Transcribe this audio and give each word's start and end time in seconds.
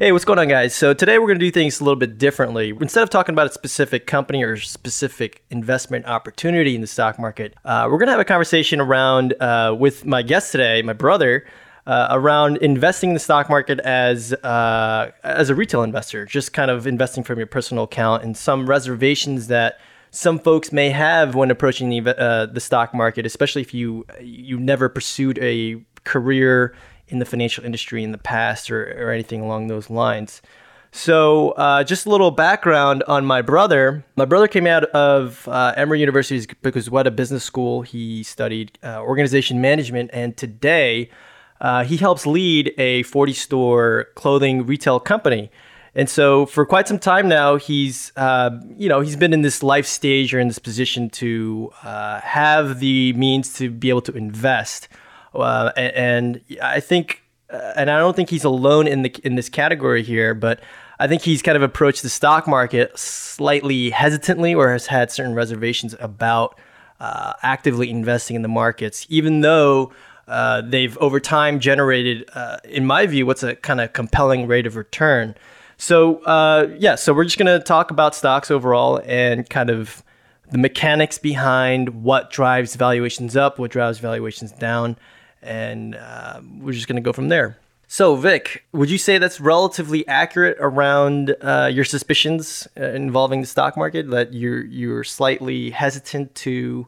Hey, 0.00 0.12
what's 0.12 0.24
going 0.24 0.38
on, 0.38 0.46
guys? 0.46 0.76
So 0.76 0.94
today 0.94 1.18
we're 1.18 1.26
going 1.26 1.40
to 1.40 1.44
do 1.44 1.50
things 1.50 1.80
a 1.80 1.84
little 1.84 1.98
bit 1.98 2.18
differently. 2.18 2.72
Instead 2.80 3.02
of 3.02 3.10
talking 3.10 3.34
about 3.34 3.48
a 3.48 3.52
specific 3.52 4.06
company 4.06 4.44
or 4.44 4.56
specific 4.56 5.42
investment 5.50 6.06
opportunity 6.06 6.76
in 6.76 6.82
the 6.82 6.86
stock 6.86 7.18
market, 7.18 7.56
uh, 7.64 7.88
we're 7.90 7.98
going 7.98 8.06
to 8.06 8.12
have 8.12 8.20
a 8.20 8.24
conversation 8.24 8.78
around 8.80 9.34
uh, 9.42 9.74
with 9.76 10.06
my 10.06 10.22
guest 10.22 10.52
today, 10.52 10.82
my 10.82 10.92
brother. 10.92 11.44
Uh, 11.84 12.06
around 12.10 12.58
investing 12.58 13.10
in 13.10 13.14
the 13.14 13.20
stock 13.20 13.48
market 13.48 13.80
as 13.80 14.34
uh, 14.34 15.10
as 15.24 15.48
a 15.48 15.54
retail 15.54 15.82
investor, 15.82 16.26
just 16.26 16.52
kind 16.52 16.70
of 16.70 16.86
investing 16.86 17.24
from 17.24 17.38
your 17.38 17.46
personal 17.46 17.84
account, 17.84 18.22
and 18.22 18.36
some 18.36 18.68
reservations 18.68 19.46
that 19.46 19.80
some 20.10 20.38
folks 20.38 20.70
may 20.70 20.90
have 20.90 21.34
when 21.34 21.50
approaching 21.50 21.88
the 21.88 22.20
uh, 22.20 22.44
the 22.44 22.60
stock 22.60 22.92
market, 22.92 23.24
especially 23.24 23.62
if 23.62 23.72
you 23.72 24.04
you 24.20 24.60
never 24.60 24.90
pursued 24.90 25.38
a 25.38 25.82
career 26.04 26.74
in 27.08 27.18
the 27.18 27.24
financial 27.24 27.64
industry 27.64 28.02
in 28.02 28.12
the 28.12 28.18
past 28.18 28.70
or, 28.70 29.06
or 29.06 29.10
anything 29.10 29.40
along 29.40 29.66
those 29.66 29.90
lines. 29.90 30.42
So, 30.90 31.50
uh, 31.50 31.84
just 31.84 32.06
a 32.06 32.10
little 32.10 32.30
background 32.30 33.04
on 33.06 33.26
my 33.26 33.42
brother. 33.42 34.04
My 34.16 34.24
brother 34.24 34.48
came 34.48 34.66
out 34.66 34.84
of 34.84 35.46
uh, 35.46 35.74
Emory 35.76 36.00
Goizueta 36.00 37.14
Business 37.14 37.44
School. 37.44 37.82
He 37.82 38.22
studied 38.22 38.78
uh, 38.82 39.00
organization 39.02 39.60
management, 39.60 40.10
and 40.14 40.36
today 40.36 41.10
uh, 41.60 41.84
he 41.84 41.98
helps 41.98 42.26
lead 42.26 42.72
a 42.78 43.02
40 43.02 43.32
store 43.34 44.06
clothing 44.14 44.64
retail 44.64 44.98
company. 44.98 45.50
And 45.94 46.08
so, 46.08 46.46
for 46.46 46.64
quite 46.64 46.88
some 46.88 46.98
time 46.98 47.28
now, 47.28 47.56
he's 47.56 48.12
uh, 48.16 48.50
you 48.76 48.88
know 48.88 49.00
he's 49.00 49.16
been 49.16 49.32
in 49.32 49.42
this 49.42 49.62
life 49.62 49.86
stage 49.86 50.32
or 50.32 50.40
in 50.40 50.48
this 50.48 50.58
position 50.58 51.10
to 51.10 51.70
uh, 51.82 52.20
have 52.20 52.78
the 52.78 53.12
means 53.14 53.52
to 53.54 53.70
be 53.70 53.88
able 53.88 54.02
to 54.02 54.12
invest. 54.12 54.88
Uh, 55.40 55.72
and, 55.76 56.40
and, 56.46 56.60
I 56.62 56.80
think, 56.80 57.22
uh, 57.50 57.72
and 57.76 57.90
I 57.90 57.98
don't 57.98 58.14
think 58.14 58.30
he's 58.30 58.44
alone 58.44 58.86
in 58.86 59.02
the 59.02 59.14
in 59.24 59.34
this 59.34 59.48
category 59.48 60.02
here, 60.02 60.34
but 60.34 60.60
I 60.98 61.06
think 61.06 61.22
he's 61.22 61.42
kind 61.42 61.56
of 61.56 61.62
approached 61.62 62.02
the 62.02 62.08
stock 62.08 62.46
market 62.46 62.98
slightly 62.98 63.90
hesitantly, 63.90 64.54
or 64.54 64.70
has 64.70 64.86
had 64.86 65.10
certain 65.10 65.34
reservations 65.34 65.94
about 66.00 66.58
uh, 67.00 67.34
actively 67.42 67.90
investing 67.90 68.36
in 68.36 68.42
the 68.42 68.48
markets, 68.48 69.06
even 69.08 69.40
though. 69.40 69.92
Uh, 70.26 70.60
they've 70.60 70.98
over 70.98 71.18
time 71.18 71.58
generated, 71.58 72.28
uh, 72.34 72.58
in 72.64 72.84
my 72.84 73.06
view, 73.06 73.24
what's 73.24 73.42
a 73.42 73.56
kind 73.56 73.80
of 73.80 73.94
compelling 73.94 74.46
rate 74.46 74.66
of 74.66 74.76
return. 74.76 75.34
So, 75.78 76.16
uh, 76.24 76.68
yeah, 76.76 76.96
so 76.96 77.14
we're 77.14 77.24
just 77.24 77.38
going 77.38 77.46
to 77.46 77.64
talk 77.64 77.90
about 77.90 78.14
stocks 78.14 78.50
overall 78.50 79.00
and 79.06 79.48
kind 79.48 79.70
of 79.70 80.02
the 80.50 80.58
mechanics 80.58 81.18
behind 81.18 82.02
what 82.02 82.30
drives 82.30 82.74
valuations 82.74 83.36
up, 83.36 83.58
what 83.58 83.70
drives 83.70 83.98
valuations 83.98 84.50
down, 84.52 84.96
and 85.42 85.94
uh, 85.94 86.40
we're 86.58 86.72
just 86.72 86.88
going 86.88 86.96
to 86.96 87.02
go 87.02 87.12
from 87.12 87.28
there. 87.28 87.58
So, 87.90 88.16
Vic, 88.16 88.64
would 88.72 88.90
you 88.90 88.98
say 88.98 89.16
that's 89.16 89.40
relatively 89.40 90.06
accurate 90.06 90.58
around 90.60 91.34
uh, 91.40 91.70
your 91.72 91.86
suspicions 91.86 92.68
uh, 92.78 92.84
involving 92.90 93.40
the 93.40 93.46
stock 93.46 93.78
market? 93.78 94.10
That 94.10 94.34
you're 94.34 94.62
you're 94.66 95.04
slightly 95.04 95.70
hesitant 95.70 96.34
to 96.36 96.86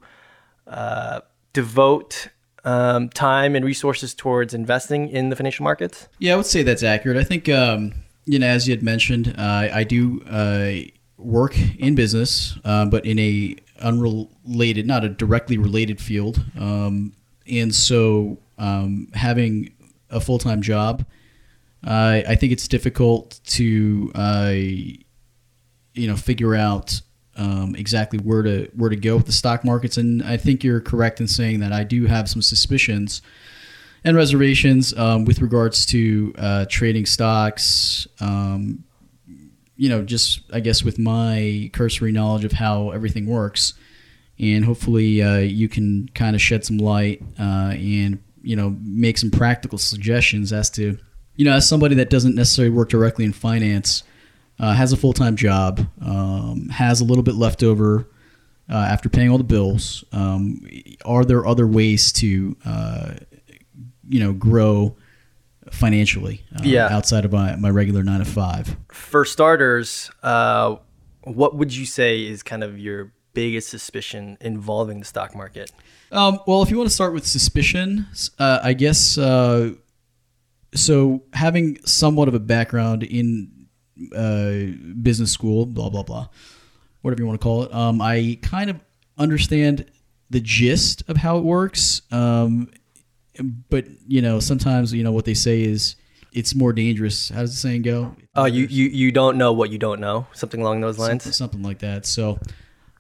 uh, 0.67 1.21
devote 1.55 2.29
um, 2.65 3.09
time 3.09 3.57
and 3.57 3.65
resources 3.65 4.15
towards 4.15 4.53
investing 4.53 5.09
in 5.09 5.31
the 5.31 5.37
financial 5.37 5.65
markets? 5.65 6.07
Yeah, 6.19 6.35
I 6.35 6.37
would 6.37 6.45
say 6.45 6.63
that's 6.63 6.83
accurate. 6.83 7.17
I 7.17 7.25
think 7.25 7.49
um, 7.49 7.95
you 8.27 8.39
know, 8.39 8.47
as 8.47 8.69
you 8.69 8.75
had 8.75 8.83
mentioned, 8.83 9.35
uh, 9.39 9.69
I 9.73 9.85
do 9.85 10.23
uh, 10.25 10.91
work 11.17 11.57
in 11.79 11.95
business, 11.95 12.59
but 12.63 13.07
in 13.07 13.19
a 13.19 13.57
unrelated, 13.81 14.87
not 14.87 15.03
a 15.03 15.09
directly 15.09 15.57
related 15.57 15.99
field. 15.99 16.45
Um, 16.59 17.15
and 17.51 17.75
so 17.75 18.39
um, 18.59 19.09
having 19.15 19.75
a 20.11 20.21
full 20.21 20.39
time 20.39 20.63
job, 20.63 21.05
uh, 21.87 22.23
I 22.27 22.35
think 22.35 22.53
it's 22.53 22.69
difficult 22.69 23.41
to 23.47 24.13
uh, 24.15 24.53
you 24.55 25.05
know 25.95 26.17
figure 26.17 26.55
out 26.55 27.01
um, 27.37 27.75
exactly 27.75 28.19
where 28.19 28.43
to 28.43 28.71
where 28.75 28.91
to 28.91 28.97
go 28.97 29.17
with 29.17 29.27
the 29.27 29.33
stock 29.33 29.65
markets. 29.65 29.97
And 29.97 30.23
I 30.23 30.37
think 30.37 30.63
you're 30.63 30.81
correct 30.81 31.21
in 31.21 31.29
saying 31.29 31.61
that 31.61 31.73
I 31.73 31.85
do 31.85 32.07
have 32.07 32.29
some 32.29 32.43
suspicions 32.43 33.23
and 34.05 34.17
reservations 34.17 34.97
um, 34.97 35.25
with 35.25 35.41
regards 35.41 35.87
to 35.87 36.35
uh, 36.39 36.67
trading 36.69 37.07
stocks. 37.07 38.07
Um, 38.21 38.85
you 39.77 39.89
know, 39.89 40.03
just 40.03 40.41
I 40.53 40.61
guess 40.61 40.85
with 40.85 40.99
my 40.99 41.71
cursory 41.73 42.13
knowledge 42.13 42.45
of 42.45 42.53
how 42.53 42.91
everything 42.91 43.27
works 43.27 43.73
and 44.41 44.65
hopefully 44.65 45.23
uh, 45.23 45.39
you 45.39 45.69
can 45.69 46.09
kind 46.15 46.35
of 46.35 46.41
shed 46.41 46.65
some 46.65 46.79
light 46.79 47.23
uh, 47.39 47.73
and 47.75 48.19
you 48.43 48.57
know 48.57 48.77
make 48.83 49.19
some 49.19 49.31
practical 49.31 49.79
suggestions 49.79 50.53
as 50.53 50.71
to 50.71 50.99
you 51.37 51.45
know 51.45 51.53
as 51.53 51.69
somebody 51.69 51.95
that 51.95 52.11
doesn't 52.11 52.35
necessarily 52.35 52.75
work 52.75 52.89
directly 52.89 53.25
in 53.25 53.33
finance 53.33 54.03
uh, 54.59 54.73
has 54.73 54.93
a 54.93 54.97
full-time 54.97 55.37
job 55.37 55.87
um, 56.05 56.69
has 56.71 57.01
a 57.01 57.05
little 57.05 57.23
bit 57.23 57.35
left 57.35 57.63
over 57.63 58.09
uh, 58.71 58.75
after 58.75 59.09
paying 59.09 59.31
all 59.31 59.39
the 59.39 59.45
bills 59.45 60.05
um, 60.13 60.67
are 61.05 61.25
there 61.25 61.47
other 61.47 61.67
ways 61.67 62.11
to 62.11 62.57
uh, 62.65 63.13
you 64.09 64.21
know 64.21 64.33
grow 64.33 64.97
financially 65.71 66.43
uh, 66.57 66.63
yeah. 66.65 66.89
outside 66.91 67.25
of 67.25 67.31
my, 67.33 67.55
my 67.57 67.71
regular 67.71 68.03
nine 68.03 68.21
to 68.21 68.25
five 68.25 68.77
for 68.89 69.25
starters 69.25 70.11
what 71.23 71.55
would 71.55 71.77
you 71.77 71.85
say 71.85 72.27
is 72.27 72.43
kind 72.43 72.65
of 72.65 72.79
your 72.79 73.13
biggest 73.33 73.69
suspicion 73.69 74.37
involving 74.41 75.01
the 75.01 75.05
stock 75.05 75.35
market? 75.35 75.71
Um, 76.13 76.41
well, 76.47 76.63
if 76.63 76.71
you 76.71 76.77
want 76.77 76.89
to 76.89 76.95
start 76.95 77.13
with 77.13 77.27
suspicion, 77.27 78.07
uh, 78.39 78.61
I 78.63 78.73
guess 78.73 79.17
uh, 79.19 79.73
so. 80.75 81.23
Having 81.33 81.79
somewhat 81.85 82.29
of 82.29 82.35
a 82.35 82.41
background 82.41 83.03
in 83.03 83.67
uh, 84.17 84.77
business 85.01 85.31
school, 85.31 85.67
blah 85.67 85.89
blah 85.89 86.03
blah, 86.03 86.29
whatever 87.03 87.23
you 87.23 87.27
want 87.27 87.41
to 87.41 87.45
call 87.45 87.63
it, 87.65 87.75
um, 87.75 88.01
I 88.01 88.39
kind 88.43 88.71
of 88.71 88.81
understand 89.19 89.91
the 90.31 90.41
gist 90.41 91.03
of 91.09 91.17
how 91.17 91.39
it 91.39 91.45
works. 91.45 92.03
Um, 92.11 92.71
but 93.69 93.87
you 94.07 94.23
know, 94.23 94.41
sometimes 94.41 94.93
you 94.93 95.03
know 95.03 95.13
what 95.13 95.25
they 95.25 95.35
say 95.35 95.63
is 95.63 95.97
it's 96.33 96.55
more 96.55 96.73
dangerous. 96.73 97.29
How 97.29 97.41
does 97.41 97.53
the 97.53 97.57
saying 97.57 97.83
go? 97.83 98.15
Oh, 98.35 98.45
you, 98.45 98.67
you 98.67 98.87
you 98.87 99.13
don't 99.13 99.39
know 99.39 99.53
what 99.53 99.71
you 99.71 99.79
don't 99.79 100.01
know. 100.01 100.27
Something 100.33 100.61
along 100.61 100.81
those 100.81 100.99
lines. 100.99 101.23
Something, 101.23 101.33
something 101.33 101.63
like 101.63 101.81
that. 101.81 102.07
So 102.07 102.39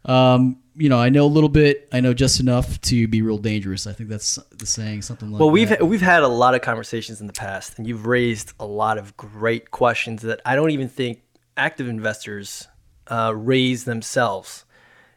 um, 0.04 0.58
you 0.76 0.88
know, 0.88 0.98
I 0.98 1.10
know 1.10 1.24
a 1.24 1.26
little 1.26 1.48
bit. 1.48 1.88
I 1.92 2.00
know 2.00 2.14
just 2.14 2.40
enough 2.40 2.80
to 2.82 3.06
be 3.06 3.22
real 3.22 3.38
dangerous. 3.38 3.86
I 3.86 3.92
think 3.92 4.08
that's 4.08 4.38
the 4.56 4.66
saying, 4.66 5.02
something 5.02 5.30
like. 5.30 5.38
That. 5.38 5.44
Well, 5.44 5.52
we've 5.52 5.68
that. 5.68 5.86
we've 5.86 6.00
had 6.00 6.22
a 6.22 6.28
lot 6.28 6.54
of 6.54 6.62
conversations 6.62 7.20
in 7.20 7.26
the 7.26 7.32
past, 7.32 7.76
and 7.78 7.86
you've 7.86 8.06
raised 8.06 8.52
a 8.58 8.64
lot 8.64 8.96
of 8.96 9.16
great 9.16 9.70
questions 9.70 10.22
that 10.22 10.40
I 10.44 10.56
don't 10.56 10.70
even 10.70 10.88
think 10.88 11.22
active 11.56 11.88
investors 11.88 12.68
uh, 13.08 13.34
raise 13.36 13.84
themselves. 13.84 14.64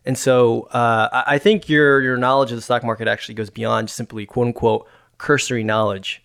And 0.05 0.17
so, 0.17 0.63
uh, 0.63 1.23
I 1.25 1.37
think 1.37 1.69
your 1.69 2.01
your 2.01 2.17
knowledge 2.17 2.51
of 2.51 2.57
the 2.57 2.61
stock 2.61 2.83
market 2.83 3.07
actually 3.07 3.35
goes 3.35 3.49
beyond 3.49 3.89
simply 3.89 4.25
quote 4.25 4.47
unquote 4.47 4.87
cursory 5.17 5.63
knowledge. 5.63 6.21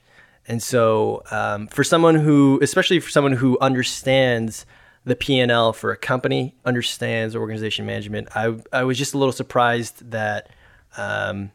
And 0.48 0.62
so, 0.62 1.22
um, 1.30 1.68
for 1.68 1.84
someone 1.84 2.16
who, 2.16 2.58
especially 2.62 2.98
for 2.98 3.10
someone 3.10 3.34
who 3.34 3.58
understands 3.60 4.64
the 5.08 5.16
P&L 5.16 5.72
for 5.72 5.90
a 5.90 5.96
company, 5.96 6.54
understands 6.64 7.34
organization 7.34 7.86
management. 7.86 8.28
I, 8.36 8.56
I 8.72 8.84
was 8.84 8.98
just 8.98 9.14
a 9.14 9.18
little 9.18 9.32
surprised 9.32 10.10
that 10.10 10.50
um, 10.96 11.50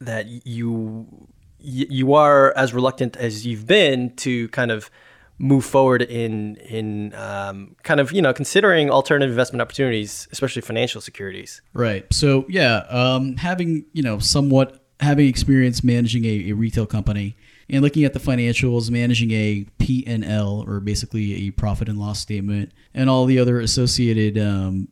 that 0.00 0.26
you 0.46 1.28
you 1.60 2.14
are 2.14 2.56
as 2.56 2.72
reluctant 2.72 3.16
as 3.16 3.44
you've 3.44 3.66
been 3.66 4.14
to 4.16 4.48
kind 4.48 4.70
of 4.70 4.90
move 5.38 5.64
forward 5.64 6.02
in 6.02 6.56
in 6.56 7.14
um, 7.14 7.76
kind 7.82 8.00
of 8.00 8.12
you 8.12 8.22
know 8.22 8.32
considering 8.32 8.90
alternative 8.90 9.30
investment 9.30 9.62
opportunities, 9.62 10.28
especially 10.30 10.62
financial 10.62 11.00
securities. 11.00 11.62
Right. 11.72 12.06
So 12.12 12.44
yeah, 12.48 12.84
um, 12.88 13.36
having 13.36 13.84
you 13.92 14.02
know 14.02 14.18
somewhat 14.18 14.84
having 15.00 15.28
experience 15.28 15.84
managing 15.84 16.24
a, 16.24 16.50
a 16.50 16.52
retail 16.52 16.86
company 16.86 17.36
and 17.70 17.82
looking 17.82 18.04
at 18.04 18.14
the 18.14 18.18
financials, 18.18 18.90
managing 18.90 19.30
a 19.32 19.66
P&L 19.78 20.64
or 20.66 20.80
basically 20.80 21.46
a 21.46 21.50
profit 21.50 21.88
and 21.88 21.98
loss 21.98 22.20
statement, 22.20 22.72
and 22.94 23.10
all 23.10 23.26
the 23.26 23.38
other 23.38 23.60
associated 23.60 24.38
um, 24.38 24.88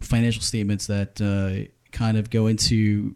financial 0.00 0.42
statements 0.42 0.86
that 0.86 1.20
uh, 1.20 1.70
kind 1.92 2.16
of 2.16 2.30
go 2.30 2.46
into 2.46 3.14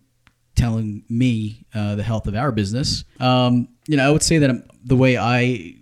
telling 0.54 1.04
me 1.08 1.64
uh, 1.74 1.94
the 1.94 2.02
health 2.02 2.26
of 2.26 2.34
our 2.34 2.52
business. 2.52 3.04
Um, 3.18 3.68
you 3.86 3.96
know, 3.96 4.06
I 4.06 4.10
would 4.10 4.22
say 4.22 4.38
that 4.38 4.50
the 4.84 4.96
way 4.96 5.18
I 5.18 5.76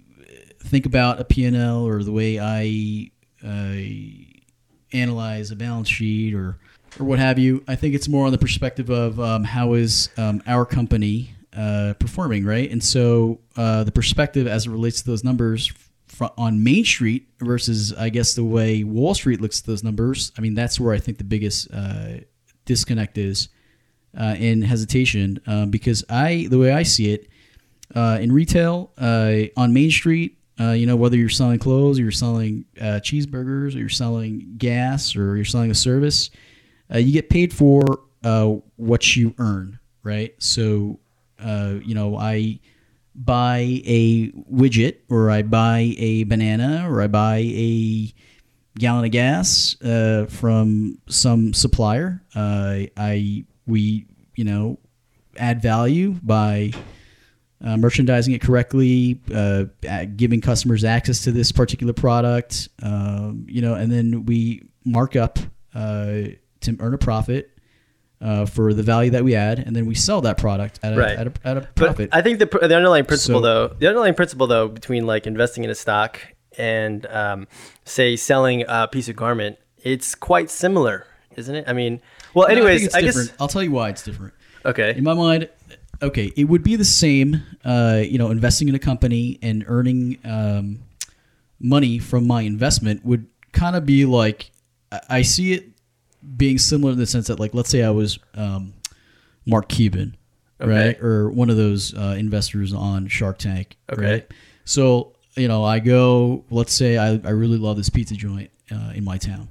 think 0.60 0.86
about 0.86 1.20
a 1.20 1.24
P&L 1.24 1.86
or 1.86 2.02
the 2.02 2.12
way 2.12 2.38
I 2.38 3.10
uh, 3.44 4.96
analyze 4.96 5.50
a 5.50 5.56
balance 5.56 5.88
sheet 5.88 6.34
or 6.34 6.58
or 6.98 7.04
what 7.04 7.20
have 7.20 7.38
you, 7.38 7.62
I 7.68 7.76
think 7.76 7.94
it's 7.94 8.08
more 8.08 8.26
on 8.26 8.32
the 8.32 8.38
perspective 8.38 8.90
of 8.90 9.20
um, 9.20 9.44
how 9.44 9.74
is 9.74 10.08
um, 10.16 10.42
our 10.46 10.66
company 10.66 11.34
uh, 11.56 11.94
performing, 11.98 12.44
right? 12.44 12.70
And 12.70 12.82
so 12.82 13.40
uh, 13.56 13.84
the 13.84 13.92
perspective 13.92 14.46
as 14.46 14.66
it 14.66 14.70
relates 14.70 15.02
to 15.02 15.06
those 15.06 15.24
numbers 15.24 15.72
fr- 16.06 16.26
on 16.36 16.62
Main 16.62 16.84
Street 16.84 17.28
versus, 17.40 17.92
I 17.92 18.08
guess, 18.08 18.34
the 18.34 18.44
way 18.44 18.84
Wall 18.84 19.14
Street 19.14 19.40
looks 19.40 19.60
at 19.60 19.66
those 19.66 19.82
numbers. 19.82 20.32
I 20.36 20.40
mean, 20.40 20.54
that's 20.54 20.78
where 20.78 20.94
I 20.94 20.98
think 20.98 21.18
the 21.18 21.24
biggest 21.24 21.68
uh, 21.72 22.18
disconnect 22.64 23.18
is 23.18 23.48
uh, 24.18 24.36
in 24.38 24.62
hesitation, 24.62 25.40
um, 25.46 25.70
because 25.70 26.04
I, 26.08 26.46
the 26.50 26.58
way 26.58 26.72
I 26.72 26.84
see 26.84 27.12
it, 27.12 27.28
uh, 27.94 28.18
in 28.20 28.32
retail 28.32 28.92
on 29.56 29.72
Main 29.72 29.90
Street, 29.90 30.36
Uh, 30.60 30.74
you 30.76 30.84
know, 30.84 30.94
whether 30.94 31.16
you're 31.16 31.30
selling 31.30 31.58
clothes, 31.58 31.98
or 31.98 32.02
you're 32.02 32.12
selling 32.12 32.66
uh, 32.78 33.00
cheeseburgers, 33.00 33.74
or 33.74 33.78
you're 33.78 33.88
selling 33.88 34.56
gas, 34.58 35.16
or 35.16 35.34
you're 35.36 35.50
selling 35.54 35.70
a 35.70 35.74
service, 35.74 36.30
uh, 36.92 36.98
you 36.98 37.12
get 37.12 37.30
paid 37.30 37.50
for 37.50 37.80
what 38.76 39.16
you 39.16 39.32
earn, 39.38 39.78
right? 40.04 40.34
So, 40.36 41.00
uh, 41.42 41.74
you 41.84 41.94
know, 41.94 42.16
I 42.16 42.60
buy 43.14 43.82
a 43.84 44.30
widget, 44.30 44.98
or 45.08 45.30
I 45.30 45.42
buy 45.42 45.94
a 45.98 46.24
banana, 46.24 46.88
or 46.88 47.02
I 47.02 47.06
buy 47.06 47.38
a 47.38 48.12
gallon 48.78 49.04
of 49.04 49.10
gas 49.10 49.80
uh, 49.82 50.26
from 50.28 50.98
some 51.08 51.52
supplier. 51.52 52.22
Uh, 52.34 52.86
I 52.96 53.44
we 53.66 54.06
you 54.36 54.44
know 54.44 54.78
add 55.36 55.62
value 55.62 56.16
by 56.22 56.72
uh, 57.62 57.76
merchandising 57.76 58.34
it 58.34 58.40
correctly, 58.40 59.20
uh, 59.34 59.64
giving 60.16 60.40
customers 60.40 60.84
access 60.84 61.22
to 61.24 61.32
this 61.32 61.52
particular 61.52 61.92
product, 61.92 62.68
um, 62.82 63.44
you 63.48 63.60
know, 63.60 63.74
and 63.74 63.92
then 63.92 64.24
we 64.24 64.68
mark 64.84 65.14
up 65.14 65.38
uh, 65.74 66.22
to 66.60 66.76
earn 66.78 66.94
a 66.94 66.98
profit. 66.98 67.58
Uh, 68.22 68.44
for 68.44 68.74
the 68.74 68.82
value 68.82 69.10
that 69.12 69.24
we 69.24 69.34
add, 69.34 69.58
and 69.58 69.74
then 69.74 69.86
we 69.86 69.94
sell 69.94 70.20
that 70.20 70.36
product 70.36 70.78
at 70.82 70.92
a, 70.92 70.96
Right. 70.96 71.16
at 71.18 71.26
a, 71.26 71.32
at 71.42 71.56
a 71.56 71.60
But 71.62 71.74
profit. 71.74 72.10
I 72.12 72.20
think 72.20 72.38
the, 72.38 72.44
the 72.44 72.76
underlying 72.76 73.06
principle, 73.06 73.40
So- 73.40 73.68
though, 73.68 73.74
the 73.78 73.86
underlying 73.88 74.12
principle, 74.12 74.46
though, 74.46 74.68
between 74.68 75.06
like 75.06 75.26
investing 75.26 75.64
in 75.64 75.70
a 75.70 75.74
stock 75.74 76.20
and, 76.58 77.06
um, 77.06 77.48
say, 77.86 78.16
selling 78.16 78.62
a 78.68 78.88
piece 78.88 79.08
of 79.08 79.16
garment, 79.16 79.56
it's 79.82 80.14
quite 80.14 80.50
similar, 80.50 81.06
isn't 81.36 81.54
it? 81.54 81.64
I 81.66 81.72
mean, 81.72 82.02
well, 82.34 82.46
No, 82.46 82.52
I 82.52 82.56
anyways, 82.58 82.94
I 82.94 83.00
guess 83.00 83.32
I'll 83.40 83.48
tell 83.48 83.62
you 83.62 83.70
why 83.72 83.88
it's 83.88 84.02
different. 84.02 84.34
Okay. 84.66 84.94
In 84.98 85.02
my 85.04 85.14
mind, 85.14 85.48
okay, 86.02 86.30
it 86.36 86.44
would 86.44 86.62
be 86.62 86.76
the 86.76 86.84
same, 86.84 87.42
uh, 87.64 88.02
you 88.04 88.18
know, 88.18 88.30
investing 88.30 88.68
in 88.68 88.74
a 88.74 88.78
company 88.78 89.38
and 89.40 89.64
earning 89.66 90.18
um, 90.26 90.80
money 91.58 91.98
from 91.98 92.26
my 92.26 92.42
investment 92.42 93.02
would 93.02 93.24
kind 93.52 93.76
of 93.76 93.86
be 93.86 94.04
like, 94.04 94.50
I 95.08 95.22
see 95.22 95.54
it 95.54 95.69
being 96.36 96.58
similar 96.58 96.92
in 96.92 96.98
the 96.98 97.06
sense 97.06 97.26
that, 97.28 97.40
like, 97.40 97.54
let's 97.54 97.70
say 97.70 97.82
I 97.82 97.90
was 97.90 98.18
um, 98.34 98.72
Mark 99.46 99.68
Cuban, 99.68 100.16
Okay. 100.60 100.70
right? 100.70 101.02
Or 101.02 101.30
one 101.30 101.48
of 101.50 101.56
those 101.56 101.94
uh, 101.94 102.16
investors 102.18 102.72
on 102.74 103.08
Shark 103.08 103.38
Tank, 103.38 103.76
Okay. 103.92 104.02
right? 104.04 104.26
So, 104.64 105.12
you 105.36 105.48
know, 105.48 105.64
I 105.64 105.78
go, 105.80 106.44
let's 106.50 106.72
say 106.74 106.98
I, 106.98 107.12
I 107.24 107.30
really 107.30 107.56
love 107.58 107.76
this 107.76 107.88
pizza 107.88 108.14
joint 108.14 108.50
uh, 108.70 108.92
in 108.94 109.04
my 109.04 109.16
town. 109.18 109.48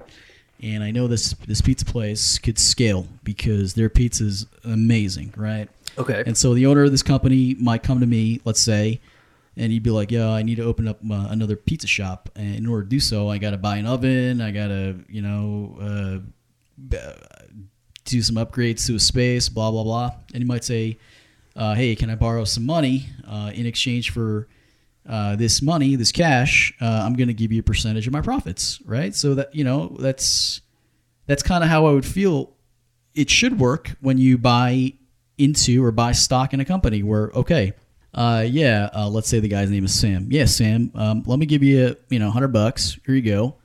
And 0.61 0.83
I 0.83 0.91
know 0.91 1.07
this 1.07 1.33
this 1.47 1.61
pizza 1.61 1.85
place 1.85 2.37
could 2.37 2.59
scale 2.59 3.07
because 3.23 3.75
their 3.75 3.87
pizza 3.89 4.25
is 4.25 4.45
amazing, 4.65 5.33
right? 5.37 5.69
Okay. 5.97 6.21
And 6.25 6.37
so 6.37 6.53
the 6.53 6.65
owner 6.65 6.83
of 6.83 6.91
this 6.91 7.01
company 7.01 7.55
might 7.57 7.81
come 7.81 8.01
to 8.01 8.05
me, 8.05 8.41
let's 8.43 8.59
say, 8.59 8.99
and 9.55 9.71
he'd 9.71 9.83
be 9.83 9.89
like, 9.89 10.11
"Yeah, 10.11 10.29
I 10.29 10.43
need 10.43 10.55
to 10.55 10.63
open 10.63 10.85
up 10.85 10.99
uh, 11.09 11.27
another 11.29 11.55
pizza 11.55 11.87
shop, 11.87 12.29
and 12.35 12.55
in 12.55 12.65
order 12.67 12.83
to 12.83 12.89
do 12.89 12.99
so, 12.99 13.29
I 13.29 13.37
got 13.37 13.51
to 13.51 13.57
buy 13.57 13.77
an 13.77 13.85
oven, 13.85 14.41
I 14.41 14.51
got 14.51 14.67
to, 14.67 14.99
you 15.07 15.21
know, 15.21 15.77
uh, 15.81 16.29
do 18.05 18.21
some 18.21 18.35
upgrades 18.37 18.85
to 18.87 18.95
a 18.95 18.99
space, 18.99 19.49
blah 19.49 19.71
blah 19.71 19.83
blah." 19.83 20.11
And 20.33 20.41
you 20.41 20.47
might 20.47 20.63
say, 20.63 20.97
uh, 21.55 21.75
"Hey, 21.75 21.95
can 21.95 22.09
I 22.09 22.15
borrow 22.15 22.43
some 22.43 22.65
money 22.65 23.07
uh, 23.27 23.51
in 23.53 23.65
exchange 23.65 24.11
for 24.11 24.47
uh, 25.07 25.35
this 25.35 25.61
money, 25.61 25.95
this 25.95 26.11
cash? 26.11 26.73
Uh, 26.81 27.03
I'm 27.05 27.13
going 27.13 27.27
to 27.27 27.33
give 27.33 27.51
you 27.51 27.59
a 27.59 27.63
percentage 27.63 28.07
of 28.07 28.13
my 28.13 28.21
profits, 28.21 28.81
right?" 28.85 29.15
So 29.15 29.35
that 29.35 29.53
you 29.53 29.63
know, 29.63 29.95
that's 29.99 30.61
that's 31.27 31.43
kind 31.43 31.63
of 31.63 31.69
how 31.69 31.87
I 31.87 31.91
would 31.91 32.05
feel. 32.05 32.51
It 33.15 33.29
should 33.29 33.59
work 33.59 33.95
when 34.01 34.17
you 34.17 34.37
buy 34.37 34.93
into 35.39 35.83
or 35.83 35.91
buy 35.91 36.11
stock 36.11 36.53
in 36.53 36.59
a 36.59 36.65
company 36.65 37.01
where 37.01 37.31
okay 37.31 37.73
uh, 38.13 38.45
yeah 38.45 38.89
uh, 38.93 39.07
let's 39.07 39.27
say 39.29 39.39
the 39.39 39.47
guy's 39.47 39.71
name 39.71 39.85
is 39.85 39.97
sam 39.97 40.27
yeah 40.29 40.45
sam 40.45 40.91
um, 40.95 41.23
let 41.25 41.39
me 41.39 41.45
give 41.45 41.63
you 41.63 41.95
you 42.09 42.19
know 42.19 42.25
100 42.25 42.49
bucks 42.49 42.99
here 43.05 43.15
you 43.15 43.21
go 43.21 43.55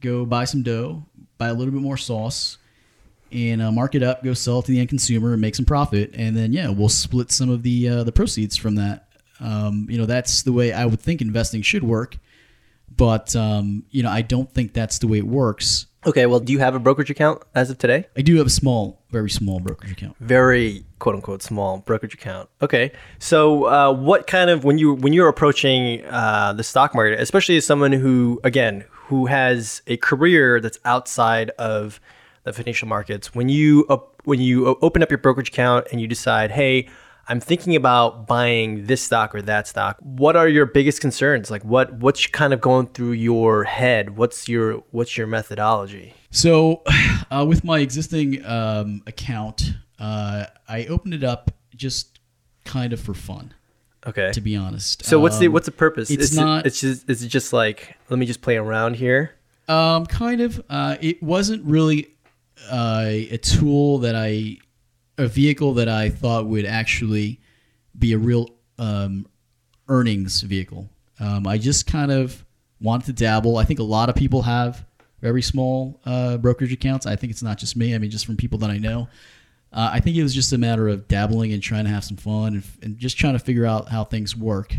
go 0.00 0.24
buy 0.24 0.44
some 0.44 0.62
dough 0.62 1.04
buy 1.40 1.48
a 1.48 1.54
little 1.54 1.72
bit 1.72 1.82
more 1.82 1.96
sauce 1.96 2.58
and 3.32 3.62
uh, 3.62 3.72
mark 3.72 3.94
it 3.94 4.02
up 4.02 4.22
go 4.22 4.34
sell 4.34 4.60
it 4.60 4.66
to 4.66 4.72
the 4.72 4.78
end 4.78 4.88
consumer 4.88 5.32
and 5.32 5.40
make 5.40 5.54
some 5.54 5.64
profit 5.64 6.10
and 6.14 6.36
then 6.36 6.52
yeah 6.52 6.68
we'll 6.68 6.88
split 6.88 7.32
some 7.32 7.48
of 7.50 7.62
the 7.62 7.88
uh, 7.88 8.04
the 8.04 8.12
proceeds 8.12 8.56
from 8.56 8.76
that 8.76 9.08
um, 9.40 9.86
you 9.90 9.96
know 9.98 10.06
that's 10.06 10.42
the 10.42 10.52
way 10.52 10.72
i 10.72 10.84
would 10.84 11.00
think 11.00 11.20
investing 11.20 11.62
should 11.62 11.82
work 11.82 12.16
but 12.96 13.34
um, 13.34 13.84
you 13.90 14.02
know 14.02 14.10
i 14.10 14.20
don't 14.22 14.52
think 14.52 14.72
that's 14.72 14.98
the 14.98 15.08
way 15.08 15.18
it 15.18 15.26
works 15.26 15.86
Okay. 16.06 16.24
Well, 16.24 16.40
do 16.40 16.50
you 16.50 16.60
have 16.60 16.74
a 16.74 16.78
brokerage 16.78 17.10
account 17.10 17.42
as 17.54 17.68
of 17.68 17.76
today? 17.76 18.06
i 18.16 18.22
do 18.22 18.36
have 18.36 18.46
a 18.46 18.50
small 18.50 19.02
very 19.10 19.28
small 19.28 19.60
brokerage 19.60 19.92
account 19.92 20.16
very 20.20 20.84
quote 20.98 21.14
unquote 21.14 21.42
small 21.42 21.78
brokerage 21.78 22.14
account. 22.14 22.48
Okay, 22.62 22.92
so 23.18 23.64
uh, 23.64 23.92
what 23.92 24.26
kind 24.26 24.48
of 24.50 24.64
when 24.64 24.78
you 24.78 24.94
when 24.94 25.12
you're 25.12 25.28
approaching 25.28 26.02
uh, 26.06 26.52
the 26.54 26.62
stock 26.62 26.94
market, 26.94 27.20
especially 27.20 27.56
as 27.56 27.66
someone 27.66 27.92
who 27.92 28.40
again 28.44 28.84
who 29.10 29.26
has 29.26 29.82
a 29.86 29.96
career 29.98 30.60
that's 30.60 30.78
outside 30.84 31.50
of 31.58 32.00
the 32.44 32.52
financial 32.52 32.88
markets, 32.88 33.34
when 33.34 33.48
you 33.48 33.86
when 34.24 34.40
you 34.40 34.66
open 34.80 35.02
up 35.02 35.10
your 35.10 35.18
brokerage 35.18 35.48
account 35.48 35.86
and 35.92 36.00
you 36.00 36.06
decide, 36.06 36.50
hey. 36.50 36.88
I'm 37.28 37.38
thinking 37.38 37.76
about 37.76 38.26
buying 38.26 38.86
this 38.86 39.02
stock 39.02 39.36
or 39.36 39.42
that 39.42 39.68
stock. 39.68 39.98
What 40.00 40.34
are 40.34 40.48
your 40.48 40.66
biggest 40.66 41.00
concerns? 41.00 41.48
Like 41.48 41.62
what 41.64 41.92
what's 41.92 42.26
kind 42.26 42.52
of 42.52 42.60
going 42.60 42.88
through 42.88 43.12
your 43.12 43.62
head? 43.62 44.16
What's 44.16 44.48
your 44.48 44.82
what's 44.90 45.16
your 45.16 45.28
methodology? 45.28 46.14
So, 46.30 46.82
uh, 47.30 47.44
with 47.48 47.62
my 47.62 47.80
existing 47.80 48.44
um, 48.44 49.02
account, 49.06 49.74
uh, 50.00 50.46
I 50.68 50.86
opened 50.86 51.14
it 51.14 51.22
up 51.22 51.52
just 51.76 52.18
kind 52.64 52.92
of 52.92 53.00
for 53.00 53.14
fun, 53.14 53.54
Okay. 54.06 54.30
to 54.32 54.40
be 54.40 54.56
honest. 54.56 55.04
So 55.04 55.18
what's 55.20 55.38
the 55.38 55.46
Um, 55.46 55.52
what's 55.52 55.66
the 55.66 55.72
purpose? 55.72 56.10
it's 56.10 56.24
Is 56.24 56.36
it- 56.36 56.40
not- 56.40 56.66
It's 56.66 56.80
just. 56.80 57.08
Is 57.10 57.22
it 57.22 57.28
just 57.28 57.52
like 57.52 57.96
let 58.08 58.18
me 58.18 58.26
just 58.26 58.40
play 58.42 58.56
around 58.56 58.96
here? 58.96 59.32
Um, 59.68 60.06
kind 60.06 60.40
of. 60.40 60.62
Uh, 60.70 60.96
it 61.00 61.22
wasn't 61.22 61.64
really 61.64 62.08
uh, 62.70 63.04
a 63.06 63.36
tool 63.38 63.98
that 63.98 64.14
I, 64.14 64.58
a 65.18 65.26
vehicle 65.26 65.74
that 65.74 65.88
I 65.88 66.08
thought 66.10 66.46
would 66.46 66.64
actually 66.66 67.40
be 67.98 68.12
a 68.12 68.18
real 68.18 68.48
um, 68.78 69.26
earnings 69.88 70.40
vehicle. 70.42 70.88
Um, 71.18 71.46
I 71.46 71.58
just 71.58 71.86
kind 71.86 72.10
of 72.10 72.44
wanted 72.80 73.06
to 73.06 73.12
dabble. 73.12 73.58
I 73.58 73.64
think 73.64 73.78
a 73.80 73.82
lot 73.84 74.08
of 74.08 74.14
people 74.14 74.42
have 74.42 74.84
very 75.20 75.42
small 75.42 76.00
uh, 76.06 76.38
brokerage 76.38 76.72
accounts. 76.72 77.06
I 77.06 77.14
think 77.16 77.30
it's 77.30 77.42
not 77.42 77.58
just 77.58 77.76
me. 77.76 77.94
I 77.94 77.98
mean, 77.98 78.10
just 78.10 78.24
from 78.26 78.36
people 78.36 78.58
that 78.60 78.70
I 78.70 78.78
know. 78.78 79.08
Uh, 79.72 79.90
I 79.92 80.00
think 80.00 80.16
it 80.16 80.22
was 80.22 80.34
just 80.34 80.52
a 80.52 80.58
matter 80.58 80.88
of 80.88 81.06
dabbling 81.06 81.52
and 81.52 81.62
trying 81.62 81.84
to 81.84 81.90
have 81.90 82.04
some 82.04 82.16
fun 82.16 82.54
and, 82.54 82.64
and 82.82 82.98
just 82.98 83.16
trying 83.16 83.34
to 83.34 83.38
figure 83.38 83.64
out 83.64 83.88
how 83.88 84.04
things 84.04 84.36
work. 84.36 84.74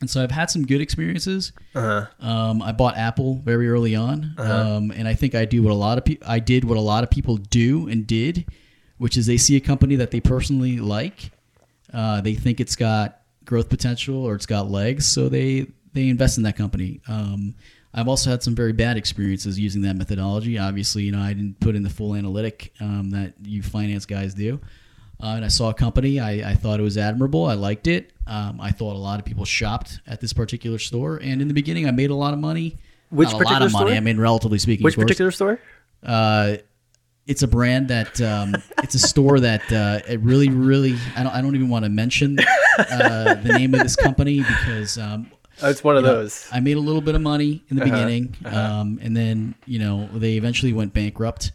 And 0.00 0.08
so 0.08 0.22
I've 0.22 0.30
had 0.30 0.50
some 0.50 0.66
good 0.66 0.80
experiences. 0.80 1.52
Uh 1.74 2.06
huh. 2.20 2.26
Um, 2.26 2.62
I 2.62 2.72
bought 2.72 2.96
Apple 2.96 3.34
very 3.44 3.68
early 3.68 3.94
on, 3.94 4.34
um, 4.38 4.90
and 4.90 5.06
I 5.06 5.14
think 5.14 5.34
I 5.34 5.44
do 5.44 5.62
what 5.62 5.72
a 5.72 5.74
lot 5.74 5.98
of 5.98 6.04
people 6.04 6.26
I 6.28 6.38
did 6.38 6.64
what 6.64 6.78
a 6.78 6.80
lot 6.80 7.04
of 7.04 7.10
people 7.10 7.36
do 7.36 7.86
and 7.88 8.06
did, 8.06 8.46
which 8.98 9.16
is 9.16 9.26
they 9.26 9.36
see 9.36 9.56
a 9.56 9.60
company 9.60 9.96
that 9.96 10.10
they 10.10 10.20
personally 10.20 10.78
like, 10.78 11.30
uh, 11.92 12.22
they 12.22 12.34
think 12.34 12.60
it's 12.60 12.76
got 12.76 13.20
growth 13.44 13.68
potential 13.68 14.16
or 14.16 14.34
it's 14.34 14.46
got 14.46 14.70
legs, 14.70 15.06
so 15.06 15.28
they 15.28 15.66
they 15.92 16.08
invest 16.08 16.38
in 16.38 16.44
that 16.44 16.56
company. 16.56 17.00
Um, 17.06 17.54
I've 17.92 18.08
also 18.08 18.30
had 18.30 18.42
some 18.42 18.54
very 18.54 18.72
bad 18.72 18.96
experiences 18.96 19.58
using 19.58 19.82
that 19.82 19.96
methodology. 19.96 20.58
Obviously, 20.58 21.02
you 21.02 21.12
know 21.12 21.20
I 21.20 21.32
didn't 21.32 21.58
put 21.60 21.74
in 21.74 21.82
the 21.82 21.90
full 21.90 22.14
analytic 22.14 22.72
um, 22.80 23.10
that 23.10 23.34
you 23.42 23.62
finance 23.62 24.06
guys 24.06 24.34
do. 24.34 24.60
Uh, 25.22 25.34
and 25.36 25.44
I 25.44 25.48
saw 25.48 25.68
a 25.70 25.74
company. 25.74 26.18
I, 26.18 26.50
I 26.50 26.54
thought 26.54 26.80
it 26.80 26.82
was 26.82 26.96
admirable. 26.96 27.44
I 27.44 27.54
liked 27.54 27.86
it. 27.86 28.12
Um, 28.26 28.58
I 28.60 28.70
thought 28.70 28.94
a 28.94 28.98
lot 28.98 29.18
of 29.18 29.26
people 29.26 29.44
shopped 29.44 30.00
at 30.06 30.20
this 30.20 30.32
particular 30.32 30.78
store. 30.78 31.16
And 31.16 31.42
in 31.42 31.48
the 31.48 31.52
beginning, 31.52 31.86
I 31.86 31.90
made 31.90 32.10
a 32.10 32.14
lot 32.14 32.32
of 32.32 32.38
money. 32.40 32.78
Which 33.10 33.26
Not 33.26 33.34
a 33.34 33.36
lot 33.36 33.44
particular 33.44 33.66
of 33.66 33.72
money. 33.72 33.90
store? 33.90 33.96
I 33.96 34.00
mean, 34.00 34.18
relatively 34.18 34.58
speaking. 34.58 34.84
Which 34.84 34.96
particular 34.96 35.30
store? 35.30 35.60
Uh, 36.02 36.56
it's 37.26 37.42
a 37.42 37.48
brand 37.48 37.88
that 37.88 38.18
um, 38.20 38.54
it's 38.82 38.94
a 38.94 38.98
store 38.98 39.40
that 39.40 39.70
uh, 39.70 40.00
it 40.08 40.20
really, 40.20 40.48
really. 40.48 40.96
I 41.16 41.22
don't. 41.22 41.32
I 41.32 41.42
don't 41.42 41.54
even 41.54 41.68
want 41.68 41.84
to 41.84 41.90
mention 41.90 42.38
uh, 42.78 43.34
the 43.34 43.52
name 43.58 43.74
of 43.74 43.80
this 43.80 43.96
company 43.96 44.38
because 44.38 44.96
um, 44.96 45.30
it's 45.68 45.84
one 45.84 45.96
of 45.96 46.02
you 46.04 46.08
know, 46.10 46.16
those. 46.22 46.48
I 46.52 46.60
made 46.60 46.76
a 46.76 46.80
little 46.80 47.00
bit 47.00 47.14
of 47.14 47.20
money 47.20 47.62
in 47.68 47.76
the 47.76 47.82
Uh-huh, 47.84 47.92
beginning, 47.92 48.36
um, 48.46 48.98
and 49.02 49.16
then 49.16 49.54
you 49.66 49.78
know 49.78 50.08
they 50.14 50.34
eventually 50.36 50.72
went 50.72 50.92
bankrupt. 50.94 51.52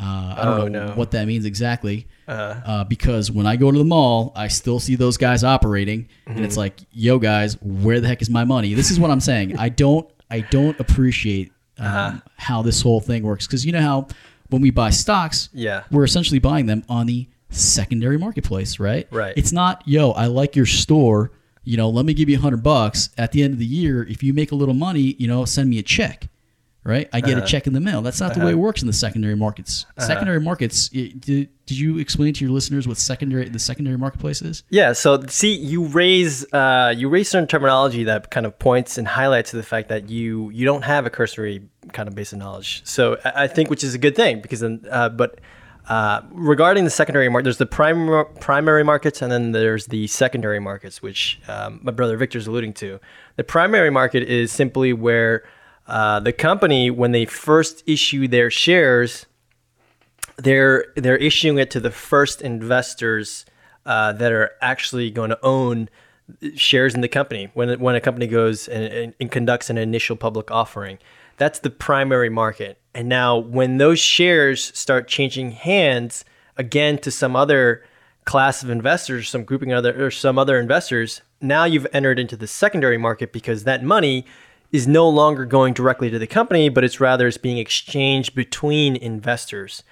Uh, 0.00 0.34
I 0.36 0.44
don't 0.44 0.60
Oh, 0.60 0.68
know 0.68 0.86
no. 0.88 0.92
what 0.94 1.12
that 1.12 1.26
means 1.28 1.44
exactly, 1.44 2.06
Uh, 2.26 2.32
uh, 2.66 2.84
because 2.84 3.30
when 3.30 3.46
I 3.46 3.54
go 3.56 3.70
to 3.70 3.78
the 3.78 3.84
mall, 3.84 4.32
I 4.34 4.48
still 4.48 4.80
see 4.80 4.96
those 4.96 5.16
guys 5.16 5.44
operating, 5.44 6.08
and 6.26 6.36
Mm-hmm. 6.36 6.44
it's 6.44 6.56
like, 6.56 6.80
"Yo, 6.92 7.18
guys, 7.18 7.56
where 7.62 8.00
the 8.00 8.08
heck 8.08 8.20
is 8.20 8.28
my 8.28 8.44
money?" 8.44 8.74
This 8.74 8.90
is 8.90 8.98
what 8.98 9.10
I'm 9.12 9.20
saying. 9.20 9.56
I 9.56 9.68
don't, 9.68 10.08
I 10.30 10.40
don't 10.40 10.78
appreciate 10.80 11.52
um, 11.78 11.86
Uh-huh. 11.86 12.12
how 12.36 12.62
this 12.62 12.80
whole 12.82 13.00
thing 13.00 13.22
works 13.22 13.46
because 13.46 13.64
you 13.64 13.70
know 13.72 13.80
how 13.80 14.08
when 14.50 14.60
we 14.62 14.70
buy 14.70 14.90
stocks, 14.90 15.48
yeah. 15.52 15.82
we're 15.92 16.04
essentially 16.04 16.38
buying 16.40 16.66
them 16.66 16.82
on 16.88 17.06
the 17.06 17.28
secondary 17.50 18.18
marketplace, 18.18 18.80
right? 18.80 19.06
Right. 19.12 19.32
It's 19.36 19.52
not, 19.52 19.82
yo, 19.86 20.10
I 20.10 20.26
like 20.26 20.56
your 20.56 20.66
store. 20.66 21.30
You 21.64 21.76
know, 21.76 21.88
let 21.88 22.04
me 22.04 22.14
give 22.14 22.28
you 22.28 22.36
a 22.36 22.40
hundred 22.40 22.62
bucks. 22.62 23.08
At 23.16 23.32
the 23.32 23.42
end 23.42 23.52
of 23.54 23.58
the 23.58 23.66
year, 23.66 24.02
if 24.04 24.22
you 24.22 24.32
make 24.34 24.52
a 24.52 24.54
little 24.54 24.74
money, 24.74 25.16
you 25.18 25.26
know, 25.26 25.44
send 25.44 25.70
me 25.70 25.78
a 25.78 25.82
check, 25.82 26.28
right? 26.84 27.08
I 27.12 27.20
get 27.22 27.36
Uh-huh. 27.38 27.44
a 27.44 27.46
check 27.46 27.66
in 27.66 27.72
the 27.72 27.80
mail. 27.80 28.02
That's 28.02 28.20
not 28.20 28.34
the 28.34 28.44
way 28.44 28.50
it 28.50 28.58
works 28.58 28.82
in 28.82 28.86
the 28.86 28.92
secondary 28.92 29.34
markets. 29.34 29.86
Secondary 29.98 30.40
markets. 30.40 30.88
Did, 30.90 31.22
did 31.66 31.78
you 31.78 31.96
explain 31.98 32.34
to 32.34 32.44
your 32.44 32.52
listeners 32.52 32.86
what 32.86 32.98
secondary 32.98 33.48
the 33.48 33.58
secondary 33.58 33.96
marketplace 33.96 34.42
is? 34.42 34.62
Yeah. 34.68 34.92
So 34.92 35.22
see, 35.28 35.54
you 35.54 35.84
raise 35.86 36.44
uh, 36.52 36.92
you 36.94 37.08
raise 37.08 37.30
certain 37.30 37.48
terminology 37.48 38.04
that 38.04 38.30
kind 38.30 38.44
of 38.44 38.58
points 38.58 38.98
and 38.98 39.08
highlights 39.08 39.50
the 39.50 39.62
fact 39.62 39.88
that 39.88 40.10
you 40.10 40.50
you 40.50 40.66
don't 40.66 40.82
have 40.82 41.06
a 41.06 41.10
cursory 41.10 41.62
kind 41.94 42.08
of 42.08 42.14
base 42.14 42.32
of 42.34 42.38
knowledge. 42.40 42.82
So 42.84 43.18
I, 43.24 43.44
I 43.44 43.46
think 43.48 43.70
which 43.70 43.82
is 43.82 43.94
a 43.94 43.98
good 43.98 44.16
thing 44.16 44.40
because 44.42 44.60
then, 44.60 44.84
uh, 44.90 45.08
but. 45.08 45.38
Uh, 45.88 46.22
regarding 46.30 46.84
the 46.84 46.90
secondary 46.90 47.28
market, 47.28 47.44
there's 47.44 47.58
the 47.58 47.66
primary 47.66 48.24
primary 48.40 48.82
markets, 48.82 49.20
and 49.20 49.30
then 49.30 49.52
there's 49.52 49.86
the 49.86 50.06
secondary 50.06 50.58
markets, 50.58 51.02
which 51.02 51.40
um, 51.46 51.80
my 51.82 51.92
brother 51.92 52.16
Victor's 52.16 52.46
alluding 52.46 52.72
to. 52.74 52.98
The 53.36 53.44
primary 53.44 53.90
market 53.90 54.22
is 54.22 54.50
simply 54.50 54.92
where 54.94 55.44
uh, 55.86 56.20
the 56.20 56.32
company, 56.32 56.90
when 56.90 57.12
they 57.12 57.26
first 57.26 57.82
issue 57.86 58.26
their 58.28 58.50
shares, 58.50 59.26
they're 60.36 60.86
they're 60.96 61.18
issuing 61.18 61.58
it 61.58 61.70
to 61.72 61.80
the 61.80 61.90
first 61.90 62.40
investors 62.40 63.44
uh, 63.84 64.12
that 64.12 64.32
are 64.32 64.52
actually 64.62 65.10
going 65.10 65.30
to 65.30 65.38
own 65.42 65.90
shares 66.56 66.94
in 66.94 67.02
the 67.02 67.08
company 67.08 67.50
when 67.52 67.78
when 67.78 67.94
a 67.94 68.00
company 68.00 68.26
goes 68.26 68.68
and, 68.68 68.84
and, 68.84 69.14
and 69.20 69.30
conducts 69.30 69.68
an 69.68 69.76
initial 69.76 70.16
public 70.16 70.50
offering. 70.50 70.98
That's 71.36 71.58
the 71.58 71.70
primary 71.70 72.30
market. 72.30 72.78
And 72.94 73.08
now 73.08 73.36
when 73.36 73.78
those 73.78 73.98
shares 73.98 74.76
start 74.78 75.08
changing 75.08 75.52
hands 75.52 76.24
again 76.56 76.98
to 76.98 77.10
some 77.10 77.34
other 77.34 77.84
class 78.24 78.62
of 78.62 78.70
investors, 78.70 79.28
some 79.28 79.44
grouping 79.44 79.72
other 79.72 80.06
or 80.06 80.10
some 80.10 80.38
other 80.38 80.58
investors, 80.58 81.20
now 81.40 81.64
you've 81.64 81.86
entered 81.92 82.18
into 82.18 82.36
the 82.36 82.46
secondary 82.46 82.96
market 82.96 83.32
because 83.32 83.64
that 83.64 83.82
money 83.82 84.24
is 84.72 84.86
no 84.88 85.08
longer 85.08 85.44
going 85.44 85.74
directly 85.74 86.10
to 86.10 86.18
the 86.18 86.26
company, 86.26 86.68
but 86.68 86.84
it's 86.84 87.00
rather 87.00 87.26
it's 87.26 87.36
being 87.36 87.58
exchanged 87.58 88.34
between 88.34 88.96
investors. 88.96 89.82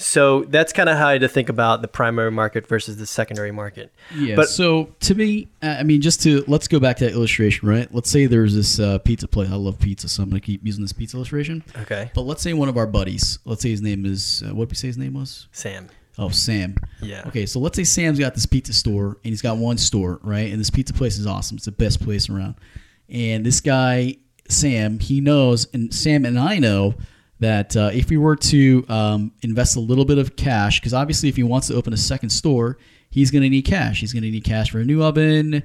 So 0.00 0.44
that's 0.44 0.72
kind 0.72 0.88
of 0.88 0.96
how 0.96 1.18
to 1.18 1.26
think 1.28 1.48
about 1.48 1.82
the 1.82 1.88
primary 1.88 2.30
market 2.30 2.68
versus 2.68 2.98
the 2.98 3.06
secondary 3.06 3.50
market. 3.50 3.92
Yeah. 4.14 4.36
But 4.36 4.48
so 4.48 4.94
to 5.00 5.14
me, 5.16 5.48
I 5.60 5.82
mean, 5.82 6.00
just 6.00 6.22
to 6.22 6.44
let's 6.46 6.68
go 6.68 6.78
back 6.78 6.98
to 6.98 7.06
that 7.06 7.14
illustration, 7.14 7.68
right? 7.68 7.92
Let's 7.92 8.08
say 8.08 8.26
there's 8.26 8.54
this 8.54 8.78
uh, 8.78 8.98
pizza 8.98 9.26
place. 9.26 9.50
I 9.50 9.56
love 9.56 9.78
pizza, 9.80 10.08
so 10.08 10.22
I'm 10.22 10.30
gonna 10.30 10.40
keep 10.40 10.64
using 10.64 10.82
this 10.82 10.92
pizza 10.92 11.16
illustration. 11.16 11.64
okay, 11.80 12.12
But 12.14 12.22
let's 12.22 12.42
say 12.42 12.52
one 12.52 12.68
of 12.68 12.76
our 12.76 12.86
buddies. 12.86 13.40
Let's 13.44 13.60
say 13.60 13.70
his 13.70 13.82
name 13.82 14.06
is 14.06 14.44
uh, 14.46 14.54
what 14.54 14.68
did 14.68 14.72
we 14.72 14.76
say 14.76 14.86
his 14.86 14.98
name 14.98 15.14
was? 15.14 15.48
Sam. 15.50 15.88
Oh, 16.16 16.28
Sam. 16.28 16.76
Yeah. 17.02 17.24
Okay, 17.26 17.46
so 17.46 17.58
let's 17.58 17.76
say 17.76 17.84
Sam's 17.84 18.20
got 18.20 18.34
this 18.34 18.46
pizza 18.46 18.72
store 18.72 19.18
and 19.24 19.32
he's 19.32 19.42
got 19.42 19.56
one 19.56 19.78
store, 19.78 20.20
right? 20.22 20.50
And 20.50 20.60
this 20.60 20.70
pizza 20.70 20.92
place 20.92 21.18
is 21.18 21.26
awesome. 21.26 21.56
It's 21.56 21.66
the 21.66 21.72
best 21.72 22.00
place 22.02 22.28
around. 22.28 22.54
And 23.08 23.44
this 23.46 23.60
guy, 23.60 24.16
Sam, 24.48 24.98
he 25.00 25.20
knows, 25.20 25.66
and 25.72 25.92
Sam 25.94 26.24
and 26.24 26.38
I 26.38 26.58
know 26.58 26.94
that 27.40 27.76
uh, 27.76 27.90
if 27.92 28.10
we 28.10 28.16
were 28.16 28.36
to 28.36 28.84
um, 28.88 29.32
invest 29.42 29.76
a 29.76 29.80
little 29.80 30.04
bit 30.04 30.18
of 30.18 30.36
cash, 30.36 30.80
because 30.80 30.92
obviously 30.94 31.28
if 31.28 31.36
he 31.36 31.42
wants 31.42 31.68
to 31.68 31.74
open 31.74 31.92
a 31.92 31.96
second 31.96 32.30
store, 32.30 32.78
he's 33.10 33.30
going 33.30 33.42
to 33.42 33.48
need 33.48 33.62
cash. 33.62 34.00
He's 34.00 34.12
going 34.12 34.24
to 34.24 34.30
need 34.30 34.44
cash 34.44 34.70
for 34.70 34.80
a 34.80 34.84
new 34.84 35.02
oven, 35.02 35.62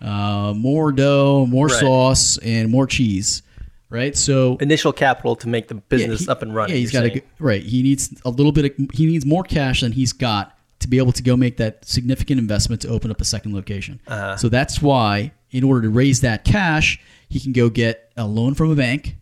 uh, 0.00 0.52
more 0.56 0.92
dough, 0.92 1.46
more 1.46 1.66
Right. 1.66 1.80
sauce, 1.80 2.38
and 2.38 2.70
more 2.70 2.86
cheese, 2.86 3.42
right? 3.90 4.16
So 4.16 4.56
Initial 4.60 4.92
capital 4.92 5.34
to 5.36 5.48
make 5.48 5.68
the 5.68 5.74
business 5.76 6.22
he- 6.22 6.28
up 6.28 6.42
and 6.42 6.54
running. 6.54 6.76
Yeah, 6.76 6.80
he's 6.80 6.92
got 6.92 7.02
to 7.02 7.20
right. 7.38 7.62
He 7.62 7.82
needs 7.82 8.14
a 8.24 8.30
little 8.30 8.52
bit. 8.52 8.66
Of, 8.78 8.90
he 8.92 9.06
needs 9.06 9.24
more 9.26 9.42
cash 9.42 9.80
than 9.80 9.92
he's 9.92 10.12
got 10.12 10.56
to 10.80 10.88
be 10.88 10.98
able 10.98 11.12
to 11.12 11.22
go 11.22 11.36
make 11.36 11.56
that 11.56 11.84
significant 11.86 12.38
investment 12.38 12.82
to 12.82 12.88
open 12.88 13.10
up 13.10 13.20
a 13.20 13.24
second 13.24 13.54
location. 13.54 13.98
Uh-huh. 14.06 14.36
So 14.36 14.48
that's 14.50 14.82
why, 14.82 15.32
in 15.50 15.64
order 15.64 15.82
to 15.82 15.90
raise 15.90 16.20
that 16.20 16.44
cash, 16.44 17.00
he 17.28 17.40
can 17.40 17.52
go 17.52 17.70
get 17.70 18.12
a 18.16 18.26
loan 18.26 18.54
from 18.54 18.70
a 18.70 18.74
bank, 18.76 19.16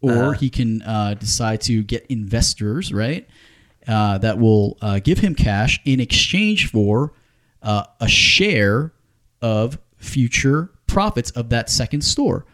or 0.00 0.12
Uh-huh. 0.12 0.30
he 0.32 0.48
can 0.50 0.82
uh, 0.82 1.14
decide 1.14 1.60
to 1.62 1.82
get 1.82 2.06
investors, 2.06 2.92
right? 2.92 3.26
Uh, 3.86 4.18
that 4.18 4.38
will 4.38 4.76
uh, 4.82 4.98
give 4.98 5.18
him 5.18 5.34
cash 5.34 5.80
in 5.84 5.98
exchange 5.98 6.70
for 6.70 7.12
uh, 7.62 7.84
a 8.00 8.08
share 8.08 8.92
of 9.40 9.78
future 9.96 10.70
profits 10.86 11.30
of 11.32 11.48
that 11.50 11.68
second 11.70 12.02
store, 12.02 12.44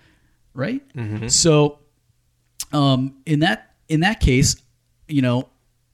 right? 0.54 0.82
So 1.28 1.78
um, 2.72 3.16
in 3.26 3.40
that 3.40 3.74
in 3.88 4.00
that 4.00 4.20
case, 4.20 4.56
you 5.08 5.22
know, 5.22 5.48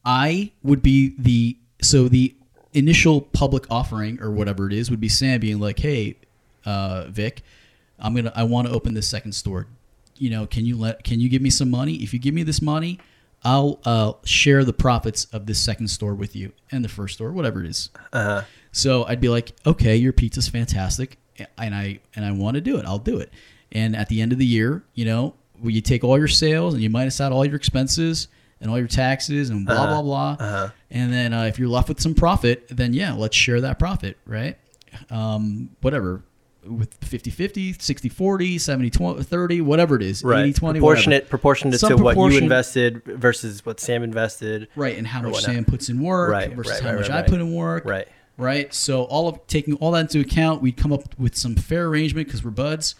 I 0.05 0.51
would 0.63 0.81
be 0.81 1.15
the 1.17 1.57
so 1.81 2.07
the 2.07 2.35
initial 2.73 3.21
public 3.21 3.65
offering 3.69 4.21
or 4.21 4.31
whatever 4.31 4.67
it 4.67 4.73
is 4.73 4.89
would 4.89 5.01
be 5.01 5.09
Sam 5.09 5.39
being 5.39 5.59
like, 5.59 5.79
"Hey, 5.79 6.17
uh, 6.65 7.05
Vic, 7.09 7.41
I'm 7.99 8.13
gonna 8.15 8.31
I 8.35 8.43
want 8.43 8.67
to 8.67 8.73
open 8.73 8.93
this 8.93 9.07
second 9.07 9.33
store. 9.33 9.67
You 10.21 10.29
know, 10.29 10.45
can 10.45 10.67
you 10.67 10.77
let 10.77 11.03
can 11.03 11.19
you 11.19 11.29
give 11.29 11.41
me 11.41 11.49
some 11.49 11.71
money? 11.71 11.95
If 11.95 12.13
you 12.13 12.19
give 12.19 12.35
me 12.35 12.43
this 12.43 12.61
money, 12.61 12.99
I'll 13.43 13.79
uh, 13.85 14.13
share 14.23 14.63
the 14.63 14.71
profits 14.71 15.25
of 15.33 15.47
this 15.47 15.59
second 15.59 15.87
store 15.87 16.13
with 16.13 16.35
you 16.35 16.51
and 16.71 16.85
the 16.85 16.89
first 16.89 17.15
store, 17.15 17.31
whatever 17.31 17.59
it 17.63 17.67
is. 17.67 17.89
Uh-huh. 18.13 18.43
So 18.71 19.03
I'd 19.05 19.19
be 19.19 19.29
like, 19.29 19.53
okay, 19.65 19.95
your 19.95 20.13
pizza's 20.13 20.47
fantastic, 20.47 21.17
and 21.57 21.73
I 21.73 22.01
and 22.15 22.23
I 22.23 22.31
want 22.33 22.53
to 22.53 22.61
do 22.61 22.77
it. 22.77 22.85
I'll 22.85 22.99
do 22.99 23.17
it. 23.17 23.33
And 23.71 23.95
at 23.95 24.09
the 24.09 24.21
end 24.21 24.31
of 24.31 24.37
the 24.37 24.45
year, 24.45 24.83
you 24.93 25.05
know, 25.05 25.33
where 25.59 25.71
you 25.71 25.81
take 25.81 26.03
all 26.03 26.19
your 26.19 26.27
sales 26.27 26.75
and 26.75 26.83
you 26.83 26.89
minus 26.91 27.19
out 27.19 27.31
all 27.31 27.43
your 27.43 27.55
expenses 27.55 28.27
and 28.59 28.69
all 28.69 28.77
your 28.77 28.87
taxes 28.87 29.49
and 29.49 29.65
blah 29.65 29.87
blah 29.87 30.03
blah, 30.03 30.37
and 30.91 31.11
then 31.11 31.33
uh, 31.33 31.45
if 31.45 31.57
you're 31.57 31.67
left 31.67 31.89
with 31.89 31.99
some 31.99 32.13
profit, 32.13 32.67
then 32.69 32.93
yeah, 32.93 33.13
let's 33.13 33.35
share 33.35 33.59
that 33.61 33.79
profit, 33.79 34.17
right? 34.27 34.55
Um, 35.09 35.71
whatever. 35.81 36.21
With 36.63 36.93
50 37.03 37.31
50, 37.31 37.73
60 37.73 38.09
40, 38.09 38.57
70 38.59 38.89
20, 38.91 39.23
30, 39.23 39.61
whatever 39.61 39.95
it 39.95 40.03
is, 40.03 40.23
Right. 40.23 40.45
80 40.45 40.53
20, 40.53 40.79
proportionate, 40.79 41.15
whatever. 41.15 41.29
proportionate 41.29 41.79
Some 41.79 41.97
to 41.97 42.03
what 42.03 42.15
you 42.15 42.37
invested 42.37 43.03
versus 43.03 43.65
what 43.65 43.79
Sam 43.79 44.03
invested. 44.03 44.67
Right, 44.75 44.95
and 44.95 45.07
how 45.07 45.21
much 45.23 45.33
whatnot. 45.33 45.55
Sam 45.55 45.65
puts 45.65 45.89
in 45.89 45.99
work 46.01 46.29
Right, 46.31 46.53
versus 46.53 46.73
right, 46.73 46.81
how 46.83 46.89
right, 46.91 46.99
much 46.99 47.09
I 47.09 47.23
put 47.23 47.41
in 47.41 47.53
work. 47.53 47.85
Right. 47.85 48.07
Right. 48.37 48.73
So 48.73 49.03
all 49.03 49.27
of 49.27 49.45
taking 49.47 49.73
all 49.75 49.91
that 49.91 50.01
into 50.01 50.19
account, 50.19 50.61
we'd 50.61 50.77
come 50.77 50.93
up 50.93 51.17
with 51.19 51.35
some 51.35 51.55
fair 51.55 51.87
arrangement 51.87 52.27
because 52.27 52.43
we're 52.43 52.51
buds, 52.51 52.95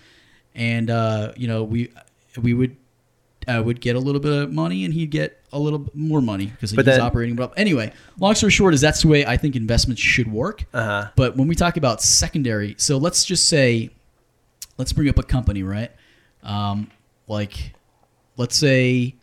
and 0.56 0.90
uh, 0.90 1.34
you 1.38 1.48
know 1.48 1.64
we 1.64 1.92
we 2.42 2.54
would 2.54 2.76
I 3.48 3.60
would 3.60 3.82
get 3.82 3.96
a 3.96 4.00
little 4.00 4.22
bit 4.22 4.32
of 4.32 4.52
money 4.52 4.86
and 4.86 4.94
he'd 4.94 5.10
get 5.12 5.40
a 5.52 5.60
little 5.60 5.90
more 5.94 6.22
money 6.22 6.46
because 6.48 6.72
he's 6.72 6.84
then- 6.86 7.02
operating. 7.02 7.36
But 7.36 7.54
anyway, 7.58 7.92
long 8.20 8.36
story 8.36 8.52
short 8.52 8.74
is 8.74 8.82
that's 8.82 9.02
the 9.02 9.08
way 9.08 9.26
I 9.26 9.38
think 9.38 9.56
investments 9.56 10.02
should 10.02 10.32
work. 10.32 10.66
Uh-huh. 10.74 11.10
But 11.16 11.36
when 11.38 11.48
we 11.48 11.56
talk 11.56 11.78
about 11.78 12.02
secondary, 12.02 12.76
so 12.78 12.98
let's 12.98 13.26
just 13.26 13.50
say, 13.50 13.90
let's 14.78 14.94
bring 14.94 15.10
up 15.10 15.18
a 15.18 15.24
company, 15.24 15.64
right? 15.64 15.92
Um, 16.44 16.90
like, 17.28 17.74
let's 18.38 18.56
say, 18.56 19.16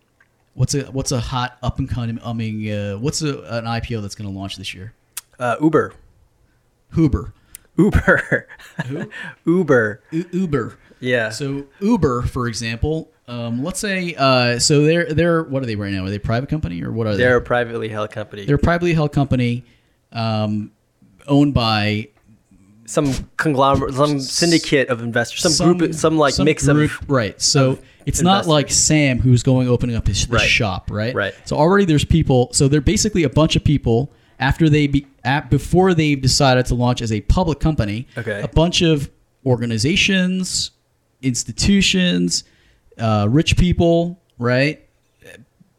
what's 0.54 0.74
a 0.74 0.82
what's 0.90 1.12
a 1.12 1.20
hot 1.20 1.56
up 1.62 1.78
and 1.78 1.88
coming? 1.88 2.18
I 2.24 2.32
mean, 2.32 2.70
uh, 2.72 2.98
what's 2.98 3.22
a, 3.22 3.38
an 3.42 3.64
IPO 3.64 4.02
that's 4.02 4.14
going 4.14 4.30
to 4.30 4.36
launch 4.36 4.56
this 4.56 4.74
year? 4.74 4.94
Uh, 5.38 5.56
Uber. 5.60 5.94
Uber. 6.96 7.32
Uber. 7.76 8.48
Uber. 9.44 10.02
U- 10.10 10.28
Uber. 10.32 10.78
Yeah. 11.00 11.30
So 11.30 11.66
Uber, 11.80 12.22
for 12.22 12.48
example, 12.48 13.10
um, 13.28 13.62
let's 13.62 13.78
say, 13.78 14.14
uh, 14.16 14.58
so 14.58 14.82
they're 14.84 15.12
they're 15.12 15.42
what 15.44 15.62
are 15.62 15.66
they 15.66 15.76
right 15.76 15.92
now? 15.92 16.04
Are 16.04 16.10
they 16.10 16.16
a 16.16 16.20
private 16.20 16.48
company 16.48 16.82
or 16.82 16.90
what 16.90 17.06
are 17.06 17.16
They're 17.16 17.30
they? 17.30 17.36
a 17.36 17.40
privately 17.40 17.88
held 17.88 18.10
company. 18.10 18.44
They're 18.46 18.56
a 18.56 18.58
privately 18.58 18.94
held 18.94 19.12
company, 19.12 19.64
um, 20.12 20.72
owned 21.26 21.52
by 21.54 22.08
some 22.86 23.12
conglomerate, 23.36 23.92
some 23.94 24.18
syndicate 24.18 24.88
of 24.88 25.02
investors, 25.02 25.54
some, 25.54 25.76
group, 25.76 25.92
some 25.92 26.16
like 26.16 26.38
mix 26.38 26.64
group- 26.66 26.90
of 27.02 27.10
right. 27.10 27.38
So 27.40 27.72
of 27.72 27.82
it's 28.06 28.22
not 28.22 28.46
like 28.46 28.70
Sam 28.70 29.18
who's 29.18 29.42
going 29.42 29.68
opening 29.68 29.94
up 29.94 30.06
his, 30.06 30.20
his 30.20 30.30
Right. 30.30 30.48
shop, 30.48 30.90
right? 30.90 31.14
Right. 31.14 31.34
So 31.44 31.54
already 31.56 31.84
there's 31.84 32.06
people. 32.06 32.48
So 32.54 32.66
they're 32.66 32.80
basically 32.80 33.24
a 33.24 33.28
bunch 33.28 33.56
of 33.56 33.62
people 33.64 34.10
after 34.40 34.70
they 34.70 34.86
be 34.86 35.06
at, 35.22 35.50
before 35.50 35.92
they've 35.92 36.18
decided 36.18 36.64
to 36.66 36.74
launch 36.74 37.02
as 37.02 37.12
a 37.12 37.20
public 37.22 37.60
company. 37.60 38.06
Okay. 38.16 38.40
A 38.40 38.48
bunch 38.48 38.80
of 38.80 39.10
organizations, 39.44 40.70
institutions, 41.20 42.44
uh, 42.98 43.26
rich 43.30 43.56
people, 43.56 44.20
right? 44.38 44.84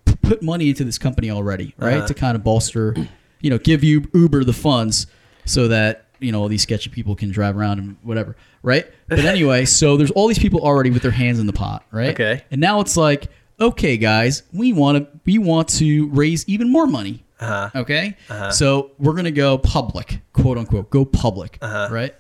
p- 0.06 0.16
Put 0.22 0.42
money 0.44 0.70
into 0.70 0.84
this 0.84 0.98
company 0.98 1.30
already, 1.32 1.74
right? 1.78 1.98
Uh-huh. 1.98 2.08
To 2.08 2.14
kind 2.14 2.36
of 2.36 2.44
bolster, 2.44 2.96
you 3.42 3.50
know, 3.50 3.58
give 3.58 3.84
you 3.84 4.08
Uber 4.14 4.44
the 4.44 4.54
funds 4.54 5.08
so 5.46 5.68
that 5.70 6.06
you 6.20 6.32
know 6.32 6.42
all 6.42 6.48
these 6.50 6.62
sketchy 6.64 6.90
people 6.90 7.16
can 7.16 7.32
drive 7.32 7.56
around 7.58 7.80
and 7.80 7.96
whatever, 8.04 8.36
right? 8.62 8.86
But 9.08 9.20
anyway, 9.34 9.66
so 9.66 9.98
there's 9.98 10.12
all 10.12 10.28
these 10.28 10.40
people 10.40 10.60
already 10.62 10.92
with 10.92 11.02
their 11.02 11.12
hands 11.12 11.40
in 11.40 11.48
the 11.48 11.54
pot, 11.54 11.86
right? 11.92 12.10
Okay. 12.10 12.44
And 12.52 12.60
now 12.62 12.80
it's 12.82 12.98
like, 12.98 13.30
okay, 13.60 13.98
guys, 13.98 14.44
we 14.54 14.74
want 14.74 14.98
to 14.98 15.20
we 15.26 15.38
want 15.38 15.68
to 15.80 16.08
raise 16.10 16.48
even 16.48 16.70
more 16.72 16.86
money. 16.88 17.24
uh, 17.40 17.70
Okay. 17.76 18.16
So 18.52 18.92
we're 19.00 19.14
gonna 19.14 19.32
go 19.32 19.58
public, 19.58 20.20
quote 20.34 20.58
unquote, 20.58 20.90
go 20.90 21.06
public, 21.06 21.58
Uh-huh. 21.62 21.88
right? 21.92 22.14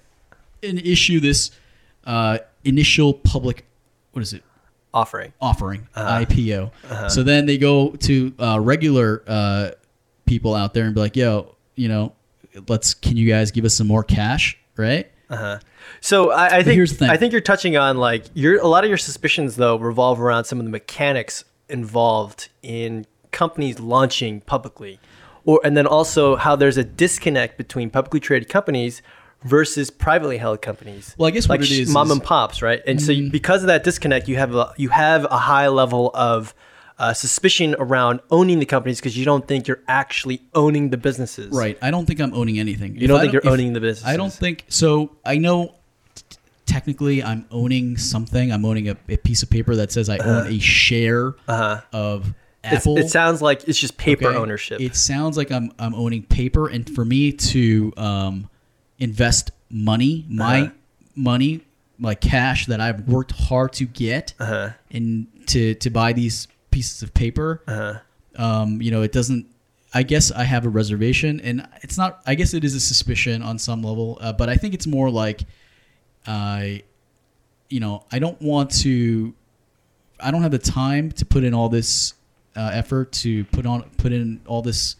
And 0.63 0.79
issue 0.79 1.19
this 1.19 1.51
uh, 2.05 2.39
initial 2.63 3.13
public, 3.13 3.65
what 4.13 4.21
is 4.21 4.33
it? 4.33 4.43
Offering. 4.93 5.33
offering 5.41 5.87
Uh-huh. 5.95 6.25
IPO. 6.25 7.09
So 7.09 7.23
then 7.23 7.45
they 7.45 7.57
go 7.57 7.91
to 7.91 8.33
uh, 8.39 8.59
regular 8.59 9.23
uh, 9.27 9.71
people 10.25 10.55
out 10.55 10.73
there 10.73 10.85
and 10.85 10.93
be 10.93 11.01
like, 11.01 11.15
"Yo, 11.15 11.55
you 11.75 11.87
know, 11.87 12.13
let's 12.67 12.93
can 12.93 13.17
you 13.17 13.27
guys 13.27 13.51
give 13.51 13.65
us 13.65 13.73
some 13.75 13.87
more 13.87 14.03
cash?" 14.03 14.57
Right? 14.77 15.11
Uh-huh. 15.29 15.59
So 16.01 16.31
I, 16.31 16.57
I 16.57 16.63
think 16.63 16.75
here's 16.75 16.91
the 16.91 16.97
thing. 16.97 17.09
I 17.09 17.17
think 17.17 17.31
you're 17.31 17.41
touching 17.41 17.77
on 17.77 17.97
like 17.97 18.25
your 18.33 18.59
a 18.59 18.67
lot 18.67 18.83
of 18.83 18.89
your 18.89 18.97
suspicions 18.97 19.55
though 19.55 19.77
revolve 19.77 20.19
around 20.19 20.45
some 20.45 20.59
of 20.59 20.65
the 20.65 20.71
mechanics 20.71 21.43
involved 21.67 22.49
in 22.63 23.05
companies 23.31 23.79
launching 23.79 24.41
publicly, 24.41 24.99
or 25.45 25.61
and 25.63 25.77
then 25.77 25.85
also 25.85 26.35
how 26.35 26.55
there's 26.55 26.77
a 26.77 26.83
disconnect 26.83 27.57
between 27.57 27.89
publicly 27.89 28.19
traded 28.19 28.49
companies 28.49 29.01
versus 29.43 29.89
privately 29.89 30.37
held 30.37 30.61
companies. 30.61 31.15
Well, 31.17 31.27
I 31.27 31.31
guess 31.31 31.47
like 31.47 31.59
what 31.61 31.69
it 31.69 31.73
sh- 31.73 31.79
is 31.79 31.89
mom 31.93 32.07
is- 32.07 32.11
and 32.13 32.23
pops, 32.23 32.61
right? 32.61 32.81
And 32.85 33.01
so 33.01 33.13
because 33.29 33.63
of 33.63 33.67
that 33.67 33.83
disconnect, 33.83 34.27
you 34.27 34.35
have 34.37 34.53
a, 34.55 34.73
you 34.77 34.89
have 34.89 35.25
a 35.25 35.37
high 35.37 35.67
level 35.69 36.11
of 36.13 36.53
uh, 36.97 37.13
suspicion 37.13 37.75
around 37.79 38.19
owning 38.29 38.59
the 38.59 38.65
companies 38.65 38.99
because 38.99 39.17
you 39.17 39.23
don't 39.23 39.47
think 39.47 39.67
you're 39.67 39.79
actually 39.87 40.41
owning 40.53 40.89
the 40.89 40.97
businesses. 40.97 41.51
Right. 41.55 41.77
I 41.81 41.91
don't 41.91 42.05
think 42.05 42.19
I'm 42.19 42.33
owning 42.33 42.59
anything. 42.59 42.97
You 42.97 43.07
don't 43.07 43.21
think 43.21 43.31
you're 43.31 43.47
owning 43.47 43.71
the 43.71 43.79
business. 43.79 44.05
I 44.05 44.17
don't 44.17 44.33
think 44.33 44.65
so. 44.67 45.15
I 45.25 45.37
know 45.37 45.75
t- 46.15 46.23
technically 46.65 47.23
I'm 47.23 47.45
owning 47.51 47.95
something. 47.95 48.51
I'm 48.51 48.65
owning 48.65 48.89
a, 48.89 48.97
a 49.07 49.15
piece 49.15 49.41
of 49.43 49.49
paper 49.49 49.75
that 49.77 49.93
says 49.93 50.09
I 50.09 50.17
own 50.17 50.47
a 50.47 50.59
share 50.59 51.35
of 51.47 52.33
It's, 52.65 52.73
Apple. 52.81 52.97
it 52.97 53.09
sounds 53.09 53.41
like 53.41 53.65
it's 53.69 53.79
just 53.79 53.95
paper 53.97 54.27
okay? 54.27 54.37
ownership. 54.37 54.81
It 54.81 54.97
sounds 54.97 55.37
like 55.37 55.49
I'm 55.53 55.71
I'm 55.79 55.95
owning 55.95 56.23
paper, 56.23 56.67
and 56.67 56.89
for 56.93 57.05
me 57.05 57.31
to 57.31 57.93
um, 57.95 58.49
invest 58.99 59.51
money, 59.69 60.25
my 60.29 60.61
Uh-huh. 60.61 60.71
money, 61.15 61.61
my 61.97 62.15
cash 62.15 62.65
that 62.67 62.79
I've 62.81 63.07
worked 63.07 63.31
hard 63.31 63.73
to 63.73 63.85
get, 63.85 64.33
Uh-huh. 64.39 64.69
and 64.91 65.27
to 65.47 65.73
to 65.75 65.89
buy 65.89 66.13
these 66.13 66.47
pieces 66.71 67.01
of 67.03 67.13
paper, 67.13 67.61
um, 68.35 68.81
you 68.81 68.91
know, 68.91 69.01
it 69.01 69.11
doesn't. 69.11 69.45
I 69.91 70.03
guess 70.03 70.31
I 70.31 70.43
have 70.43 70.65
a 70.65 70.69
reservation, 70.69 71.39
and 71.41 71.67
it's 71.81 71.97
not. 71.97 72.21
I 72.27 72.35
guess 72.35 72.53
it 72.53 72.63
is 72.63 72.75
a 72.75 72.79
suspicion 72.79 73.41
on 73.41 73.57
some 73.57 73.81
level, 73.81 74.17
uh, 74.21 74.31
but 74.33 74.47
I 74.47 74.55
think 74.55 74.73
it's 74.75 74.85
more 74.85 75.09
like, 75.09 75.41
I, 76.27 76.83
you 77.69 77.79
know, 77.79 78.03
I 78.11 78.19
don't 78.19 78.39
want 78.41 78.69
to. 78.81 79.33
I 80.19 80.31
don't 80.31 80.41
have 80.43 80.51
the 80.51 80.59
time 80.59 81.11
to 81.13 81.25
put 81.25 81.43
in 81.43 81.53
all 81.53 81.69
this 81.69 82.13
uh, 82.55 82.69
effort 82.73 83.11
to 83.23 83.45
put 83.45 83.65
on 83.65 83.83
put 83.97 84.11
in 84.11 84.41
all 84.45 84.61
this 84.61 84.95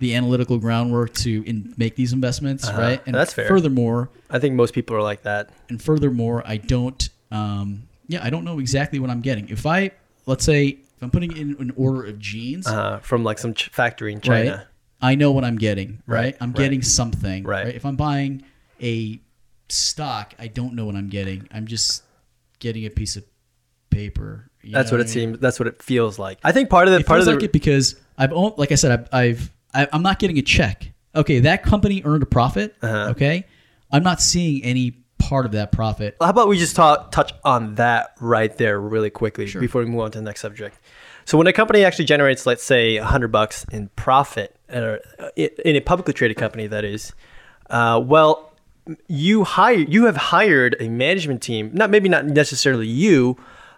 the 0.00 0.14
analytical 0.16 0.58
groundwork 0.58 1.14
to 1.14 1.44
in, 1.46 1.72
make 1.76 1.94
these 1.94 2.12
investments, 2.12 2.68
right? 2.70 3.00
And 3.06 3.14
Uh-huh. 3.14 3.18
That's 3.24 3.32
fair. 3.32 3.46
Furthermore, 3.48 4.10
I 4.28 4.38
think 4.38 4.54
most 4.56 4.74
people 4.74 4.96
are 4.96 5.02
like 5.02 5.22
that. 5.22 5.50
and 5.68 5.80
furthermore, 5.80 6.42
I 6.46 6.56
don't. 6.56 7.08
Um, 7.30 7.84
yeah, 8.08 8.20
I 8.24 8.28
don't 8.30 8.44
know 8.44 8.58
exactly 8.58 8.98
what 8.98 9.08
I'm 9.10 9.20
getting. 9.20 9.48
If 9.48 9.64
I 9.66 9.92
let's 10.26 10.44
say 10.44 10.66
if 10.66 11.02
I'm 11.02 11.10
putting 11.10 11.36
in 11.36 11.56
an 11.60 11.72
order 11.76 12.04
of 12.04 12.18
jeans, 12.18 12.66
Uh, 12.66 12.98
from 12.98 13.22
like 13.24 13.38
some 13.38 13.54
ch- 13.54 13.68
factory 13.68 14.12
in 14.12 14.18
right? 14.26 14.46
China. 14.48 14.66
I 15.00 15.14
know 15.14 15.30
what 15.32 15.44
I'm 15.44 15.56
getting, 15.56 16.02
right? 16.06 16.18
Right, 16.24 16.36
I'm 16.42 16.50
right. 16.50 16.56
getting 16.56 16.82
something, 16.82 17.44
Right. 17.44 17.64
right. 17.66 17.74
If 17.74 17.86
I'm 17.86 17.96
buying 17.96 18.42
a 18.82 19.18
stock, 19.70 20.34
I 20.38 20.46
don't 20.48 20.74
know 20.74 20.84
what 20.84 20.94
I'm 20.96 21.08
getting. 21.08 21.48
I'm 21.52 21.66
just 21.66 22.02
getting 22.58 22.84
a 22.84 22.90
piece 22.90 23.16
of 23.16 23.24
paper. 23.90 24.50
That's 24.62 24.90
know 24.90 24.98
what 24.98 25.00
it 25.00 25.04
I 25.04 25.06
mean? 25.06 25.08
seems. 25.08 25.38
That's 25.38 25.58
what 25.58 25.68
it 25.68 25.82
feels 25.82 26.18
like. 26.18 26.38
I 26.44 26.52
think 26.52 26.68
part 26.68 26.86
of 26.88 26.92
the 26.92 27.00
It 27.00 27.06
part 27.06 27.20
of 27.20 27.26
the 27.26 27.32
like 27.32 27.42
it 27.44 27.52
because 27.52 27.96
I've 28.18 28.32
owned, 28.32 28.54
like 28.58 28.72
I 28.72 28.74
said, 28.74 28.92
I've, 28.92 29.08
I've 29.14 29.50
I, 29.74 29.88
I'm 29.92 30.02
not 30.02 30.18
getting 30.18 30.38
a 30.38 30.42
check. 30.42 30.92
Okay, 31.14 31.40
that 31.40 31.62
company 31.62 32.02
earned 32.04 32.22
a 32.22 32.26
profit. 32.26 32.76
Uh-huh. 32.82 33.10
Okay, 33.10 33.46
I'm 33.90 34.02
not 34.02 34.20
seeing 34.20 34.62
any 34.64 34.96
part 35.18 35.46
of 35.46 35.52
that 35.52 35.70
profit. 35.72 36.16
How 36.20 36.30
about 36.30 36.48
we 36.48 36.58
just 36.58 36.74
talk, 36.74 37.12
touch 37.12 37.32
on 37.44 37.74
that 37.76 38.14
right 38.20 38.56
there 38.56 38.80
really 38.80 39.10
quickly 39.10 39.46
Sure. 39.46 39.60
before 39.60 39.82
we 39.82 39.86
move 39.88 40.00
on 40.00 40.10
to 40.12 40.18
the 40.18 40.24
next 40.24 40.40
subject. 40.40 40.78
So 41.26 41.36
when 41.38 41.46
a 41.46 41.52
company 41.52 41.84
actually 41.84 42.06
generates, 42.06 42.46
let's 42.46 42.64
say, 42.64 42.96
hundred 42.96 43.28
bucks 43.28 43.64
in 43.70 43.88
profit, 43.96 44.56
uh, 44.72 44.96
in 45.36 45.76
a 45.76 45.80
publicly 45.80 46.14
traded 46.14 46.36
company, 46.38 46.66
that 46.66 46.84
is, 46.84 47.12
uh, 47.68 48.02
well, 48.02 48.52
you 49.06 49.44
hire, 49.44 49.76
you 49.76 50.06
have 50.06 50.16
hired 50.16 50.74
a 50.80 50.88
management 50.88 51.42
team. 51.42 51.70
Not 51.72 51.90
maybe 51.90 52.08
not 52.08 52.24
necessarily 52.24 52.88
you, 52.88 53.36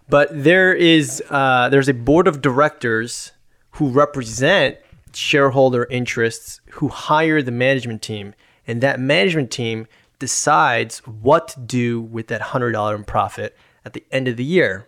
but 0.08 0.28
there 0.32 0.72
is 0.72 1.22
uh, 1.28 1.68
there's 1.68 1.88
a 1.88 1.94
board 1.94 2.28
of 2.28 2.40
directors 2.40 3.32
who 3.72 3.88
represent 3.88 4.78
shareholder 5.16 5.85
interests 5.90 6.61
who 6.73 6.88
hire 6.88 7.42
the 7.42 7.50
management 7.50 8.02
team, 8.02 8.35
and 8.66 8.81
that 8.81 9.00
management 9.00 9.50
team 9.50 9.87
decides 10.19 10.99
what 11.00 11.49
to 11.49 11.61
do 11.61 12.00
with 12.00 12.28
that 12.28 12.40
hundred 12.40 12.73
dollar 12.73 12.95
in 12.95 13.04
profit 13.04 13.57
at 13.85 13.92
the 13.92 14.04
end 14.11 14.28
of 14.28 14.37
the 14.37 14.45
year. 14.45 14.87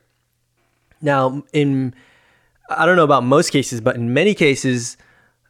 Now, 1.00 1.42
in 1.52 1.94
I 2.68 2.86
don't 2.86 2.96
know 2.96 3.04
about 3.04 3.24
most 3.24 3.50
cases, 3.50 3.80
but 3.80 3.96
in 3.96 4.14
many 4.14 4.34
cases, 4.34 4.96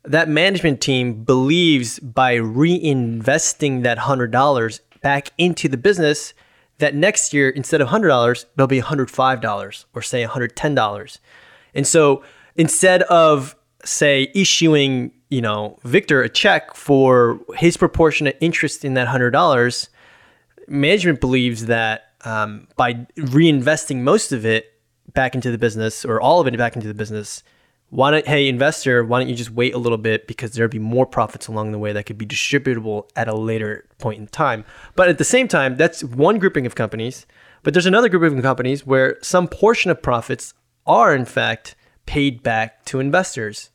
that 0.03 0.29
management 0.29 0.81
team 0.81 1.25
believes 1.25 1.99
by 1.99 2.37
reinvesting 2.37 3.83
that 3.83 3.99
hundred 3.99 4.31
dollars 4.31 4.81
back 5.03 5.31
into 5.39 5.69
the 5.69 5.77
business, 5.77 6.35
that 6.79 6.95
next 6.95 7.33
year 7.33 7.51
instead 7.51 7.81
of 7.81 7.89
hundred 7.89 8.09
dollars, 8.09 8.47
there'll 8.57 8.67
be 8.67 8.81
hundred 8.81 9.11
five 9.11 9.41
dollars 9.41 9.87
or 9.95 10.03
say 10.03 10.23
hundred 10.25 10.57
ten 10.57 10.75
dollars. 10.75 11.21
And 11.75 11.87
so 11.87 12.25
instead 12.57 13.03
of 13.03 13.57
say 13.85 14.31
issuing, 14.35 15.13
you 15.31 15.41
know, 15.41 15.79
Victor 15.85 16.23
a 16.23 16.29
check 16.29 16.75
for 16.75 17.41
his 17.57 17.77
proportionate 17.77 18.37
interest 18.41 18.85
in 18.85 18.95
that 18.95 19.09
hundred 19.09 19.31
dollars, 19.31 19.89
management 20.69 21.21
believes 21.21 21.67
that 21.67 22.13
um, 22.25 22.69
by 22.77 22.95
reinvesting 23.17 23.99
most 23.99 24.33
of 24.33 24.47
it 24.47 24.73
back 25.13 25.35
into 25.35 25.51
the 25.51 25.59
business 25.59 26.05
or 26.05 26.21
all 26.21 26.41
of 26.41 26.47
it 26.47 26.57
back 26.57 26.75
into 26.75 26.89
the 26.89 26.95
business, 26.95 27.43
why 27.91 28.11
don't 28.11 28.27
hey 28.27 28.49
investor, 28.49 29.05
why 29.05 29.21
don't 29.21 29.29
you 29.29 29.35
just 29.35 29.51
wait 29.51 29.75
a 29.75 29.79
little 29.79 29.99
bit 29.99 30.27
because 30.27 30.53
there'll 30.53 30.71
be 30.71 30.79
more 30.79 31.07
profits 31.07 31.47
along 31.47 31.73
the 31.73 31.79
way 31.79 31.93
that 31.93 32.07
could 32.07 32.19
be 32.19 32.27
distributable 32.27 33.09
at 33.15 33.29
a 33.29 33.37
later 33.37 33.87
point 33.99 34.19
in 34.19 34.27
time. 34.27 34.65
But 34.97 35.09
at 35.09 35.19
the 35.19 35.25
same 35.25 35.49
time, 35.49 35.77
that's 35.77 36.03
one 36.03 36.39
grouping 36.39 36.67
of 36.67 36.75
companies. 36.75 37.27
But 37.63 37.73
there's 37.73 37.87
another 37.87 38.09
group 38.09 38.31
of 38.31 38.43
companies 38.43 38.87
where 38.87 39.17
some 39.23 39.49
portion 39.49 39.91
of 39.91 40.03
profits 40.03 40.55
are 40.87 41.15
in 41.15 41.25
fact 41.25 41.77
paid 42.07 42.43
back 42.43 42.85
to 42.87 43.01
investors. 43.01 43.71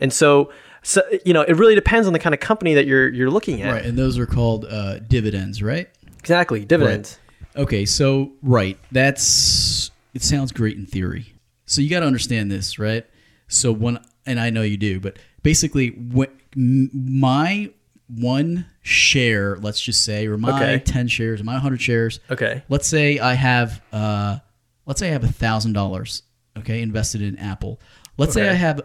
And 0.00 0.12
so, 0.12 0.52
so 0.82 1.02
you 1.24 1.32
know, 1.32 1.42
it 1.42 1.54
really 1.56 1.74
depends 1.74 2.06
on 2.06 2.12
the 2.12 2.18
kind 2.18 2.34
of 2.34 2.40
company 2.40 2.74
that 2.74 2.86
you're 2.86 3.08
you're 3.08 3.30
looking 3.30 3.62
at. 3.62 3.72
Right, 3.72 3.84
and 3.84 3.96
those 3.98 4.18
are 4.18 4.26
called 4.26 4.64
uh, 4.66 4.98
dividends, 5.00 5.62
right? 5.62 5.88
Exactly, 6.18 6.64
dividends. 6.64 7.18
Okay, 7.56 7.84
so 7.86 8.32
right, 8.42 8.78
that's 8.92 9.90
it 10.14 10.22
sounds 10.22 10.52
great 10.52 10.76
in 10.76 10.86
theory. 10.86 11.32
So 11.66 11.80
you 11.80 11.90
got 11.90 12.00
to 12.00 12.06
understand 12.06 12.50
this, 12.50 12.78
right? 12.78 13.04
So 13.48 13.72
when 13.72 13.98
and 14.26 14.38
I 14.40 14.50
know 14.50 14.62
you 14.62 14.76
do, 14.76 15.00
but 15.00 15.18
basically 15.42 15.90
when 15.90 16.28
my 16.54 17.70
one 18.08 18.66
share, 18.82 19.56
let's 19.56 19.80
just 19.80 20.04
say, 20.04 20.26
or 20.26 20.38
my 20.38 20.54
Okay. 20.54 20.78
10 20.84 21.08
shares, 21.08 21.42
my 21.42 21.54
100 21.54 21.80
shares, 21.80 22.20
Okay. 22.30 22.62
let's 22.68 22.86
say 22.86 23.18
I 23.18 23.34
have 23.34 23.82
uh 23.92 24.38
let's 24.84 25.00
say 25.00 25.08
I 25.08 25.12
have 25.12 25.24
a 25.24 25.28
thousand 25.32 25.72
dollars, 25.72 26.22
okay, 26.58 26.82
invested 26.82 27.22
in 27.22 27.36
Apple. 27.38 27.80
Let's 28.16 28.32
say 28.34 28.48
I 28.48 28.52
have 28.54 28.80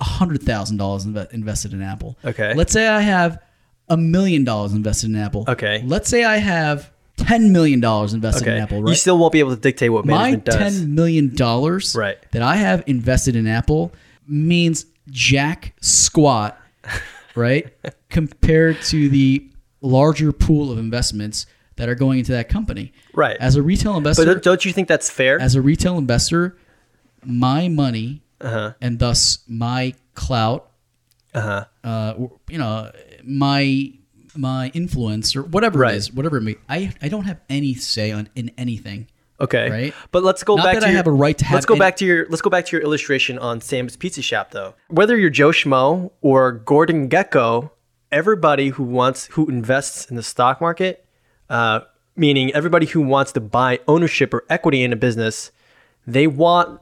a 0.00 0.04
hundred 0.04 0.42
thousand 0.42 0.78
dollars 0.78 1.04
invested 1.04 1.72
in 1.72 1.82
Apple. 1.82 2.16
Okay. 2.24 2.54
Let's 2.54 2.72
say 2.72 2.88
I 2.88 3.00
have 3.00 3.38
a 3.88 3.96
million 3.96 4.44
dollars 4.44 4.72
invested 4.72 5.10
in 5.10 5.16
Apple. 5.16 5.44
Okay. 5.48 5.82
Let's 5.84 6.08
say 6.08 6.24
I 6.24 6.38
have 6.38 6.90
ten 7.16 7.52
million 7.52 7.80
dollars 7.80 8.14
invested 8.14 8.44
Okay. 8.44 8.56
in 8.56 8.62
Apple. 8.62 8.88
You 8.88 8.94
still 8.94 9.18
won't 9.18 9.32
be 9.32 9.40
able 9.40 9.54
to 9.54 9.60
dictate 9.60 9.92
what 9.92 10.06
My 10.06 10.12
management 10.14 10.44
does. 10.46 10.56
ten 10.56 10.94
million 10.94 11.34
dollars 11.34 11.94
Right. 11.94 12.16
that 12.32 12.40
I 12.42 12.56
have 12.56 12.82
invested 12.86 13.36
in 13.36 13.46
Apple 13.46 13.92
means 14.26 14.86
jack 15.10 15.74
squat, 15.80 16.58
right? 17.34 17.68
Compared 18.08 18.80
to 18.84 19.08
the 19.08 19.46
larger 19.82 20.32
pool 20.32 20.70
of 20.72 20.78
investments 20.78 21.46
that 21.76 21.88
are 21.88 21.94
going 21.94 22.18
into 22.20 22.32
that 22.32 22.48
company. 22.48 22.92
Right. 23.14 23.36
As 23.40 23.56
a 23.56 23.62
retail 23.62 23.96
investor, 23.96 24.24
but 24.26 24.42
don't 24.42 24.64
you 24.64 24.72
think 24.72 24.88
that's 24.88 25.10
fair? 25.10 25.40
as 25.40 25.54
a 25.54 25.62
retail 25.62 25.98
investor, 25.98 26.56
my 27.24 27.68
money 27.68 28.22
Uh-huh. 28.40 28.72
and 28.80 28.98
thus 28.98 29.38
my 29.48 29.94
clout, 30.14 30.70
Uh-huh. 31.34 31.64
uh, 31.84 32.14
you 32.48 32.58
know, 32.58 32.90
my 33.24 33.92
my 34.36 34.70
influence 34.74 35.34
or 35.34 35.42
whatever 35.42 35.80
Right. 35.80 35.94
it 35.94 35.96
is, 35.98 36.12
whatever 36.12 36.36
it 36.38 36.42
may, 36.42 36.56
I 36.68 36.92
I 37.02 37.08
don't 37.08 37.24
have 37.24 37.40
any 37.48 37.74
say 37.74 38.12
on 38.12 38.28
in 38.34 38.50
anything. 38.56 39.08
Okay. 39.40 39.70
Right? 39.70 39.94
But 40.12 40.22
let's 40.22 40.42
go 40.44 40.54
Not 40.56 40.64
back 40.64 40.74
that 40.74 40.80
to 40.80 40.86
I 40.86 40.90
your, 40.90 40.96
have 40.98 41.06
a 41.06 41.12
right 41.12 41.36
to 41.38 41.44
have 41.46 41.54
Let's 41.56 41.66
go 41.66 41.74
any- 41.74 41.78
back 41.80 41.96
to 41.96 42.04
your 42.04 42.26
let's 42.28 42.42
go 42.42 42.50
back 42.50 42.66
to 42.66 42.76
your 42.76 42.82
illustration 42.82 43.38
on 43.38 43.60
Sam's 43.60 43.96
Pizza 43.96 44.22
Shop 44.22 44.50
though. 44.52 44.74
Whether 44.88 45.16
you're 45.18 45.30
Joe 45.30 45.48
Schmo 45.50 46.10
or 46.20 46.52
Gordon 46.52 47.08
Gekko, 47.08 47.70
everybody 48.12 48.68
who 48.68 48.82
wants 48.84 49.26
who 49.32 49.46
invests 49.48 50.04
in 50.10 50.16
the 50.16 50.22
stock 50.22 50.60
market, 50.60 51.04
uh, 51.48 51.80
meaning 52.16 52.52
everybody 52.54 52.86
who 52.86 53.00
wants 53.00 53.32
to 53.32 53.40
buy 53.40 53.80
ownership 53.88 54.32
or 54.34 54.44
equity 54.50 54.82
in 54.84 54.92
a 54.92 54.96
business, 54.96 55.50
they 56.06 56.26
want 56.26 56.80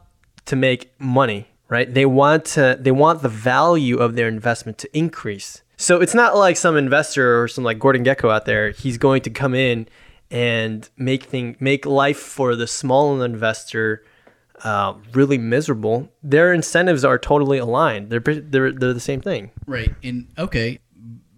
to 0.49 0.57
make 0.57 0.93
money, 0.99 1.47
right? 1.69 1.93
They 1.93 2.07
want 2.07 2.45
to 2.47 2.77
they 2.81 2.91
want 2.91 3.23
the 3.23 3.29
value 3.29 3.97
of 3.99 4.17
their 4.17 4.29
investment 4.29 4.79
to 4.79 4.99
increase. 4.99 5.63
So 5.77 6.01
it's 6.01 6.15
not 6.15 6.37
like 6.37 6.57
some 6.57 6.77
investor 6.77 7.41
or 7.41 7.49
some 7.49 7.65
like 7.65 7.79
Gordon 7.79 8.05
Gekko 8.05 8.33
out 8.33 8.45
there, 8.45 8.71
he's 8.71 8.99
going 8.99 9.23
to 9.23 9.31
come 9.31 9.55
in 9.55 9.89
and 10.31 10.89
make 10.97 11.25
thing 11.25 11.57
make 11.61 11.87
life 11.87 12.19
for 12.19 12.57
the 12.57 12.67
small 12.67 13.23
investor 13.23 14.05
uh, 14.65 14.95
really 15.13 15.39
miserable. 15.39 16.09
Their 16.23 16.53
incentives 16.53 17.05
are 17.05 17.19
totally 17.19 17.59
aligned. 17.59 18.11
They're 18.11 18.21
they're 18.21 18.73
they're 18.73 18.93
the 18.93 19.01
same 19.01 19.21
thing. 19.21 19.51
Right. 19.67 19.95
And 20.03 20.29
okay, 20.37 20.81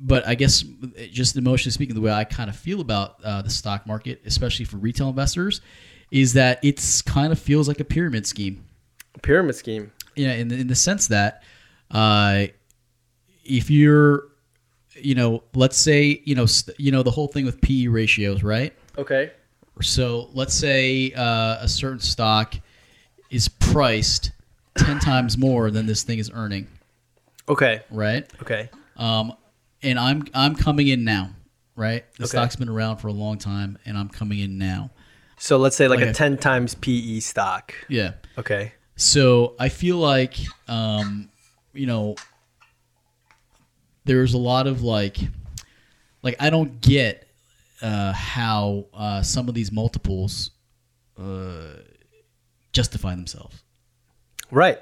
but 0.01 0.27
I 0.27 0.35
guess 0.35 0.64
just 1.11 1.37
emotionally 1.37 1.73
speaking, 1.73 1.94
the 1.94 2.01
way 2.01 2.12
I 2.12 2.25
kind 2.25 2.49
of 2.49 2.57
feel 2.57 2.81
about 2.81 3.23
uh, 3.23 3.42
the 3.42 3.51
stock 3.51 3.87
market, 3.87 4.23
especially 4.25 4.64
for 4.64 4.79
retail 4.79 5.09
investors, 5.09 5.61
is 6.11 6.33
that 6.35 6.59
it's 6.62 7.03
kind 7.03 7.33
of 7.33 7.38
feels 7.38 7.68
like 7.68 7.81
a 7.81 7.85
pyramid 7.85 8.27
scheme. 8.27 8.64
Pyramid 9.22 9.54
scheme. 9.54 9.92
Yeah, 10.16 10.33
in 10.33 10.48
the, 10.48 10.56
in 10.56 10.66
the 10.66 10.74
sense 10.74 11.09
that 11.09 11.42
uh, 11.90 12.46
if 13.44 13.70
you're, 13.70 14.24
you 14.96 15.14
know, 15.14 15.42
let's 15.54 15.76
say, 15.76 16.20
you 16.24 16.35
know, 16.35 16.46
st- 16.46 16.78
you 16.78 16.92
know 16.92 17.02
the 17.02 17.11
whole 17.11 17.28
thing 17.28 17.44
with 17.44 17.61
PE 17.61 17.87
ratios, 17.87 18.42
right? 18.42 18.72
Okay. 18.98 19.30
So 19.80 20.28
let's 20.35 20.52
say 20.54 21.12
uh, 21.12 21.59
a 21.61 21.68
certain 21.68 22.00
stock 22.00 22.54
is 23.30 23.48
priced 23.48 24.33
ten 24.76 24.98
times 24.98 25.38
more 25.38 25.70
than 25.70 25.87
this 25.87 26.02
thing 26.02 26.18
is 26.18 26.30
earning, 26.35 26.66
Okay. 27.48 27.83
right? 27.90 28.28
Okay. 28.42 28.68
Um, 28.96 29.33
and 29.83 29.98
I'm 29.98 30.24
I'm 30.35 30.54
coming 30.54 30.88
in 30.88 31.04
now, 31.04 31.30
right? 31.76 32.04
The 32.18 32.24
Okay. 32.24 32.30
stock's 32.30 32.56
been 32.56 32.68
around 32.68 32.98
for 32.98 33.09
a 33.09 33.12
long 33.12 33.38
time, 33.38 33.78
and 33.87 33.96
I'm 33.96 34.09
coming 34.09 34.40
in 34.40 34.59
now. 34.59 34.90
So 35.38 35.56
let's 35.56 35.76
say 35.76 35.88
like 35.88 36.00
Okay. 36.00 36.11
a 36.11 36.12
10 36.12 36.37
times 36.37 36.74
PE 36.74 37.20
stock. 37.20 37.72
Yeah. 37.88 38.12
Okay. 38.37 38.72
So 39.00 39.54
I 39.58 39.70
feel 39.70 39.96
like, 39.96 40.36
um, 40.68 41.30
you 41.72 41.86
know, 41.86 42.16
there's 44.04 44.34
a 44.34 44.38
lot 44.38 44.66
of 44.66 44.82
like, 44.82 45.16
like 46.22 46.36
I 46.38 46.50
don't 46.50 46.82
get 46.82 47.26
uh, 47.80 48.12
how 48.12 48.84
uh, 48.92 49.22
some 49.22 49.48
of 49.48 49.54
these 49.54 49.72
multiples 49.72 50.50
uh, 51.18 51.76
justify 52.74 53.14
themselves. 53.14 53.62
Right. 54.50 54.78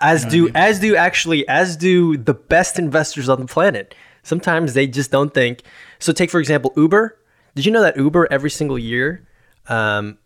As 0.00 0.22
You 0.24 0.24
know 0.24 0.28
what 0.28 0.28
I 0.28 0.30
do 0.30 0.44
mean? 0.44 0.56
as 0.56 0.80
do 0.80 0.96
actually 0.96 1.48
as 1.48 1.76
do 1.76 2.16
the 2.16 2.34
best 2.34 2.78
investors 2.78 3.28
on 3.28 3.38
the 3.38 3.46
planet. 3.46 3.94
Sometimes 4.22 4.72
they 4.72 4.86
just 4.86 5.10
don't 5.10 5.34
think. 5.34 5.62
So 5.98 6.14
take 6.14 6.30
for 6.30 6.40
example 6.40 6.72
Uber. 6.74 7.18
Did 7.54 7.66
you 7.66 7.72
know 7.72 7.82
that 7.82 7.98
Uber 7.98 8.28
every 8.30 8.50
single 8.50 8.78
year 8.78 9.28
um, 9.66 10.16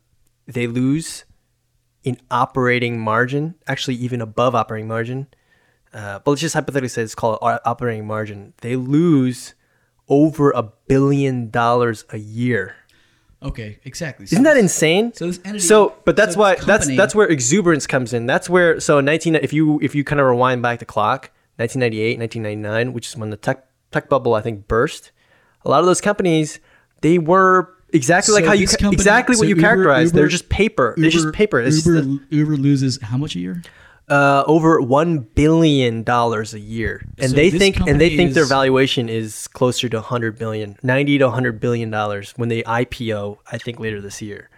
they 0.47 0.69
lose 0.69 1.25
in 2.05 2.19
operating 2.31 2.99
margin, 3.01 3.55
actually 3.67 3.95
even 3.97 4.21
above 4.21 4.55
operating 4.55 4.89
margin. 4.89 5.27
Uh, 5.93 6.19
but 6.21 6.31
let's 6.33 6.41
just 6.41 6.55
hypothetically 6.55 6.89
say 6.89 7.03
it's 7.03 7.15
called 7.15 7.39
operating 7.43 8.07
margin. 8.07 8.55
They 8.63 8.77
lose 8.77 9.55
over 10.09 10.51
a 10.51 10.63
billion 10.89 11.51
dollars 11.51 12.05
a 12.11 12.19
year. 12.19 12.77
Okay, 13.43 13.79
exactly. 13.85 14.27
So 14.27 14.35
Isn't 14.35 14.45
that 14.45 14.57
insane? 14.57 15.13
So 15.15 15.27
this 15.27 15.41
entity- 15.45 15.65
So, 15.65 15.95
but 16.05 16.17
that's 16.17 16.35
so 16.35 16.41
why 16.41 16.55
this 16.55 16.65
that's 16.65 16.97
that's 16.97 17.15
where 17.15 17.27
exuberance 17.29 17.87
comes 17.87 18.13
in. 18.13 18.27
That's 18.27 18.49
where 18.49 18.79
so 18.81 18.99
in 18.99 19.05
19 19.05 19.35
if 19.37 19.53
you 19.53 19.81
if 19.83 19.95
you 19.95 20.05
kind 20.05 20.21
of 20.21 20.27
rewind 20.27 20.63
back 20.63 20.79
the 20.79 20.85
clock, 20.85 21.31
1998, 21.57 22.19
1999, 22.19 22.93
which 22.93 23.09
is 23.09 23.17
when 23.17 23.31
the 23.31 23.37
tech 23.37 23.67
tech 23.91 24.09
bubble 24.09 24.35
I 24.35 24.41
think 24.43 24.69
burst. 24.69 25.11
A 25.65 25.71
lot 25.71 25.81
of 25.81 25.87
those 25.87 26.01
companies 26.01 26.61
they 27.01 27.19
were 27.19 27.75
exactly 27.93 28.35
like 28.35 28.45
how 28.45 28.53
you 28.53 28.67
company- 28.67 28.95
exactly 28.95 29.35
so 29.35 29.41
what 29.41 29.49
you 29.49 29.55
Uber- 29.57 29.61
characterized. 29.63 30.15
They're 30.15 30.29
just 30.29 30.49
paper. 30.49 30.95
They're 30.97 31.11
just 31.11 31.33
paper. 31.33 31.61
It's 31.61 31.77
just 31.77 31.87
Uber, 31.87 32.01
the- 32.03 32.21
Uber 32.37 32.57
loses 32.57 32.99
how 33.03 33.17
much 33.17 33.37
a 33.37 33.41
year? 33.41 33.63
uh, 34.09 34.43
over 34.47 34.81
one 34.81 35.21
billion 35.21 36.03
dollars 36.03 36.53
a 36.53 36.61
year, 36.61 37.03
and 37.19 37.31
So 37.31 37.37
they 37.37 37.51
think 37.51 37.81
and 37.81 38.01
they 38.01 38.15
think 38.17 38.35
their 38.35 38.45
valuation 38.45 39.09
is 39.09 39.49
closer 39.49 39.89
to 39.89 39.97
100 39.99 40.39
billion, 40.39 40.77
90 40.83 41.19
to 41.19 41.25
100 41.27 41.61
billion 41.61 41.89
dollars 41.91 42.35
when 42.37 42.49
they 42.49 42.63
IPO. 42.65 43.39
I 43.51 43.59
think 43.59 43.79
later 43.81 44.01
this 44.01 44.21
year. 44.21 44.51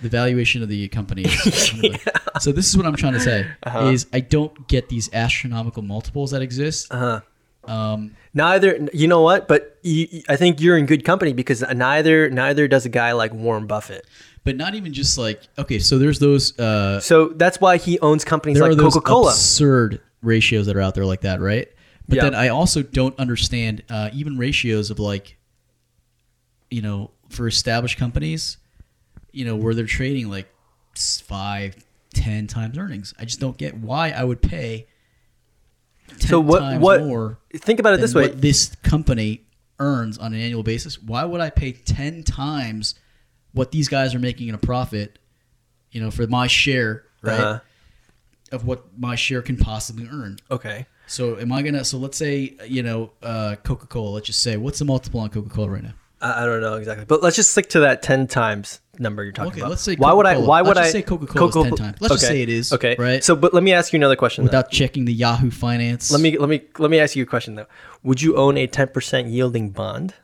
The 0.00 0.08
valuation 0.08 0.62
of 0.62 0.68
the 0.68 0.86
company. 0.88 1.22
Is 1.24 1.72
So 2.40 2.52
this 2.52 2.68
is 2.68 2.76
what 2.76 2.86
I'm 2.86 2.94
trying 2.94 3.14
to 3.14 3.20
say 3.20 3.46
Uh-huh. 3.64 3.86
is 3.86 4.06
I 4.12 4.20
don't 4.20 4.68
get 4.68 4.88
these 4.88 5.12
astronomical 5.12 5.82
multiples 5.82 6.30
that 6.30 6.40
exist. 6.40 6.86
Uh-huh. 6.92 7.20
Um, 7.68 8.14
Neither, 8.34 8.88
you 8.92 9.08
know 9.08 9.22
what? 9.22 9.48
But 9.48 9.78
you, 9.82 10.22
I 10.28 10.36
think 10.36 10.60
you're 10.60 10.76
in 10.78 10.86
good 10.86 11.04
company 11.04 11.32
because 11.32 11.60
neither 11.74 12.30
neither 12.30 12.68
does 12.68 12.86
a 12.86 12.88
guy 12.88 13.12
like 13.12 13.32
Warren 13.34 13.66
Buffett. 13.66 14.06
but 14.44 14.56
not 14.56 14.74
even 14.74 14.92
just 14.92 15.18
like 15.18 15.42
okay. 15.58 15.78
So 15.78 15.98
there's 15.98 16.18
those. 16.18 16.56
Uh, 16.58 17.00
So 17.00 17.28
that's 17.28 17.60
why 17.60 17.76
he 17.78 17.98
owns 18.00 18.24
companies 18.24 18.60
like 18.60 18.76
Coca 18.78 19.00
Cola. 19.00 19.30
absurd 19.30 20.00
ratios 20.22 20.66
that 20.66 20.76
are 20.76 20.80
out 20.80 20.94
there 20.94 21.04
like 21.06 21.22
that, 21.22 21.40
right? 21.40 21.68
But 22.08 22.16
Yeah. 22.16 22.24
then 22.24 22.34
I 22.34 22.48
also 22.48 22.82
don't 22.82 23.18
understand 23.18 23.82
uh, 23.90 24.10
even 24.12 24.38
ratios 24.38 24.90
of 24.90 24.98
like, 24.98 25.36
you 26.70 26.80
know, 26.82 27.10
for 27.28 27.46
established 27.46 27.98
companies, 27.98 28.56
you 29.32 29.44
know, 29.44 29.56
where 29.56 29.74
they're 29.74 29.84
trading 29.86 30.28
like 30.30 30.48
five, 30.96 31.76
ten 32.14 32.46
times 32.46 32.78
earnings. 32.78 33.14
I 33.18 33.24
just 33.24 33.40
don't 33.40 33.56
get 33.56 33.76
why 33.76 34.10
I 34.10 34.24
would 34.24 34.42
pay. 34.42 34.86
10 36.18 36.28
So 36.28 36.40
what- 36.40 36.80
what- 36.80 37.00
more 37.02 37.38
Think 37.54 37.80
about 37.80 37.94
it 37.94 38.00
this 38.00 38.14
way: 38.14 38.22
what 38.28 38.40
this 38.40 38.74
company 38.82 39.42
earns 39.78 40.18
on 40.18 40.34
an 40.34 40.40
annual 40.40 40.62
basis. 40.62 41.00
Why 41.02 41.24
would 41.24 41.40
I 41.40 41.50
pay 41.50 41.72
ten 41.72 42.22
times 42.24 42.94
what 43.52 43.70
these 43.70 43.88
guys 43.88 44.14
are 44.14 44.18
making 44.18 44.48
in 44.48 44.54
a 44.54 44.58
profit? 44.58 45.18
You 45.90 46.00
know, 46.02 46.10
for 46.10 46.26
my 46.26 46.46
share, 46.46 47.04
right? 47.22 47.40
Uh-huh. 47.40 47.60
Of 48.52 48.64
what 48.64 48.86
my 48.98 49.14
share 49.14 49.42
can 49.42 49.56
possibly 49.56 50.08
earn. 50.10 50.38
Okay, 50.50 50.86
So 51.06 51.36
am 51.38 51.52
I 51.52 51.62
gonna? 51.62 51.84
So 51.84 51.98
let's 51.98 52.16
say 52.16 52.56
you 52.66 52.82
know 52.82 53.12
uh, 53.22 53.56
Coca 53.62 53.86
Cola. 53.86 54.10
Let's 54.10 54.26
just 54.26 54.42
say 54.42 54.56
what's 54.56 54.78
the 54.78 54.84
multiple 54.84 55.20
on 55.20 55.28
Coca 55.30 55.48
Cola 55.50 55.68
right 55.70 55.82
now? 55.82 55.94
I, 56.20 56.42
I 56.42 56.46
don't 56.46 56.60
know 56.60 56.74
exactly, 56.74 57.04
but 57.04 57.22
let's 57.22 57.36
just 57.36 57.50
stick 57.50 57.68
to 57.70 57.80
that 57.80 58.02
ten 58.02 58.26
times 58.26 58.80
number 59.00 59.22
you're 59.22 59.32
talking 59.32 59.52
Okay, 59.52 59.60
about. 59.60 59.70
let's 59.70 59.82
say 59.82 59.96
why 59.96 60.12
would 60.12 60.26
I? 60.26 60.36
Why 60.38 60.62
would 60.62 60.76
Let's 60.76 60.88
I 60.88 60.92
say 60.92 61.02
Coca-Cola's 61.02 61.54
10 61.54 61.76
times. 61.76 62.00
Let's 62.00 62.14
just 62.14 62.26
say 62.26 62.42
it 62.42 62.48
is, 62.48 62.72
Okay, 62.72 62.96
right? 62.98 63.22
So, 63.22 63.36
but 63.36 63.54
let 63.54 63.62
me 63.62 63.72
ask 63.72 63.92
you 63.92 63.98
another 63.98 64.16
question. 64.16 64.44
Without 64.44 64.70
checking 64.70 65.04
the 65.04 65.12
Yahoo 65.12 65.50
Finance. 65.50 66.10
Let 66.10 66.20
me 66.20 66.36
let 66.38 66.48
me 66.48 66.62
let 66.78 66.90
me 66.90 66.98
ask 66.98 67.16
you 67.16 67.22
a 67.22 67.26
question 67.26 67.54
though. 67.54 67.66
Would 68.02 68.22
you 68.22 68.36
own 68.36 68.56
a 68.56 68.66
ten 68.66 68.88
percent 68.88 69.28
yielding 69.28 69.70
bond? 69.70 70.14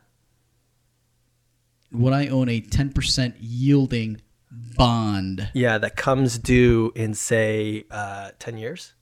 Would 1.92 2.12
I 2.12 2.26
own 2.28 2.48
a 2.48 2.61
ten 2.61 2.92
percent 2.92 3.37
yielding 3.38 4.20
bond? 4.76 5.50
Yeah, 5.54 5.78
that 5.78 5.96
comes 5.96 6.38
due 6.38 6.92
in 6.94 7.14
say 7.14 7.85
uh, 7.90 8.30
ten 8.38 8.59
years. 8.59 8.94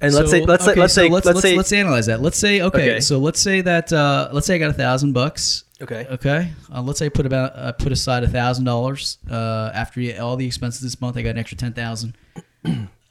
And 0.00 0.14
let's 0.14 0.30
say 0.30 0.44
let's 0.44 0.64
say 0.64 0.74
let's 0.74 0.92
so 0.92 1.02
say 1.02 1.08
let's, 1.08 1.26
let's 1.26 1.36
let's, 1.36 1.40
say 1.40 1.56
let's 1.56 1.72
analyze 1.72 2.06
that. 2.06 2.20
Let's 2.20 2.36
say 2.38 2.60
okay, 2.60 2.90
Okay. 2.92 3.00
so 3.00 3.18
let's 3.18 3.40
say 3.40 3.62
that 3.62 3.92
uh, 3.92 4.28
let's 4.32 4.46
say 4.46 4.56
I 4.56 4.58
got 4.58 4.70
a 4.70 4.74
thousand 4.74 5.12
bucks. 5.12 5.64
Okay. 5.82 6.06
Okay, 6.10 6.52
uh, 6.74 6.82
let's 6.82 6.98
say 6.98 7.06
I 7.06 7.08
put 7.08 7.26
about 7.26 7.52
uh, 7.56 7.72
put 7.72 7.92
aside 7.92 8.22
a 8.24 8.28
thousand 8.28 8.64
dollars 8.64 9.18
uh, 9.30 9.70
after 9.74 10.00
you- 10.00 10.16
all 10.18 10.36
the 10.36 10.46
expenses 10.46 10.80
this 10.82 11.00
month. 11.00 11.16
I 11.16 11.22
got 11.22 11.30
an 11.30 11.38
extra 11.38 11.56
ten 11.58 11.72
thousand. 11.72 12.16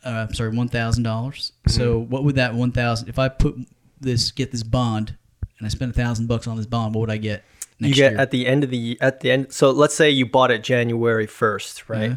uh, 0.03 0.27
sorry, 0.33 0.49
one 0.55 0.67
thousand 0.67 1.03
dollars. 1.03 1.51
So 1.67 1.99
Mm-hmm. 2.01 2.09
what 2.11 2.23
would 2.23 2.35
that 2.35 2.53
one 2.53 2.71
thousand? 2.71 3.09
If 3.09 3.19
I 3.19 3.29
put 3.29 3.55
this 3.99 4.31
get 4.31 4.51
this 4.51 4.63
bond 4.63 5.15
and 5.57 5.65
I 5.65 5.69
spend 5.69 5.91
a 5.91 5.93
thousand 5.95 6.27
bucks 6.27 6.47
on 6.47 6.57
this 6.57 6.65
bond, 6.65 6.93
what 6.95 7.01
would 7.01 7.09
I 7.11 7.17
get 7.17 7.43
you 7.79 7.93
get 7.93 8.11
year? 8.13 8.19
at 8.21 8.31
the 8.31 8.45
end 8.47 8.63
of 8.63 8.69
the 8.69 8.97
at 9.01 9.19
the 9.19 9.31
end 9.31 9.51
so 9.51 9.69
let's 9.71 9.93
say 9.93 10.09
you 10.09 10.25
bought 10.25 10.49
it 10.49 10.63
january 10.63 11.27
1st 11.27 11.89
right 11.89 12.11
Yeah. 12.11 12.15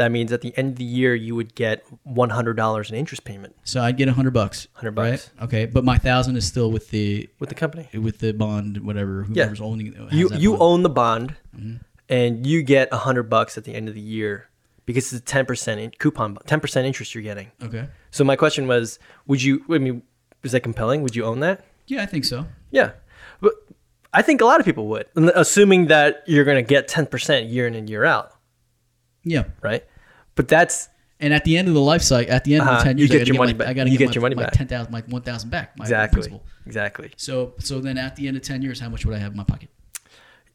That 0.00 0.10
means 0.10 0.32
at 0.32 0.40
the 0.40 0.52
end 0.58 0.68
of 0.72 0.76
the 0.78 0.84
year 0.84 1.14
you 1.14 1.34
would 1.36 1.54
get 1.54 1.84
$100 2.06 2.90
in 2.90 2.94
interest 2.96 3.24
payment 3.24 3.54
so 3.64 3.80
I'd 3.80 3.96
get 3.96 4.08
a 4.08 4.12
hundred 4.12 4.32
bucks. 4.34 4.66
100 4.74 4.96
Right? 4.96 5.10
bucks 5.12 5.30
Okay, 5.44 5.66
but 5.66 5.84
my 5.84 5.98
thousand 5.98 6.36
is 6.36 6.46
still 6.46 6.70
with 6.70 6.90
the 6.90 7.28
with 7.38 7.48
the 7.48 7.54
company 7.54 7.88
with 7.98 8.18
the 8.18 8.32
bond, 8.32 8.78
whatever. 8.78 9.26
Yeah. 9.30 9.44
Whoever's 9.44 9.60
owning 9.60 9.92
has 9.94 10.12
you 10.12 10.30
you 10.44 10.50
bond. 10.50 10.62
own 10.62 10.82
the 10.82 10.90
bond 10.90 11.36
Mm-hmm. 11.56 11.76
and 12.08 12.46
you 12.46 12.62
get 12.62 12.90
100 12.90 13.24
bucks 13.24 13.56
at 13.58 13.64
the 13.64 13.74
end 13.74 13.88
of 13.88 13.94
the 13.94 14.00
year 14.00 14.48
because 14.86 15.12
it's 15.12 15.32
a 15.32 15.44
10% 15.44 15.98
coupon 15.98 16.36
10% 16.36 16.84
interest 16.84 17.14
you're 17.14 17.22
getting 17.22 17.48
Okay. 17.62 17.86
so 18.10 18.24
my 18.24 18.36
question 18.36 18.66
was 18.66 18.98
would 19.26 19.42
you 19.42 19.62
i 19.70 19.78
mean 19.78 20.02
is 20.42 20.52
that 20.52 20.60
compelling 20.68 21.02
would 21.02 21.14
you 21.14 21.24
own 21.24 21.40
that 21.40 21.64
Yeah, 21.86 22.02
I 22.02 22.06
think 22.06 22.24
so. 22.24 22.46
yeah 22.70 22.90
but 23.40 23.52
i 24.12 24.22
think 24.22 24.40
a 24.40 24.44
lot 24.50 24.58
of 24.60 24.64
people 24.66 24.86
would 24.92 25.06
assuming 25.44 25.86
that 25.88 26.22
you're 26.26 26.44
going 26.50 26.56
to 26.64 26.68
get 26.76 26.88
10% 26.88 27.52
year 27.52 27.66
in 27.68 27.74
and 27.74 27.88
year 27.90 28.04
out 28.04 28.32
Yeah. 29.24 29.44
right 29.62 29.82
but 30.40 30.48
that's 30.48 30.88
And 31.22 31.34
at 31.34 31.44
the 31.44 31.54
end 31.58 31.68
of 31.68 31.74
the 31.74 31.80
life 31.92 32.02
cycle, 32.02 32.32
at 32.32 32.44
the 32.44 32.54
end 32.54 32.62
of 32.62 32.68
Uh-huh. 32.68 32.78
the 32.78 32.84
ten 32.84 32.98
You 32.98 33.06
get 33.08 33.26
your 33.28 33.36
money 33.36 33.52
my, 33.52 33.58
back. 33.58 33.68
I 33.68 33.72
gotta 33.74 33.90
You 33.90 33.98
get, 33.98 34.06
get 34.06 34.08
my, 34.10 34.14
your 34.14 34.22
money 34.22 34.34
my 34.36 34.42
back. 34.44 34.52
ten 34.60 34.66
thousand, 34.72 34.90
my 34.92 35.02
one 35.16 35.22
thousand 35.22 35.50
back. 35.50 35.66
My 35.78 35.84
exactly 35.84 36.14
principal. 36.16 36.42
exactly 36.66 37.08
So, 37.16 37.54
so 37.58 37.80
then 37.80 37.96
at 37.98 38.16
the 38.16 38.24
end 38.28 38.36
of 38.38 38.42
ten 38.42 38.62
years, 38.62 38.80
how 38.80 38.88
much 38.88 39.04
would 39.04 39.14
I 39.14 39.18
have 39.18 39.32
in 39.32 39.36
my 39.36 39.44
pocket? 39.44 39.68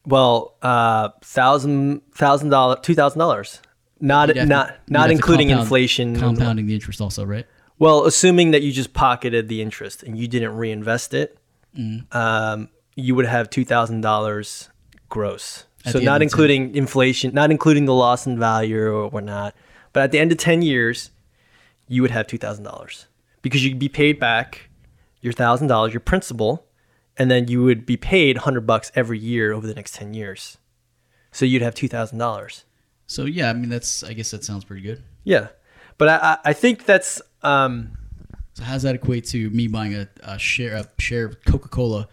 Well, 0.04 0.56
uh, 0.62 1.10
thousand 1.22 2.02
thousand 2.14 2.50
dollar 2.50 2.76
two 2.80 2.94
thousand 2.94 3.18
dollars, 3.18 3.60
not 4.00 4.26
to- 4.26 4.46
not 4.46 4.76
not 4.88 5.10
including 5.10 5.48
compound- 5.48 5.62
inflation. 5.66 6.16
compounding 6.16 6.66
the 6.66 6.74
interest, 6.74 7.00
also, 7.00 7.24
right? 7.24 7.46
Well, 7.78 8.06
assuming 8.06 8.52
that 8.52 8.62
you 8.62 8.72
just 8.72 8.92
pocketed 8.94 9.48
the 9.48 9.60
interest 9.60 10.02
and 10.02 10.16
you 10.18 10.26
didn't 10.28 10.54
reinvest 10.56 11.12
it, 11.14 11.38
Mm-hmm. 11.78 12.16
um, 12.16 12.70
you 12.94 13.14
would 13.14 13.26
have 13.26 13.50
two 13.50 13.64
thousand 13.64 14.00
dollars 14.00 14.70
gross. 15.08 15.64
At 15.84 15.92
so 15.92 15.98
not 16.00 16.16
of 16.16 16.22
including 16.22 16.74
inflation, 16.74 17.34
not 17.34 17.50
including 17.50 17.84
the 17.84 17.92
loss 17.94 18.26
in 18.26 18.38
value 18.38 18.80
or 18.80 19.08
whatnot. 19.08 19.54
But 19.96 20.02
at 20.02 20.10
the 20.10 20.18
end 20.18 20.30
of 20.30 20.36
ten 20.36 20.60
years, 20.60 21.10
you 21.88 22.02
would 22.02 22.10
have 22.10 22.26
two 22.26 22.36
thousand 22.36 22.64
dollars 22.64 23.06
because 23.40 23.64
you'd 23.64 23.78
be 23.78 23.88
paid 23.88 24.20
back 24.20 24.68
your 25.22 25.32
thousand 25.32 25.68
dollars, 25.68 25.94
your 25.94 26.00
principal, 26.00 26.66
and 27.16 27.30
then 27.30 27.48
you 27.48 27.64
would 27.64 27.86
be 27.86 27.96
paid 27.96 28.36
hundred 28.36 28.66
bucks 28.66 28.92
every 28.94 29.18
year 29.18 29.54
over 29.54 29.66
the 29.66 29.72
next 29.72 29.94
ten 29.94 30.12
years. 30.12 30.58
So 31.32 31.46
you'd 31.46 31.62
have 31.62 31.74
two 31.74 31.88
thousand 31.88 32.18
dollars. 32.18 32.66
So 33.06 33.24
yeah, 33.24 33.48
I 33.48 33.54
mean 33.54 33.70
that's 33.70 34.04
I 34.04 34.12
guess 34.12 34.32
that 34.32 34.44
sounds 34.44 34.64
pretty 34.64 34.82
good. 34.82 35.02
Yeah, 35.24 35.48
but 35.96 36.08
I, 36.10 36.38
I 36.44 36.52
think 36.52 36.84
that's 36.84 37.22
um, 37.42 37.96
So 38.52 38.64
how 38.64 38.74
does 38.74 38.82
that 38.82 38.96
equate 38.96 39.24
to 39.28 39.48
me 39.48 39.66
buying 39.66 39.94
a, 39.94 40.08
a 40.22 40.38
share 40.38 40.74
a 40.74 40.86
share 40.98 41.24
of 41.24 41.42
Coca 41.46 41.70
Cola, 41.70 42.06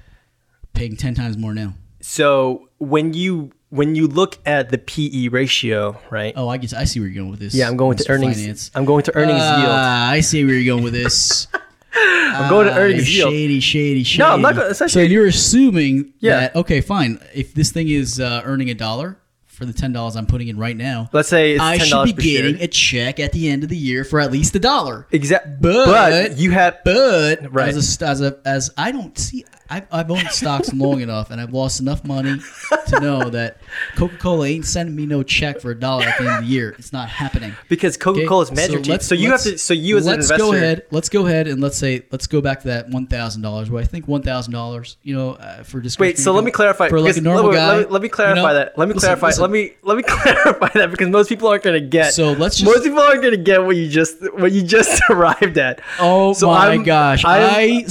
paying 0.71 0.95
ten 0.95 1.15
times 1.15 1.37
more 1.37 1.53
now? 1.53 1.73
so 1.99 2.69
when 2.83 3.13
you 3.13 3.51
when 3.69 3.95
you 3.95 4.07
look 4.07 4.37
at 4.45 4.69
the 4.69 4.77
PE 4.77 5.29
ratio, 5.29 5.99
right? 6.11 6.33
Oh, 6.35 6.47
I 6.47 6.57
guess 6.57 6.73
I 6.73 6.83
see 6.83 6.99
where 6.99 7.09
you're 7.09 7.15
going 7.21 7.31
with 7.31 7.39
this. 7.39 7.55
yeah, 7.55 7.67
I'm 7.67 7.77
going 7.77 7.97
to 7.97 8.09
earnings. 8.11 8.37
Finance. 8.39 8.71
I'm 8.75 8.85
going 8.85 9.03
to 9.03 9.15
earnings 9.15 9.41
yield. 9.41 9.69
Ah, 9.71 10.09
I 10.11 10.19
see 10.19 10.45
where 10.45 10.53
you're 10.53 10.75
going 10.75 10.83
with 10.83 10.93
this. 10.93 11.47
I'm 11.95 12.49
going 12.49 12.67
to 12.67 12.73
Ah, 12.73 12.77
earnings 12.77 13.15
yield. 13.15 13.31
Shady, 13.31 13.59
shady, 13.59 14.03
shady. 14.03 14.19
No, 14.23 14.29
I'm 14.33 14.41
not 14.41 14.55
not 14.55 14.75
So 14.91 14.99
you're 14.99 15.27
assuming 15.27 16.13
Yeah. 16.19 16.39
that 16.41 16.55
okay, 16.55 16.81
fine. 16.81 17.19
If 17.33 17.53
this 17.53 17.71
thing 17.71 17.87
is 17.89 18.19
uh, 18.19 18.41
earning 18.45 18.69
a 18.69 18.73
dollar 18.73 19.17
for 19.53 19.65
the 19.65 19.73
ten 19.73 19.93
dollars 19.93 20.15
I'm 20.15 20.25
putting 20.25 20.47
in 20.47 20.57
right 20.57 20.75
now, 20.75 21.09
Let's 21.13 21.29
say 21.29 21.53
it's 21.53 21.61
I 21.61 21.77
should 21.77 22.05
be 22.05 22.13
getting 22.13 22.55
share. 22.55 22.63
a 22.63 22.67
check 22.67 23.19
at 23.19 23.31
the 23.31 23.49
end 23.49 23.63
of 23.63 23.69
the 23.69 23.77
year 23.77 24.03
for 24.03 24.19
at 24.19 24.31
least 24.31 24.55
a 24.55 24.59
dollar. 24.59 25.07
Exactly. 25.11 25.53
But- 25.61 25.85
but 25.85 26.37
you 26.37 26.51
have 26.51 26.77
But 26.83 27.51
Right. 27.53 27.69
as 27.69 28.01
a 28.01 28.05
as 28.05 28.21
a 28.21 28.37
as 28.45 28.71
I 28.77 28.91
don't 28.91 29.17
see, 29.17 29.45
I've, 29.69 29.85
I've 29.91 30.11
owned 30.11 30.27
stocks 30.29 30.71
long 30.73 31.01
enough, 31.01 31.31
and 31.31 31.39
I've 31.41 31.53
lost 31.53 31.79
enough 31.79 32.03
money 32.03 32.39
to 32.87 32.99
know 32.99 33.29
that 33.29 33.57
Coca 33.95 34.17
Cola 34.17 34.45
ain't 34.47 34.65
sending 34.65 34.95
me 34.95 35.05
no 35.05 35.23
check 35.23 35.61
for 35.61 35.71
a 35.71 35.79
dollar 35.79 36.03
at 36.05 36.17
the 36.19 36.25
end 36.27 36.33
of 36.35 36.41
the 36.45 36.49
year. 36.51 36.75
It's 36.77 36.93
not 36.93 37.09
happening. 37.09 37.55
because 37.69 37.95
Coca 37.97 38.19
Okay? 38.19 38.27
Cola's 38.27 38.51
management 38.51 38.85
team. 38.85 38.91
let's- 38.91 39.07
So 39.07 39.15
you 39.15 39.31
have 39.31 39.41
to. 39.43 39.57
So 39.57 39.73
you 39.73 39.97
as 39.97 40.05
an 40.05 40.13
let's 40.17 40.29
investor. 40.29 40.37
go 40.51 40.53
ahead. 40.53 40.83
Let's 40.91 41.09
go 41.09 41.25
ahead 41.25 41.47
and 41.47 41.61
let's 41.61 41.77
say 41.77 42.03
let's 42.11 42.27
go 42.27 42.41
back 42.41 42.61
to 42.61 42.67
that 42.67 42.89
one 42.89 43.07
thousand 43.07 43.41
dollars. 43.41 43.69
Where 43.71 43.81
I 43.81 43.85
think 43.85 44.07
one 44.07 44.21
thousand 44.21 44.53
dollars, 44.53 44.97
you 45.01 45.15
know, 45.15 45.31
uh, 45.33 45.63
for 45.63 45.79
just 45.79 45.99
Wait, 45.99 46.19
so 46.19 46.33
let 46.33 46.43
me 46.43 46.51
clarify. 46.51 46.89
for 46.89 46.99
like 46.99 47.17
a 47.17 47.21
normal 47.21 47.45
let, 47.45 47.51
me- 47.51 47.55
guy. 47.57 47.67
let 47.77 47.87
me, 47.87 47.93
let 47.93 48.01
me 48.01 48.09
clarify 48.09 48.35
you 48.41 48.47
know, 48.47 48.53
that. 48.53 48.77
Let 48.77 48.87
me 48.89 48.93
listen, 48.95 49.07
clarify. 49.07 49.27
listen. 49.27 49.42
Let 49.43 49.51
me 49.51 49.73
let 49.83 49.97
me 49.97 50.03
clarify 50.07 50.69
that 50.73 50.89
because 50.91 51.09
most 51.09 51.29
people 51.29 51.47
aren't 51.47 51.63
going 51.63 51.79
to 51.81 51.87
get. 51.87 52.13
So 52.13 52.31
let's 52.33 52.57
just- 52.57 52.65
most 52.65 52.83
people 52.83 52.99
aren't 52.99 53.21
going 53.21 53.35
to 53.35 53.43
get 53.43 53.63
what 53.63 53.75
you 53.75 53.87
just 53.87 54.15
what 54.33 54.51
you 54.51 54.63
just 54.63 55.01
arrived 55.09 55.57
at. 55.57 55.81
Oh 55.99 56.33
So 56.33 56.47
my 56.47 56.69
I'm- 56.69 56.83
gosh! 56.83 57.23
I'm- 57.25 57.85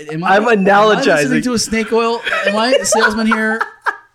I, 0.00 0.04
am 0.12 0.22
I, 0.24 0.36
I'm 0.36 0.42
Am 0.44 0.48
I 0.48 0.56
analogizing. 0.56 1.42
to 1.44 1.52
a 1.54 1.58
snake 1.58 1.92
oil? 1.92 2.20
Am 2.46 2.56
I 2.56 2.72
a 2.74 2.84
salesman 2.84 3.26
here? 3.26 3.60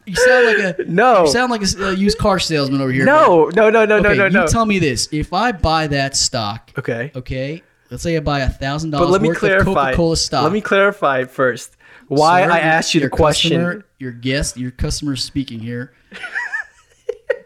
You 0.06 0.16
sound 0.16 0.46
like 0.46 0.80
a 0.80 0.84
No. 0.92 1.24
You 1.26 1.32
sound 1.32 1.52
like 1.52 1.62
a 1.64 1.84
a 1.90 1.94
used 1.94 2.18
car 2.18 2.38
salesman 2.40 2.82
over 2.82 2.92
here. 2.92 3.06
No, 3.06 3.50
no, 3.56 3.70
no, 3.70 3.86
no, 3.86 3.96
Okay, 3.98 4.10
no, 4.10 4.14
no, 4.16 4.28
no. 4.30 4.42
you 4.44 4.48
tell 4.48 4.66
me 4.66 4.80
this: 4.80 5.08
if 5.12 5.32
I 5.34 5.52
buy 5.54 5.88
that 5.88 6.16
stock, 6.16 6.72
okay. 6.78 7.12
okay, 7.16 7.64
let's 7.90 8.04
say 8.04 8.18
I 8.18 8.20
buy 8.20 8.42
a 8.42 8.50
thousand 8.50 8.92
But 8.92 8.98
dollars 9.00 9.12
let 9.12 9.22
me 9.22 9.30
worth 9.30 9.38
of 9.38 9.50
clarify. 9.50 9.86
Coca-Cola 9.92 10.18
stock. 10.18 10.44
Let 10.44 10.52
me 10.52 10.62
clarify 10.62 11.24
first 11.26 11.78
why 12.10 12.44
Sir, 12.44 12.52
I 12.52 12.60
asked 12.60 12.94
you 12.94 13.00
the 13.02 13.10
question. 13.10 13.62
customer- 13.62 13.86
your 14.00 14.12
guest, 14.12 14.58
your 14.58 14.72
customer 14.72 15.16
speaking 15.16 15.60
here. 15.60 15.94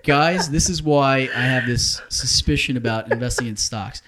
Guys, 0.08 0.50
this 0.50 0.70
is 0.70 0.82
why 0.82 1.30
I 1.36 1.42
have 1.42 1.66
this 1.68 2.02
suspicion 2.08 2.78
about 2.78 3.12
investing 3.12 3.48
in 3.48 3.58
stocks. 3.58 4.02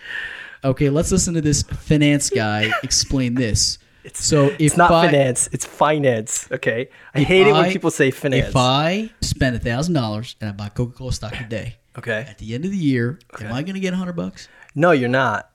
Okay, 0.63 0.89
let's 0.89 1.11
listen 1.11 1.33
to 1.33 1.41
this 1.41 1.61
finance 1.61 2.29
guy 2.29 2.71
explain 2.83 3.33
this. 3.33 3.79
so 4.13 4.45
if 4.45 4.61
It's 4.61 4.77
not 4.77 4.91
I, 4.91 5.07
finance. 5.07 5.49
It's 5.51 5.65
finance. 5.65 6.47
Okay. 6.53 6.87
I 7.13 7.23
hate 7.23 7.47
it 7.47 7.51
when 7.51 7.69
people 7.69 7.91
say 7.91 8.11
finance. 8.11 8.47
If 8.47 8.55
I 8.55 9.09
spend 9.19 9.57
a 9.57 9.59
thousand 9.59 9.93
dollars 9.93 10.37
and 10.39 10.49
I 10.49 10.53
buy 10.53 10.69
Coca 10.69 10.93
Cola 10.93 11.11
stock 11.11 11.33
today, 11.33 11.75
okay. 11.97 12.25
at 12.29 12.37
the 12.37 12.55
end 12.55 12.63
of 12.63 12.71
the 12.71 12.77
year, 12.77 13.19
am 13.41 13.51
I 13.51 13.61
going 13.61 13.73
to 13.73 13.81
get 13.81 13.93
a 13.93 13.97
hundred 13.97 14.15
bucks? 14.15 14.47
No, 14.75 14.91
you're 14.91 15.09
not. 15.09 15.51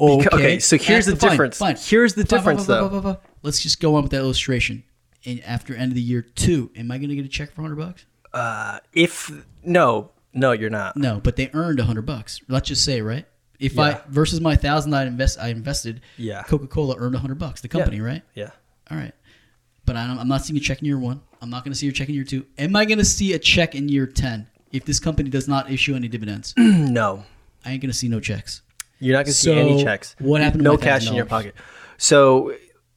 Okay. 0.00 0.26
Okay, 0.32 0.58
so 0.58 0.78
here's 0.78 1.04
the 1.04 1.16
fine, 1.16 1.30
difference. 1.32 1.58
fine. 1.58 1.76
Here's 1.78 2.14
the 2.14 2.24
Fine, 2.24 2.38
difference, 2.38 2.64
though. 2.64 3.18
Let's 3.42 3.60
just 3.60 3.78
go 3.78 3.94
on 3.96 4.04
with 4.04 4.12
that 4.12 4.20
illustration. 4.20 4.84
And 5.26 5.42
after 5.42 5.74
end 5.74 5.92
of 5.92 5.96
the 5.96 6.00
year 6.00 6.22
two, 6.22 6.70
am 6.74 6.90
I 6.90 6.96
going 6.96 7.10
to 7.10 7.14
get 7.14 7.26
a 7.26 7.28
check 7.28 7.52
for 7.52 7.60
hundred 7.60 7.76
bucks? 7.76 8.06
Uh, 8.34 8.78
if 8.92 9.30
no, 9.64 10.10
no, 10.32 10.52
you're 10.52 10.70
not. 10.70 10.96
No, 10.96 11.20
but 11.22 11.36
they 11.36 11.50
earned 11.52 11.78
a 11.80 11.84
hundred 11.84 12.06
bucks. 12.06 12.40
Let's 12.48 12.68
just 12.68 12.84
say, 12.84 13.00
right? 13.02 13.26
If 13.58 13.74
Yeah. 13.74 13.82
I 13.82 14.00
versus 14.08 14.40
my 14.40 14.56
thousand 14.56 14.94
I 14.94 15.04
invest, 15.04 15.38
I 15.38 15.48
invested. 15.48 16.00
Yeah. 16.16 16.42
Coca 16.44 16.66
Cola 16.66 16.96
earned 16.98 17.14
a 17.14 17.18
hundred 17.18 17.38
bucks. 17.38 17.60
The 17.60 17.68
company, 17.68 18.00
right? 18.00 18.22
Yeah. 18.34 18.50
All 18.90 18.96
right. 18.96 19.12
But 19.84 19.96
I'm, 19.96 20.18
I'm 20.18 20.28
not 20.28 20.44
seeing 20.44 20.56
a 20.56 20.60
check 20.60 20.78
in 20.80 20.86
year 20.86 20.98
one. 20.98 21.20
I'm 21.40 21.50
not 21.50 21.64
going 21.64 21.72
to 21.72 21.78
see 21.78 21.86
your 21.86 21.92
check 21.92 22.08
in 22.08 22.14
year 22.14 22.24
two. 22.24 22.46
Am 22.56 22.74
I 22.76 22.84
going 22.84 22.98
to 22.98 23.04
see 23.04 23.32
a 23.34 23.38
check 23.38 23.74
in 23.74 23.88
year 23.88 24.06
ten 24.06 24.48
if 24.70 24.84
this 24.84 24.98
company 25.00 25.28
does 25.28 25.48
not 25.48 25.70
issue 25.70 25.94
any 25.94 26.08
dividends? 26.08 26.54
No, 26.58 27.24
I 27.64 27.72
ain't 27.72 27.82
going 27.82 27.90
to 27.90 27.96
see 27.96 28.08
no 28.08 28.20
checks. 28.20 28.62
you're 29.00 29.16
not 29.16 29.24
gonna 29.24 29.32
see 29.34 29.52
any 29.52 29.78
So, 29.78 29.84
checks. 29.84 30.14
what 30.18 30.40
happened 30.40 30.60
to 30.60 30.64
No 30.64 30.74
my 30.76 30.82
cash 30.82 31.08
in 31.08 31.14
your 31.14 31.26
$1,000? 31.26 31.28
pocket. 31.28 31.54
So 31.98 32.54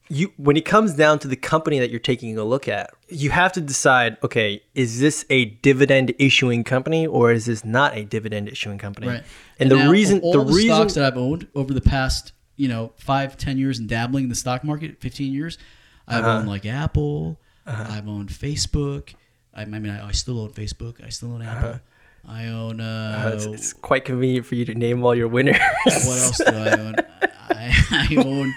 you, 0.08 0.32
when 0.36 0.56
it 0.56 0.64
comes 0.64 0.94
down 0.94 1.18
to 1.20 1.28
the 1.28 1.36
company 1.36 1.78
that 1.78 1.90
you're 1.90 1.98
taking 2.00 2.36
a 2.38 2.44
look 2.44 2.68
at, 2.68 2.90
you 3.08 3.30
have 3.30 3.52
to 3.52 3.60
decide. 3.60 4.16
Okay, 4.22 4.62
is 4.74 5.00
this 5.00 5.24
a 5.30 5.46
dividend 5.46 6.14
issuing 6.18 6.64
company 6.64 7.06
or 7.06 7.32
is 7.32 7.46
this 7.46 7.64
not 7.64 7.96
a 7.96 8.04
dividend 8.04 8.48
issuing 8.48 8.78
company? 8.78 9.08
Right. 9.08 9.22
And, 9.58 9.70
the 9.70 9.76
now, 9.76 9.90
reason, 9.90 10.20
all 10.20 10.32
the, 10.32 10.44
the, 10.44 10.52
reason, 10.52 10.74
stocks 10.74 10.94
that 10.94 11.04
I've 11.04 11.16
owned 11.18 11.48
over 11.54 11.72
the 11.74 11.80
past, 11.80 12.32
you 12.56 12.68
know, 12.68 12.92
five, 12.96 13.36
ten 13.36 13.58
years 13.58 13.78
and 13.78 13.88
dabbling 13.88 14.24
in 14.24 14.28
the 14.28 14.34
stock 14.36 14.64
market, 14.64 15.00
fifteen 15.00 15.32
years, 15.32 15.58
I've 16.06 16.24
Uh-huh. 16.24 16.38
owned 16.38 16.48
like 16.48 16.66
Apple, 16.66 17.38
I've 17.66 18.06
owned 18.08 18.28
Facebook. 18.28 19.14
I, 19.54 19.62
I 19.62 19.64
mean, 19.64 19.88
I, 19.90 20.08
I 20.08 20.12
still 20.12 20.40
own 20.40 20.50
Facebook. 20.50 21.04
I 21.04 21.08
still 21.08 21.32
own 21.32 21.42
Apple. 21.42 21.80
I 22.28 22.46
own. 22.48 22.80
Uh, 22.80 23.14
Uh-huh. 23.18 23.28
it's, 23.34 23.44
it's 23.46 23.72
quite 23.72 24.04
convenient 24.04 24.46
for 24.46 24.54
you 24.54 24.64
to 24.66 24.74
name 24.74 25.04
all 25.04 25.14
your 25.14 25.28
winners. 25.28 25.56
what 25.84 25.96
else 25.96 26.38
do 26.38 26.44
I 26.46 26.70
own? 26.78 26.94
I, 27.48 28.08
I 28.10 28.16
own. 28.16 28.54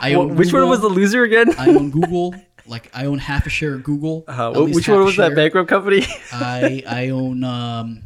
I 0.00 0.14
own 0.14 0.36
Which 0.36 0.52
one 0.52 0.68
was 0.68 0.80
the 0.80 0.88
loser 0.88 1.22
again? 1.24 1.54
I 1.58 1.68
own 1.68 1.90
Google. 1.90 2.34
Like 2.66 2.90
I 2.94 3.06
own 3.06 3.18
half 3.18 3.46
a 3.46 3.50
share 3.50 3.74
of 3.74 3.82
Google. 3.82 4.24
Uh, 4.28 4.50
at 4.50 4.56
wh- 4.56 4.60
least 4.64 4.76
which 4.76 4.88
one 4.88 5.02
was 5.04 5.16
that 5.16 5.34
bankrupt 5.34 5.68
company? 5.68 6.04
I 6.32 6.82
I 6.88 7.08
own. 7.10 7.42
Um, 7.44 8.02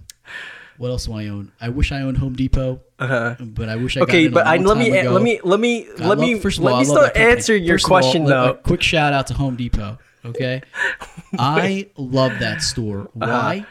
what 0.79 0.89
else 0.89 1.07
do 1.07 1.13
I 1.15 1.27
own? 1.29 1.53
I 1.61 1.69
wish 1.69 1.93
I 1.93 2.01
owned 2.03 2.19
Home 2.19 2.35
Depot, 2.35 2.81
Uh-huh. 2.99 3.37
but 3.41 3.69
I 3.69 3.77
wish 3.77 3.97
I. 3.97 4.01
got 4.01 4.09
Okay, 4.09 4.27
a 4.27 4.31
but 4.31 4.47
I 4.47 4.57
let 4.57 4.77
me 4.77 4.91
let 5.09 5.23
me 5.23 5.41
let 5.43 5.59
me 5.61 5.87
let 5.99 6.19
me 6.19 6.39
first 6.39 6.59
of 6.59 6.65
let 6.65 6.79
me 6.79 6.85
start 6.85 7.17
answering 7.17 7.65
your 7.65 7.79
all, 7.83 7.87
question 7.89 8.25
though. 8.25 8.55
Quick 8.55 8.83
shout 8.83 9.13
out 9.13 9.27
to 9.29 9.35
Home 9.35 9.57
Depot. 9.57 9.99
Okay, 10.25 10.63
I 11.39 11.91
love 11.97 12.39
that 12.39 12.63
store. 12.63 13.11
Why? 13.15 13.67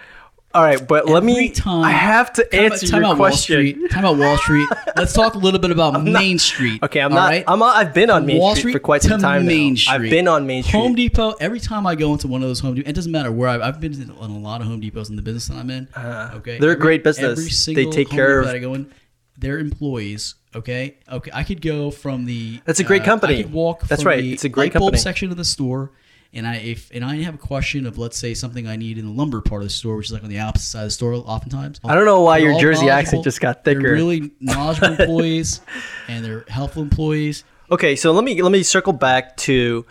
All 0.53 0.63
right, 0.63 0.85
but 0.85 1.07
let 1.07 1.23
me. 1.23 1.49
time- 1.49 1.83
I 1.83 1.91
have 1.91 2.33
to 2.33 2.43
Time, 2.43 2.59
answer 2.71 2.87
time 2.87 3.01
your 3.01 3.05
out 3.11 3.17
Wall 3.17 3.27
question. 3.29 3.55
Street. 3.55 3.89
Time 3.91 4.05
out 4.05 4.17
Wall 4.17 4.37
Street. 4.37 4.67
Let's 4.97 5.13
talk 5.13 5.35
a 5.35 5.37
little 5.37 5.59
bit 5.59 5.71
about 5.71 6.03
Main 6.03 6.39
Street. 6.39 6.83
Okay, 6.83 6.99
I'm 6.99 7.11
not. 7.13 7.29
right? 7.29 7.43
I'm. 7.47 7.59
Not, 7.59 7.75
I've 7.77 7.93
been 7.93 8.09
on 8.09 8.25
Main 8.25 8.37
Wall 8.39 8.51
Street, 8.55 8.61
Street 8.61 8.73
for 8.73 8.79
quite 8.79 9.01
some 9.01 9.21
time 9.21 9.45
Main 9.45 9.73
now. 9.73 9.75
Street. 9.77 9.93
I've 9.93 10.01
been 10.09 10.27
on 10.27 10.45
Main 10.47 10.63
Street. 10.63 10.79
Home 10.79 10.95
Depot. 10.95 11.31
Every 11.39 11.59
time 11.59 11.87
I 11.87 11.95
go 11.95 12.11
into 12.13 12.27
one 12.27 12.41
of 12.43 12.49
those 12.49 12.59
Home 12.59 12.75
Depot, 12.75 12.89
it 12.89 12.93
doesn't 12.93 13.11
matter 13.11 13.31
where 13.31 13.47
I've, 13.49 13.61
I've 13.61 13.79
been 13.79 13.93
in 13.93 14.09
a 14.09 14.27
lot 14.39 14.61
of 14.61 14.67
Home 14.67 14.81
Depots 14.81 15.09
in 15.09 15.15
the 15.15 15.21
business 15.21 15.47
that 15.47 15.57
I'm 15.57 15.69
in. 15.69 15.87
okay, 15.97 16.57
they're 16.59 16.71
a 16.71 16.75
great 16.75 17.03
business. 17.03 17.67
Every 17.67 17.73
They 17.75 17.89
take 17.89 18.09
Home 18.09 18.17
care 18.17 18.27
Depot 18.27 18.39
of- 18.41 18.45
that 18.47 18.55
I 18.55 18.59
go 18.59 18.73
in. 18.73 18.91
Their 19.37 19.57
employees. 19.59 20.35
Okay, 20.53 20.97
okay. 21.09 21.31
I 21.33 21.43
could 21.43 21.61
go 21.61 21.89
from 21.91 22.25
the. 22.25 22.59
That's 22.65 22.79
a 22.81 22.83
great 22.83 23.03
uh, 23.03 23.05
company. 23.05 23.39
I 23.39 23.43
could 23.43 23.53
walk. 23.53 23.83
That's 23.87 24.01
from 24.03 24.09
right. 24.09 24.21
The 24.21 24.33
It's 24.33 24.43
a 24.43 24.49
great 24.49 24.65
light 24.65 24.73
bulb 24.73 24.91
company. 24.91 25.01
section 25.01 25.31
of 25.31 25.37
the 25.37 25.45
store. 25.45 25.91
And 26.33 26.47
I 26.47 26.55
if 26.55 26.89
and 26.93 27.03
I 27.03 27.17
have 27.23 27.35
a 27.35 27.37
question 27.37 27.85
of 27.85 27.97
let's 27.97 28.17
say 28.17 28.33
something 28.33 28.65
I 28.65 28.77
need 28.77 28.97
in 28.97 29.05
the 29.05 29.11
lumber 29.11 29.41
part 29.41 29.61
of 29.63 29.65
the 29.67 29.73
store, 29.73 29.97
which 29.97 30.07
is 30.07 30.13
like 30.13 30.23
on 30.23 30.29
the 30.29 30.39
opposite 30.39 30.65
side 30.65 30.81
of 30.83 30.87
the 30.87 30.91
store. 30.91 31.13
Oftentimes, 31.13 31.81
I 31.83 31.93
don't 31.93 32.05
know 32.05 32.21
why 32.21 32.37
your 32.37 32.57
Jersey 32.59 32.89
accent 32.89 33.23
just 33.25 33.41
got 33.41 33.63
They're 33.65 33.75
thicker. 33.75 33.91
really 33.91 34.31
knowledgeable 34.39 34.93
employees, 35.01 35.59
and 36.07 36.23
they're 36.23 36.45
helpful 36.47 36.83
employees. 36.83 37.43
Okay, 37.69 37.95
so 37.97 38.11
let 38.13 38.23
me 38.23 38.41
let 38.41 38.51
me 38.51 38.63
circle 38.63 38.93
back 38.93 39.35
to 39.37 39.85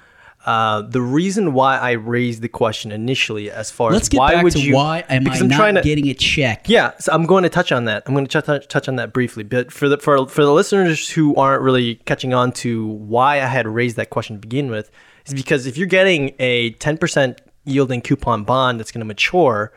uh, 0.46 0.81
the 0.81 1.03
reason 1.03 1.53
why 1.53 1.76
I 1.76 1.92
raised 1.92 2.40
the 2.40 2.48
question 2.48 2.90
initially, 2.92 3.50
as 3.50 3.70
far 3.70 3.90
Let's 3.92 4.09
as 4.09 4.14
why 4.14 4.42
would 4.42 4.55
you? 4.55 4.74
why 4.74 5.05
am 5.11 5.22
I 5.22 5.24
because 5.24 5.42
I'm 5.42 5.48
not 5.48 5.57
trying 5.57 5.74
to- 5.74 5.83
getting 5.83 6.09
a 6.09 6.14
check? 6.14 6.68
Yeah, 6.68 6.92
so 6.98 7.12
I'm 7.12 7.26
going 7.26 7.42
to 7.42 7.50
touch 7.50 7.70
on 7.72 7.85
that. 7.85 8.05
I'm 8.07 8.14
going 8.14 8.26
to 8.26 8.40
touch, 8.42 8.66
touch 8.66 8.88
on 8.88 8.96
that 8.96 9.12
briefly. 9.12 9.44
But 9.44 9.70
for 9.70 9.90
the 9.90 9.98
for 9.98 10.26
for 10.26 10.42
the 10.42 10.53
listeners 10.53 11.11
who 11.11 11.35
aren't 11.37 11.61
really 11.62 11.96
catching 12.07 12.33
on 12.33 12.53
to 12.53 12.87
why 12.87 13.42
I 13.42 13.46
had 13.46 13.66
raised 13.68 13.96
that 13.96 14.09
question 14.09 14.37
to 14.37 14.40
begin 14.40 14.70
with, 14.70 14.90
is 15.31 15.35
because 15.35 15.66
if 15.66 15.77
you're 15.77 15.87
getting 15.87 16.35
a 16.38 16.73
10% 16.75 17.38
yielding 17.64 18.01
coupon 18.01 18.45
bond 18.45 18.79
that's 18.79 18.90
going 18.90 19.01
to 19.01 19.07
mature, 19.07 19.73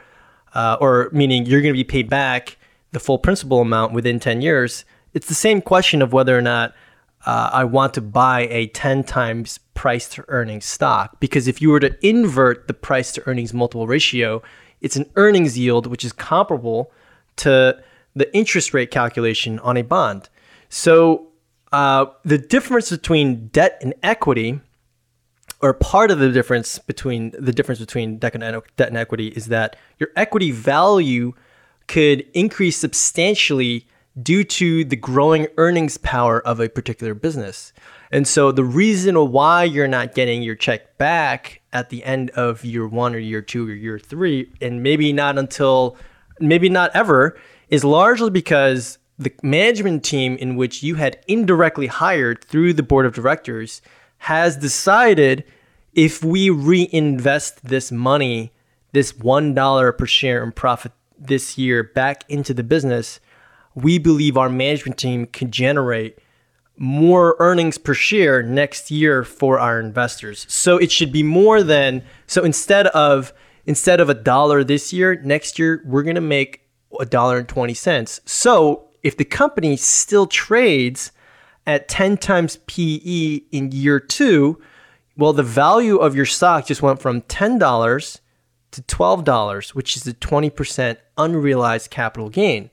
uh, 0.54 0.78
or 0.80 1.10
meaning 1.12 1.46
you're 1.46 1.62
going 1.62 1.74
to 1.74 1.78
be 1.78 1.84
paid 1.84 2.10
back 2.10 2.58
the 2.92 3.00
full 3.00 3.18
principal 3.18 3.62
amount 3.62 3.94
within 3.94 4.20
10 4.20 4.42
years, 4.42 4.86
it's 5.14 5.28
the 5.28 5.34
same 5.34 5.62
question 5.62 6.02
of 6.02 6.14
whether 6.14 6.38
or 6.38 6.42
not 6.42 6.74
uh, 7.26 7.50
I 7.54 7.64
want 7.64 7.94
to 7.96 8.02
buy 8.02 8.42
a 8.50 8.68
10 8.68 9.04
times 9.04 9.60
price 9.74 10.10
to 10.10 10.26
earnings 10.28 10.66
stock. 10.66 11.20
Because 11.20 11.48
if 11.48 11.62
you 11.62 11.70
were 11.70 11.80
to 11.80 11.96
invert 12.06 12.68
the 12.68 12.74
price 12.74 13.12
to 13.14 13.28
earnings 13.28 13.54
multiple 13.54 13.88
ratio, 13.88 14.42
it's 14.82 14.96
an 14.96 15.10
earnings 15.16 15.58
yield 15.58 15.88
which 15.88 16.04
is 16.04 16.12
comparable 16.12 16.92
to 17.38 17.82
the 18.16 18.36
interest 18.36 18.74
rate 18.74 18.92
calculation 18.92 19.60
on 19.60 19.78
a 19.78 19.82
bond. 19.82 20.30
So 20.70 21.28
uh, 21.72 22.06
the 22.24 22.38
difference 22.38 22.90
between 22.90 23.48
debt 23.48 23.80
and 23.82 23.94
equity 24.04 24.60
or 25.64 25.74
part 25.74 26.12
of 26.12 26.20
the 26.20 26.30
difference 26.30 26.78
between 26.78 27.34
the 27.40 27.54
difference 27.54 27.80
between 27.80 28.18
debt 28.18 28.36
and, 28.36 28.62
debt 28.76 28.90
and 28.90 28.98
equity 28.98 29.30
is 29.30 29.46
that 29.48 29.78
your 29.98 30.10
equity 30.18 30.52
value 30.52 31.32
could 31.88 32.26
increase 32.34 32.76
substantially 32.76 33.88
due 34.22 34.44
to 34.44 34.84
the 34.84 34.98
growing 34.98 35.48
earnings 35.58 35.98
power 35.98 36.46
of 36.46 36.60
a 36.60 36.68
particular 36.68 37.14
business. 37.14 37.72
And 38.12 38.28
so 38.28 38.52
the 38.52 38.66
reason 38.66 39.16
why 39.32 39.64
you're 39.64 39.88
not 39.88 40.14
getting 40.14 40.44
your 40.44 40.56
check 40.56 40.98
back 40.98 41.62
at 41.72 41.90
the 41.90 42.04
end 42.04 42.30
of 42.32 42.66
year 42.66 42.86
1 42.86 43.16
or 43.16 43.18
year 43.18 43.42
2 43.42 43.68
or 43.68 43.74
year 43.74 43.98
3 43.98 44.52
and 44.62 44.84
maybe 44.84 45.14
not 45.14 45.38
until 45.38 45.96
maybe 46.42 46.68
not 46.68 46.92
ever 46.94 47.40
is 47.70 47.86
largely 47.86 48.30
because 48.30 48.98
the 49.18 49.34
management 49.42 50.04
team 50.04 50.36
in 50.36 50.58
which 50.58 50.84
you 50.84 50.96
had 50.96 51.24
indirectly 51.28 51.88
hired 51.88 52.44
through 52.44 52.74
the 52.74 52.84
board 52.84 53.06
of 53.06 53.14
directors 53.14 53.82
has 54.24 54.56
decided 54.56 55.44
if 55.94 56.24
we 56.24 56.50
reinvest 56.50 57.66
this 57.66 57.92
money, 57.92 58.54
this 58.94 59.12
$1 59.12 59.98
per 59.98 60.06
share 60.06 60.42
in 60.42 60.54
profit 60.54 60.94
this 61.20 61.58
year 61.58 61.84
back 61.84 62.24
into 62.30 62.54
the 62.54 62.64
business, 62.64 63.20
we 63.76 63.98
believe 63.98 64.38
our 64.38 64.48
management 64.48 64.98
team 64.98 65.26
can 65.26 65.52
generate 65.52 66.20
more 66.78 67.36
earnings 67.40 67.78
per 67.78 67.94
share 67.94 68.42
next 68.42 68.90
year 68.90 69.26
for 69.26 69.60
our 69.60 69.78
investors. 69.78 70.46
So 70.48 70.78
it 70.78 70.90
should 70.90 71.12
be 71.12 71.22
more 71.22 71.62
than 71.62 72.02
so 72.26 72.46
instead 72.46 72.88
of 72.88 73.34
instead 73.66 74.00
of 74.00 74.10
a 74.10 74.14
dollar 74.14 74.64
this 74.64 74.94
year, 74.94 75.20
next 75.22 75.60
year 75.60 75.84
we're 75.86 76.04
going 76.04 76.16
to 76.16 76.22
make 76.22 76.62
a 76.98 77.06
dollar 77.06 77.40
and 77.40 77.50
20 77.50 77.74
cents. 77.74 78.22
So 78.24 78.88
if 79.04 79.18
the 79.18 79.26
company 79.26 79.76
still 79.76 80.28
trades 80.28 81.12
at 81.66 81.88
10 81.88 82.18
times 82.18 82.58
PE 82.68 83.42
in 83.52 83.72
year 83.72 84.00
2, 84.00 84.60
well 85.18 85.34
the 85.34 85.44
value 85.44 85.98
of 85.98 86.16
your 86.16 86.26
stock 86.26 86.66
just 86.66 86.82
went 86.82 87.02
from 87.02 87.22
$10 87.22 88.20
to 88.72 88.82
$12, 88.82 89.70
which 89.76 89.96
is 89.96 90.08
a 90.08 90.14
20% 90.14 90.98
unrealized 91.18 91.92
capital 91.92 92.30
gain. 92.30 92.70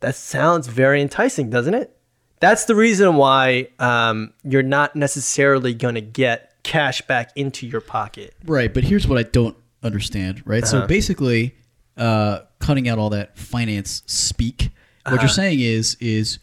That 0.00 0.14
sounds 0.14 0.66
very 0.66 1.00
enticing, 1.00 1.50
doesn't 1.50 1.74
it? 1.74 1.96
That's 2.40 2.64
the 2.66 2.74
reason 2.74 3.16
why 3.16 3.68
um, 3.78 4.32
you're 4.44 4.62
not 4.62 4.96
necessarily 4.96 5.74
going 5.74 5.94
to 5.94 6.00
get 6.00 6.54
cash 6.62 7.02
back 7.02 7.32
into 7.36 7.66
your 7.66 7.80
pocket. 7.82 8.34
Right, 8.46 8.72
but 8.72 8.84
here's 8.84 9.06
what 9.06 9.18
I 9.18 9.24
don't 9.24 9.56
understand. 9.82 10.42
Right, 10.46 10.62
Uh-huh. 10.62 10.82
so 10.82 10.86
basically, 10.86 11.54
uh, 11.96 12.40
cutting 12.60 12.88
out 12.88 12.98
all 12.98 13.10
that 13.10 13.36
finance 13.38 14.02
speak. 14.06 14.70
What 15.04 15.14
Uh-huh. 15.14 15.22
you're 15.22 15.28
saying 15.28 15.60
is 15.60 15.96
is 16.00 16.38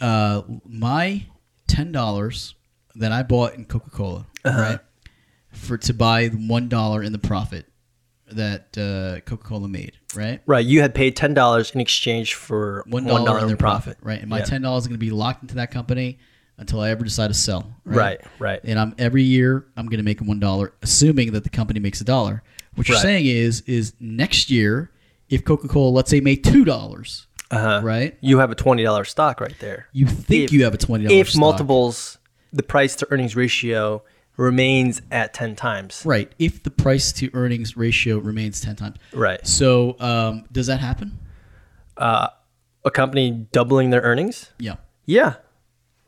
uh, 0.00 0.42
my 0.66 1.26
ten 1.66 1.92
dollars 1.92 2.54
that 2.96 3.12
I 3.12 3.22
bought 3.22 3.54
in 3.54 3.64
Coca 3.64 3.90
Cola, 3.90 4.26
Uh-huh. 4.44 4.60
right, 4.60 4.80
for 5.52 5.78
to 5.78 5.94
buy 5.94 6.28
one 6.28 6.68
dollar 6.68 7.02
in 7.02 7.12
the 7.12 7.18
profit 7.18 7.66
that 8.32 8.76
uh, 8.78 9.20
Coca 9.28 9.42
Cola 9.44 9.68
made, 9.68 9.92
right. 10.14 10.40
Right, 10.46 10.64
you 10.64 10.80
had 10.82 10.94
paid 10.94 11.16
$10 11.16 11.74
in 11.74 11.80
exchange 11.80 12.34
for 12.34 12.84
One 12.88 13.04
dollar 13.04 13.40
in 13.40 13.48
their 13.48 13.56
profit. 13.56 13.96
profit, 13.96 13.98
right? 14.02 14.20
And 14.20 14.30
my 14.30 14.38
Yeah. 14.38 14.44
ten 14.44 14.62
dollars 14.62 14.84
is 14.84 14.88
going 14.88 14.98
to 15.00 15.04
be 15.04 15.10
locked 15.10 15.42
into 15.42 15.56
that 15.56 15.70
company 15.72 16.18
until 16.56 16.80
I 16.80 16.90
ever 16.90 17.02
decide 17.04 17.28
to 17.28 17.34
sell. 17.34 17.74
Right, 17.84 18.20
right. 18.38 18.60
And 18.64 18.78
I'm 18.78 18.94
every 18.98 19.22
year 19.24 19.66
I'm 19.76 19.86
going 19.86 19.98
to 19.98 20.04
make 20.04 20.20
one 20.20 20.38
dollar, 20.40 20.74
assuming 20.82 21.32
that 21.32 21.42
the 21.42 21.50
company 21.50 21.80
makes 21.80 22.00
a 22.00 22.04
dollar. 22.04 22.42
What 22.76 22.88
you're 22.88 22.96
Right. 22.96 23.02
saying 23.02 23.26
is, 23.26 23.62
is 23.62 23.94
next 23.98 24.48
year, 24.50 24.92
if 25.28 25.44
Coca 25.44 25.66
Cola, 25.68 25.90
let's 25.90 26.10
say, 26.10 26.20
made 26.20 26.44
two 26.44 26.64
dollars, 26.64 27.26
Uh-huh. 27.50 27.80
right? 27.82 28.16
You 28.20 28.38
have 28.38 28.50
a 28.50 28.54
$20 28.54 29.06
stock 29.06 29.40
right 29.40 29.58
there. 29.58 29.86
You 29.92 30.06
think 30.06 30.44
If- 30.44 30.52
you 30.52 30.64
have 30.64 30.74
a 30.74 30.78
twenty 30.78 31.04
dollars. 31.04 31.28
Stock 31.28 31.34
if 31.34 31.40
multiples, 31.40 32.18
the 32.52 32.62
price 32.62 32.94
to 32.96 33.06
earnings 33.10 33.34
ratio 33.36 34.02
remains 34.36 35.02
at 35.10 35.34
10 35.34 35.56
times. 35.56 36.02
right? 36.06 36.30
If 36.38 36.62
the 36.62 36.70
price 36.70 37.12
to 37.14 37.28
earnings 37.34 37.76
ratio 37.76 38.18
remains 38.18 38.60
ten 38.60 38.76
times, 38.76 38.96
Right. 39.12 39.44
So 39.46 39.96
um, 40.00 40.44
does 40.52 40.66
that 40.68 40.80
happen? 40.80 41.18
Uh, 41.96 42.28
a 42.84 42.90
company 42.90 43.46
doubling 43.52 43.90
their 43.90 44.00
earnings? 44.02 44.50
Yeah. 44.58 44.76
Yeah, 45.04 45.34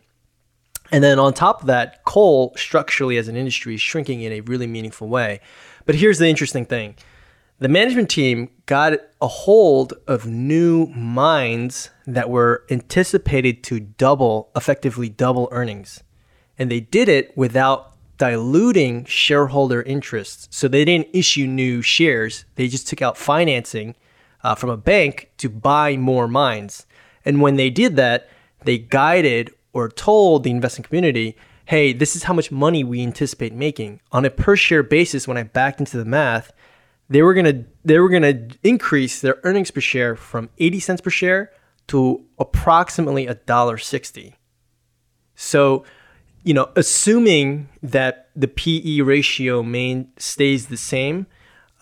And 0.92 1.04
then 1.04 1.18
on 1.18 1.34
top 1.34 1.62
of 1.62 1.68
that, 1.68 2.04
coal 2.04 2.54
structurally 2.56 3.18
as 3.18 3.28
an 3.28 3.36
industry 3.36 3.76
is 3.76 3.82
shrinking 3.82 4.22
in 4.22 4.32
a 4.32 4.42
really 4.42 4.68
meaningful 4.68 5.08
way. 5.08 5.40
But 5.86 5.96
here's 5.96 6.20
the 6.20 6.28
interesting 6.28 6.66
thing 6.66 6.96
the 7.60 7.70
management 7.70 8.10
team 8.10 8.50
got 8.66 8.94
a 9.22 9.28
hold 9.28 9.94
of 10.08 10.26
new 10.26 10.88
mines 10.88 11.90
that 12.06 12.30
were 12.30 12.66
anticipated 12.70 13.64
to 13.64 13.80
double, 13.80 14.50
effectively 14.56 15.10
double 15.10 15.48
earnings. 15.52 16.04
And 16.58 16.70
they 16.70 16.80
did 16.80 17.10
it 17.10 17.36
without 17.38 17.94
diluting 18.18 19.06
shareholder 19.06 19.82
interests. 19.82 20.48
So 20.52 20.68
they 20.68 20.86
didn't 20.86 21.08
issue 21.14 21.48
new 21.48 21.82
shares, 21.82 22.46
they 22.56 22.68
just 22.68 22.88
took 22.88 23.02
out 23.02 23.18
financing 23.18 23.96
uh, 24.44 24.56
from 24.56 24.70
a 24.70 24.78
bank 24.78 25.32
to 25.38 25.50
buy 25.50 25.98
more 25.98 26.28
mines. 26.28 26.86
And 27.26 27.42
when 27.42 27.56
they 27.56 27.70
did 27.70 27.96
that, 27.96 28.30
they 28.66 28.78
guided 28.78 29.52
or 29.74 29.90
told 29.90 30.44
the 30.44 30.52
investing 30.52 30.84
community, 30.84 31.36
hey, 31.66 31.94
this 31.94 32.16
is 32.16 32.24
how 32.24 32.34
much 32.34 32.52
money 32.52 32.84
we 32.84 33.02
anticipate 33.02 33.54
making. 33.54 34.02
On 34.12 34.26
a 34.26 34.30
per 34.30 34.56
share 34.56 34.84
basis, 34.84 35.28
when 35.28 35.38
I 35.38 35.44
backed 35.44 35.80
into 35.80 35.98
the 35.98 36.06
math, 36.06 36.52
they 37.14 37.22
were 37.22 37.34
gonna 37.34 37.64
they 37.86 37.98
were 38.00 38.10
gonna 38.10 38.48
increase 38.64 39.22
their 39.22 39.38
earnings 39.44 39.72
per 39.72 39.82
share 39.82 40.16
from 40.16 40.50
80 40.58 40.80
cents 40.80 41.02
per 41.02 41.10
share 41.10 41.52
to 41.88 42.24
approximately 42.40 43.28
a 43.28 43.36
dollar 43.36 43.78
sixty. 43.78 44.36
So, 45.36 45.84
you 46.44 46.54
know, 46.54 46.70
assuming 46.76 47.70
that 47.82 48.30
the 48.36 48.48
PE 48.48 49.02
ratio 49.02 49.64
main 49.64 50.10
stays 50.18 50.68
the 50.68 50.78
same, 50.78 51.28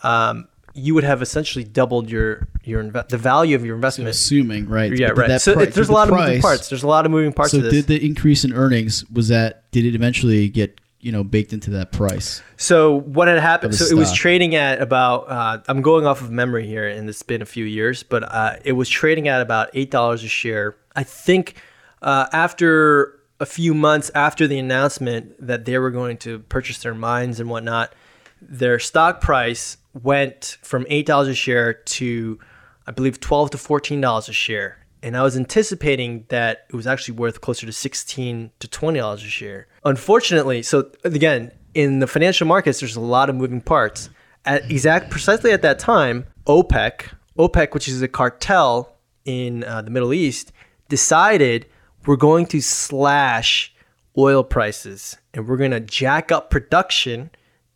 um, 0.02 0.48
you 0.74 0.94
would 0.94 1.04
have 1.04 1.20
essentially 1.22 1.64
doubled 1.64 2.10
your 2.10 2.48
your 2.64 2.82
inve- 2.82 3.08
the 3.08 3.18
value 3.18 3.54
of 3.56 3.64
your 3.64 3.74
investment. 3.76 4.08
Assuming, 4.10 4.68
right? 4.68 4.90
yeah, 4.96 5.08
But 5.08 5.16
right. 5.18 5.28
that 5.28 5.42
So 5.42 5.54
pri- 5.54 5.66
there's 5.66 5.88
a 5.88 5.92
the 5.92 5.92
lot 5.92 6.08
of 6.08 6.14
moving 6.18 6.40
parts. 6.40 6.68
There's 6.68 6.82
a 6.82 6.86
lot 6.88 7.04
of 7.06 7.10
moving 7.12 7.32
parts 7.32 7.52
So 7.52 7.58
to 7.58 7.64
this. 7.64 7.72
did 7.72 7.86
the 7.86 8.04
increase 8.06 8.44
in 8.44 8.52
earnings 8.54 9.04
was 9.10 9.28
that 9.28 9.70
did 9.70 9.84
it 9.84 9.94
eventually 9.94 10.48
get 10.48 10.80
you 11.02 11.12
know 11.12 11.24
baked 11.24 11.52
into 11.52 11.70
that 11.70 11.92
price? 11.92 12.42
So 12.56 13.00
what 13.00 13.28
had 13.28 13.38
happened? 13.38 13.74
So 13.74 13.84
it 13.84 13.98
was 13.98 14.12
trading 14.12 14.54
at 14.54 14.80
about. 14.80 15.28
Uh, 15.28 15.58
I'm 15.68 15.82
going 15.82 16.06
off 16.06 16.22
of 16.22 16.30
memory 16.30 16.66
here, 16.66 16.88
and 16.88 17.08
it's 17.08 17.22
been 17.22 17.42
a 17.42 17.46
few 17.46 17.64
years, 17.64 18.02
but 18.02 18.22
uh, 18.22 18.56
it 18.64 18.72
was 18.72 18.88
trading 18.88 19.28
at 19.28 19.42
about 19.42 19.68
eight 19.74 19.90
dollars 19.90 20.24
a 20.24 20.28
share. 20.28 20.76
I 20.96 21.02
think 21.02 21.56
uh, 22.00 22.28
after 22.32 23.20
a 23.40 23.46
few 23.46 23.74
months 23.74 24.10
after 24.14 24.46
the 24.46 24.58
announcement 24.58 25.34
that 25.44 25.64
they 25.64 25.76
were 25.76 25.90
going 25.90 26.16
to 26.18 26.38
purchase 26.38 26.78
their 26.78 26.94
mines 26.94 27.40
and 27.40 27.50
whatnot, 27.50 27.92
their 28.40 28.78
stock 28.78 29.20
price 29.20 29.78
went 30.00 30.58
from 30.62 30.86
eight 30.88 31.06
dollars 31.06 31.28
a 31.28 31.34
share 31.34 31.74
to, 31.74 32.38
I 32.86 32.92
believe, 32.92 33.18
twelve 33.18 33.50
to 33.50 33.58
fourteen 33.58 34.00
dollars 34.00 34.28
a 34.28 34.32
share. 34.32 34.78
And 35.02 35.16
I 35.16 35.22
was 35.24 35.36
anticipating 35.36 36.26
that 36.28 36.66
it 36.70 36.76
was 36.76 36.86
actually 36.86 37.14
worth 37.16 37.40
closer 37.40 37.66
to 37.66 37.72
sixteen 37.72 38.52
to 38.60 38.68
twenty 38.68 39.00
dollars 39.00 39.24
a 39.24 39.28
share. 39.28 39.66
Unfortunately, 39.84 40.62
so 40.62 40.90
again, 41.04 41.52
in 41.74 41.98
the 41.98 42.06
financial 42.06 42.46
markets, 42.46 42.80
there's 42.80 42.96
a 42.96 43.00
lot 43.00 43.28
of 43.28 43.36
moving 43.36 43.60
parts. 43.60 44.10
At 44.44 44.70
exact 44.70 45.10
precisely 45.10 45.52
at 45.52 45.62
that 45.62 45.78
time, 45.78 46.26
OPEC, 46.46 47.12
OPEC, 47.38 47.74
which 47.74 47.88
is 47.88 48.02
a 48.02 48.08
cartel 48.08 48.96
in 49.24 49.64
uh, 49.64 49.82
the 49.82 49.90
Middle 49.90 50.12
East, 50.12 50.52
decided 50.88 51.66
we're 52.06 52.16
going 52.16 52.46
to 52.46 52.60
slash 52.60 53.72
oil 54.18 54.42
prices 54.44 55.16
and 55.32 55.48
we're 55.48 55.56
going 55.56 55.70
to 55.70 55.80
jack 55.80 56.30
up 56.30 56.50
production 56.50 57.30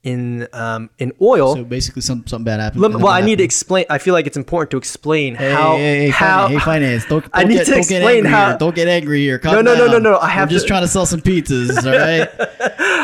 in 0.07 0.47
um, 0.53 0.89
in 0.99 1.13
oil. 1.21 1.55
So 1.57 1.65
basically, 1.65 2.01
some 2.03 2.25
something 2.27 2.45
bad 2.45 2.61
happened. 2.61 2.81
Let- 2.83 2.93
well, 2.95 3.09
I 3.09 3.21
need 3.21 3.39
to 3.39 3.45
explain. 3.45 3.85
I 3.91 3.99
feel 3.99 4.15
like 4.15 4.27
it's 4.27 4.37
important 4.37 4.71
to 4.71 4.77
explain 4.79 5.35
Hey, 5.35 5.51
how 5.53 5.77
hey, 5.77 5.99
hey, 6.05 6.09
how 6.11 6.47
finance, 6.47 6.53
hey, 6.53 6.65
finance! 6.65 7.05
Don't, 7.07 7.21
don't 7.33 7.35
I 7.35 7.45
need 7.45 7.55
get, 7.57 7.67
to 7.67 7.77
explain 7.79 8.25
how- 8.25 8.49
Here. 8.51 8.59
Don't 8.59 8.75
get 8.75 8.89
angry 8.89 9.21
here. 9.21 9.39
Calm 9.39 9.55
No, 9.57 9.61
no, 9.63 9.75
no, 9.75 9.87
no, 9.87 9.93
down. 9.95 10.03
no, 10.05 10.19
I 10.19 10.29
have 10.29 10.49
We're 10.49 10.53
just 10.53 10.67
to- 10.67 10.69
trying 10.69 10.83
to 10.83 10.89
sell 10.89 11.07
some 11.07 11.21
pizzas. 11.21 11.85
All 11.85 11.99
right. 11.99 12.29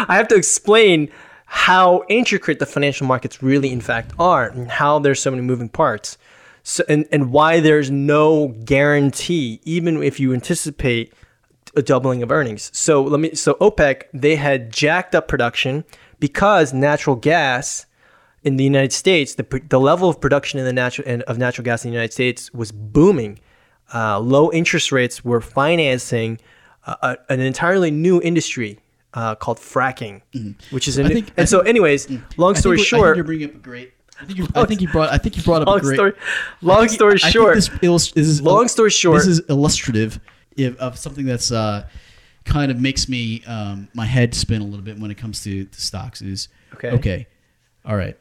I 0.08 0.14
have 0.16 0.28
to 0.28 0.36
explain 0.36 1.10
how 1.46 2.04
intricate 2.08 2.58
the 2.60 2.66
financial 2.66 3.06
markets 3.06 3.42
really, 3.42 3.70
in 3.72 3.80
fact, 3.80 4.12
are, 4.18 4.48
and 4.48 4.70
how 4.70 4.98
there's 5.00 5.20
so 5.20 5.30
many 5.30 5.42
moving 5.42 5.68
parts, 5.68 6.16
so 6.62 6.84
and 6.88 7.06
and 7.12 7.32
why 7.32 7.58
there's 7.60 7.90
no 7.90 8.48
guarantee, 8.64 9.60
even 9.64 10.02
if 10.02 10.18
you 10.20 10.32
anticipate 10.32 11.12
a 11.74 11.82
doubling 11.82 12.22
of 12.22 12.30
earnings. 12.30 12.70
So 12.72 13.02
let 13.02 13.18
me. 13.20 13.34
So 13.34 13.54
OPEC 13.54 14.04
they 14.14 14.36
had 14.36 14.72
jacked 14.72 15.14
up 15.14 15.26
production 15.26 15.84
because 16.22 16.72
natural 16.72 17.16
gas 17.16 17.84
in 18.44 18.56
the 18.56 18.62
United 18.62 18.92
States, 18.92 19.34
the, 19.34 19.62
the 19.68 19.80
level 19.80 20.08
of 20.08 20.20
production 20.20 20.60
in 20.60 20.64
the 20.64 20.72
natural 20.72 21.22
of 21.26 21.36
natural 21.36 21.64
gas 21.64 21.84
in 21.84 21.90
the 21.90 21.94
United 21.94 22.12
States 22.12 22.54
was 22.54 22.70
booming. 22.70 23.40
Uh, 23.92 24.20
low 24.20 24.50
interest 24.52 24.92
rates 24.92 25.24
were 25.24 25.40
financing 25.40 26.38
uh, 26.86 26.94
a, 27.28 27.32
an 27.32 27.40
entirely 27.40 27.90
new 27.90 28.22
industry 28.22 28.78
uh, 29.14 29.34
called 29.34 29.58
fracking, 29.58 30.22
which 30.70 30.86
is 30.86 30.94
think- 30.94 31.32
and 31.36 31.48
so, 31.48 31.58
anyways, 31.60 32.08
long 32.36 32.54
I 32.54 32.58
story 32.60 32.76
think, 32.76 32.86
I 32.86 32.90
think 32.90 33.02
short, 33.04 33.16
you're 33.16 33.24
bringing 33.24 33.48
up 33.48 33.54
a 33.56 33.58
great. 33.58 33.92
I 34.20 34.24
think, 34.24 34.38
you, 34.38 34.46
I 34.54 34.64
think 34.64 34.80
you 34.80 34.88
brought. 34.88 35.10
I 35.10 35.18
think 35.18 35.36
you 35.36 35.42
brought 35.42 35.62
up 35.62 35.68
long 35.68 35.78
a 35.78 35.82
great. 35.82 35.96
story, 35.96 36.12
long 36.60 36.88
story 36.88 37.14
I 37.14 37.18
think 37.18 37.32
short, 37.32 37.54
this, 37.56 37.68
illus- 37.82 38.12
this 38.12 38.28
is 38.28 38.40
Long 38.40 38.68
story 38.68 38.90
short- 38.90 39.18
This 39.18 39.26
is 39.26 39.40
illustrative 39.48 40.20
if, 40.56 40.76
of 40.78 40.96
something 40.96 41.26
that's 41.26 41.50
uh, 41.50 41.88
kind 42.44 42.70
of 42.70 42.80
makes 42.80 43.08
me 43.08 43.42
um, 43.46 43.88
my 43.94 44.06
head 44.06 44.34
spin 44.34 44.60
a 44.62 44.64
little 44.64 44.84
bit 44.84 44.98
when 44.98 45.10
it 45.10 45.16
comes 45.16 45.42
to, 45.44 45.64
to 45.64 45.80
stocks. 45.80 46.22
Is 46.22 46.48
Okay. 46.74 46.90
Okay. 46.90 47.26
All 47.84 47.96
right. 47.96 48.16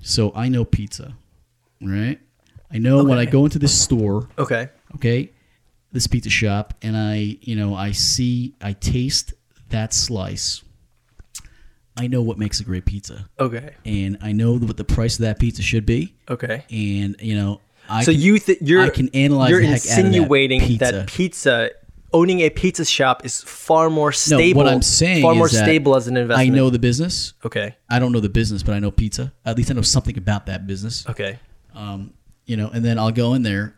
So 0.00 0.32
I 0.34 0.48
know 0.48 0.64
pizza, 0.64 1.16
right? 1.82 2.20
I 2.70 2.78
know 2.78 3.04
when 3.04 3.18
I 3.18 3.24
go 3.24 3.44
into 3.44 3.58
this 3.58 3.76
store, 3.80 4.28
okay, 4.38 4.68
okay, 4.96 5.30
this 5.92 6.06
pizza 6.06 6.30
shop, 6.30 6.74
and 6.82 6.96
I, 6.96 7.38
you 7.40 7.56
know, 7.56 7.74
I 7.74 7.92
see, 7.92 8.54
I 8.60 8.72
taste 8.72 9.34
that 9.70 9.94
slice. 9.94 10.62
I 11.96 12.08
know 12.08 12.22
what 12.22 12.38
makes 12.38 12.60
a 12.60 12.64
great 12.64 12.84
pizza, 12.84 13.28
okay, 13.38 13.74
and 13.84 14.18
I 14.20 14.32
know 14.32 14.58
what 14.58 14.76
the 14.76 14.84
price 14.84 15.14
of 15.14 15.22
that 15.22 15.38
pizza 15.38 15.62
should 15.62 15.86
be, 15.86 16.14
okay. 16.28 16.64
and 16.70 17.16
you 17.20 17.36
know, 17.36 17.60
I 17.88 18.02
so 18.02 18.12
can- 18.12 18.20
you 18.20 18.38
th- 18.38 18.58
you're 18.60 18.82
I 18.82 18.90
can 18.90 19.08
analyze 19.14 19.50
you're 19.50 19.60
the 19.60 19.66
heck 19.68 19.76
out 19.76 19.82
of 19.82 19.88
that 19.96 19.98
insinuating 20.06 20.60
pizza. 20.60 20.92
that 20.92 21.06
pizza 21.06 21.70
owning 22.12 22.40
a 22.40 22.50
pizza 22.50 22.84
shop 22.84 23.24
is 23.24 23.42
far 23.42 23.90
more 23.90 24.12
stable. 24.12 24.60
no, 24.60 24.66
what 24.66 24.72
I'm 24.72 24.82
saying 24.82 25.22
far 25.22 25.34
more 25.34 25.48
stable 25.48 25.96
as 25.96 26.08
an 26.08 26.16
investment. 26.16 26.50
I 26.50 26.54
know 26.54 26.70
the 26.70 26.78
business. 26.78 27.34
Okay. 27.44 27.76
I 27.90 27.98
don't 27.98 28.12
know 28.12 28.20
the 28.20 28.28
business, 28.28 28.62
but 28.62 28.74
I 28.74 28.78
know 28.78 28.90
pizza. 28.90 29.32
At 29.44 29.56
least 29.56 29.70
I 29.70 29.74
know 29.74 29.82
something 29.82 30.16
about 30.16 30.46
that 30.46 30.66
business. 30.66 31.06
Okay. 31.08 31.38
Um, 31.74 32.12
you 32.46 32.56
know, 32.56 32.70
and 32.70 32.84
then 32.84 32.98
I'll 32.98 33.12
go 33.12 33.34
in 33.34 33.42
there, 33.42 33.76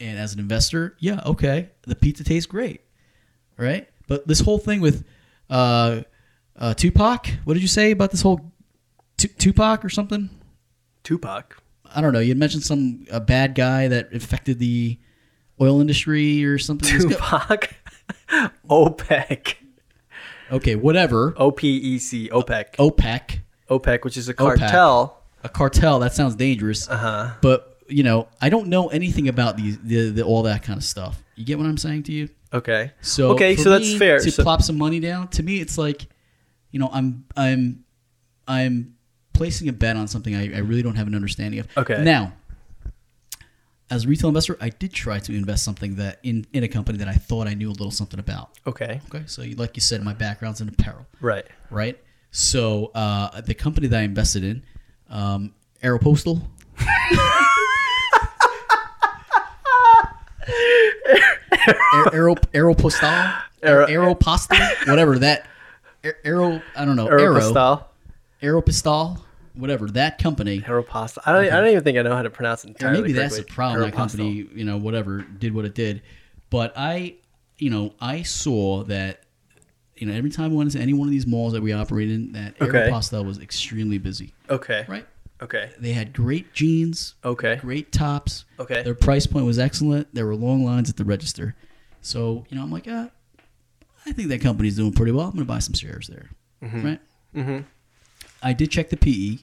and 0.00 0.18
as 0.18 0.34
an 0.34 0.40
investor, 0.40 0.96
yeah, 0.98 1.20
okay, 1.24 1.70
the 1.82 1.94
pizza 1.94 2.24
tastes 2.24 2.46
great, 2.46 2.82
right? 3.56 3.88
But 4.08 4.26
this 4.26 4.40
whole 4.40 4.58
thing 4.58 4.80
with 4.80 5.04
uh, 5.48 6.02
uh, 6.56 6.74
Tupac, 6.74 7.26
what 7.44 7.54
did 7.54 7.62
you 7.62 7.68
say 7.68 7.92
about 7.92 8.10
this 8.10 8.22
whole 8.22 8.52
Tu- 9.16 9.28
Tupac 9.28 9.84
or 9.84 9.88
something? 9.88 10.28
Tupac. 11.04 11.62
I 11.94 12.00
don't 12.00 12.12
know. 12.12 12.18
You 12.18 12.34
mentioned 12.34 12.64
some 12.64 13.06
a 13.10 13.20
bad 13.20 13.54
guy 13.54 13.88
that 13.88 14.12
affected 14.12 14.58
the 14.58 14.98
oil 15.60 15.80
industry 15.80 16.44
or 16.44 16.58
something. 16.58 17.00
Tupac. 17.00 17.70
OPEC. 18.70 19.54
Okay, 20.52 20.76
whatever. 20.76 21.34
O 21.36 21.50
P 21.50 21.76
E 21.76 21.98
C. 21.98 22.28
OPEC. 22.30 22.76
OPEC, 22.76 23.38
OPEC, 23.70 24.04
which 24.04 24.16
is 24.16 24.28
a 24.28 24.34
OPEC. 24.34 24.36
cartel. 24.58 25.22
a 25.42 25.48
cartel. 25.48 25.98
That 25.98 26.14
sounds 26.14 26.36
dangerous. 26.36 26.88
Uh 26.88 26.96
huh. 26.96 27.30
But 27.42 27.78
you 27.88 28.02
know, 28.02 28.28
I 28.40 28.48
don't 28.48 28.68
know 28.68 28.88
anything 28.88 29.28
about 29.28 29.56
these, 29.56 29.78
the, 29.78 30.10
the 30.10 30.22
all 30.22 30.42
that 30.44 30.62
kind 30.62 30.76
of 30.76 30.84
stuff. 30.84 31.22
You 31.36 31.44
get 31.44 31.58
what 31.58 31.66
I'm 31.66 31.76
saying 31.76 32.04
to 32.04 32.12
you? 32.12 32.28
Okay. 32.52 32.92
So 33.00 33.30
okay, 33.32 33.56
so 33.56 33.70
that's 33.70 33.96
fair. 33.96 34.18
To 34.20 34.30
So- 34.30 34.42
plop 34.42 34.62
some 34.62 34.78
money 34.78 35.00
down, 35.00 35.28
to 35.28 35.42
me, 35.42 35.60
it's 35.60 35.76
like, 35.78 36.06
you 36.70 36.78
know, 36.78 36.88
I'm 36.92 37.24
I'm 37.36 37.84
I'm 38.46 38.94
placing 39.32 39.68
a 39.68 39.72
bet 39.72 39.96
on 39.96 40.08
something 40.08 40.34
I, 40.34 40.54
I 40.54 40.58
really 40.58 40.82
don't 40.82 40.94
have 40.94 41.06
an 41.08 41.14
understanding 41.14 41.60
of. 41.60 41.68
Okay. 41.76 42.02
Now, 42.02 42.32
as 43.90 44.04
a 44.04 44.08
retail 44.08 44.28
investor, 44.28 44.56
I 44.60 44.70
did 44.70 44.92
try 44.92 45.18
to 45.20 45.32
invest 45.34 45.64
something 45.64 45.96
that 45.96 46.18
in 46.22 46.46
in 46.52 46.64
a 46.64 46.68
company 46.68 46.98
that 46.98 47.08
I 47.08 47.14
thought 47.14 47.46
I 47.46 47.54
knew 47.54 47.68
a 47.68 47.72
little 47.72 47.90
something 47.92 48.18
about. 48.18 48.50
okay. 48.66 49.00
Okay, 49.08 49.24
so 49.26 49.42
you, 49.42 49.54
like 49.56 49.76
you 49.76 49.80
said, 49.80 50.02
my 50.02 50.14
background's 50.14 50.60
in 50.60 50.68
apparel, 50.68 51.06
Right. 51.20 51.46
right? 51.70 51.98
So 52.32 52.86
uh, 52.94 53.40
the 53.42 53.54
company 53.54 53.86
that 53.88 54.00
I 54.00 54.02
invested 54.02 54.42
in, 54.44 54.62
um, 55.08 55.54
Aeropostal. 55.82 56.42
Aero 62.12 62.34
Aeropostal, 62.34 63.42
Aero- 63.62 63.86
Aeropostal, 63.86 64.88
whatever 64.88 65.18
that 65.18 65.46
Aer- 66.04 66.18
Aero. 66.24 66.62
I 66.76 66.84
don't 66.84 66.96
know 66.96 67.06
Aero 67.08 67.34
Aeropostal, 68.40 69.20
whatever 69.56 69.86
that 69.88 70.18
company. 70.18 70.60
Aeropostale. 70.60 71.18
I 71.26 71.32
don't, 71.32 71.44
I 71.52 71.60
don't 71.60 71.70
even 71.70 71.82
think 71.84 71.98
I 71.98 72.02
know 72.02 72.14
how 72.14 72.22
to 72.22 72.30
pronounce 72.30 72.64
it 72.64 72.68
entirely. 72.68 73.00
maybe 73.02 73.12
that's 73.12 73.36
the 73.36 73.42
problem. 73.44 73.82
That 73.82 73.94
company, 73.94 74.48
you 74.54 74.64
know, 74.64 74.76
whatever 74.76 75.22
did 75.22 75.54
what 75.54 75.64
it 75.64 75.74
did. 75.74 76.02
But 76.50 76.72
I, 76.76 77.16
you 77.58 77.70
know, 77.70 77.94
I 78.00 78.22
saw 78.22 78.84
that, 78.84 79.22
you 79.96 80.06
know, 80.06 80.14
every 80.14 80.30
time 80.30 80.52
I 80.52 80.54
went 80.54 80.72
into 80.72 80.82
any 80.82 80.92
one 80.92 81.08
of 81.08 81.12
these 81.12 81.26
malls 81.26 81.52
that 81.54 81.62
we 81.62 81.72
operated 81.72 82.14
in, 82.14 82.32
that 82.32 82.60
Okay. 82.60 82.90
Aeropostale 82.90 83.24
was 83.26 83.38
extremely 83.40 83.98
busy. 83.98 84.32
Okay. 84.50 84.84
Right? 84.88 85.06
Okay. 85.42 85.70
They 85.78 85.92
had 85.92 86.12
great 86.12 86.52
jeans, 86.54 87.14
Okay. 87.24 87.56
great 87.56 87.92
tops. 87.92 88.44
Okay. 88.58 88.82
Their 88.82 88.94
price 88.94 89.26
point 89.26 89.44
was 89.44 89.58
excellent. 89.58 90.14
There 90.14 90.26
were 90.26 90.36
long 90.36 90.64
lines 90.64 90.88
at 90.88 90.96
the 90.96 91.04
register. 91.04 91.54
So, 92.00 92.44
you 92.48 92.56
know, 92.56 92.62
I'm 92.62 92.70
like, 92.70 92.86
ah, 92.88 93.10
I 94.06 94.12
think 94.12 94.28
that 94.28 94.40
company's 94.40 94.76
doing 94.76 94.92
pretty 94.92 95.12
well. 95.12 95.26
I'm 95.26 95.32
going 95.32 95.44
to 95.44 95.52
buy 95.52 95.58
some 95.58 95.74
shares 95.74 96.06
there. 96.06 96.30
Right? 96.62 97.00
Mm-hmm. 97.34 97.58
I 98.46 98.52
did 98.52 98.70
check 98.70 98.90
the 98.90 98.96
PE, 98.96 99.38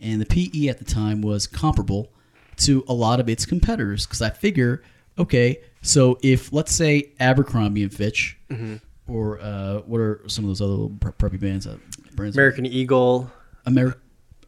and 0.00 0.20
the 0.20 0.26
PE 0.26 0.68
at 0.68 0.78
the 0.78 0.84
time 0.84 1.22
was 1.22 1.46
comparable 1.46 2.10
to 2.58 2.84
a 2.88 2.92
lot 2.94 3.20
of 3.20 3.28
its 3.28 3.46
competitors 3.46 4.06
because 4.06 4.20
I 4.22 4.30
figure, 4.30 4.82
okay, 5.18 5.60
so 5.82 6.18
if 6.22 6.52
let's 6.52 6.72
say 6.72 7.12
Abercrombie 7.20 7.82
and 7.82 7.92
Fitch, 7.94 8.36
Mm-hmm. 8.50 8.76
or 9.06 9.40
uh, 9.40 9.78
what 9.86 9.98
are 10.00 10.20
some 10.26 10.44
of 10.44 10.48
those 10.50 10.60
other 10.60 10.72
little 10.72 10.90
preppy 10.90 11.38
bands? 11.40 11.66
Uh, 11.66 11.76
brands? 12.14 12.36
American 12.36 12.66
Eagle, 12.66 13.30
Ameri- 13.66 13.94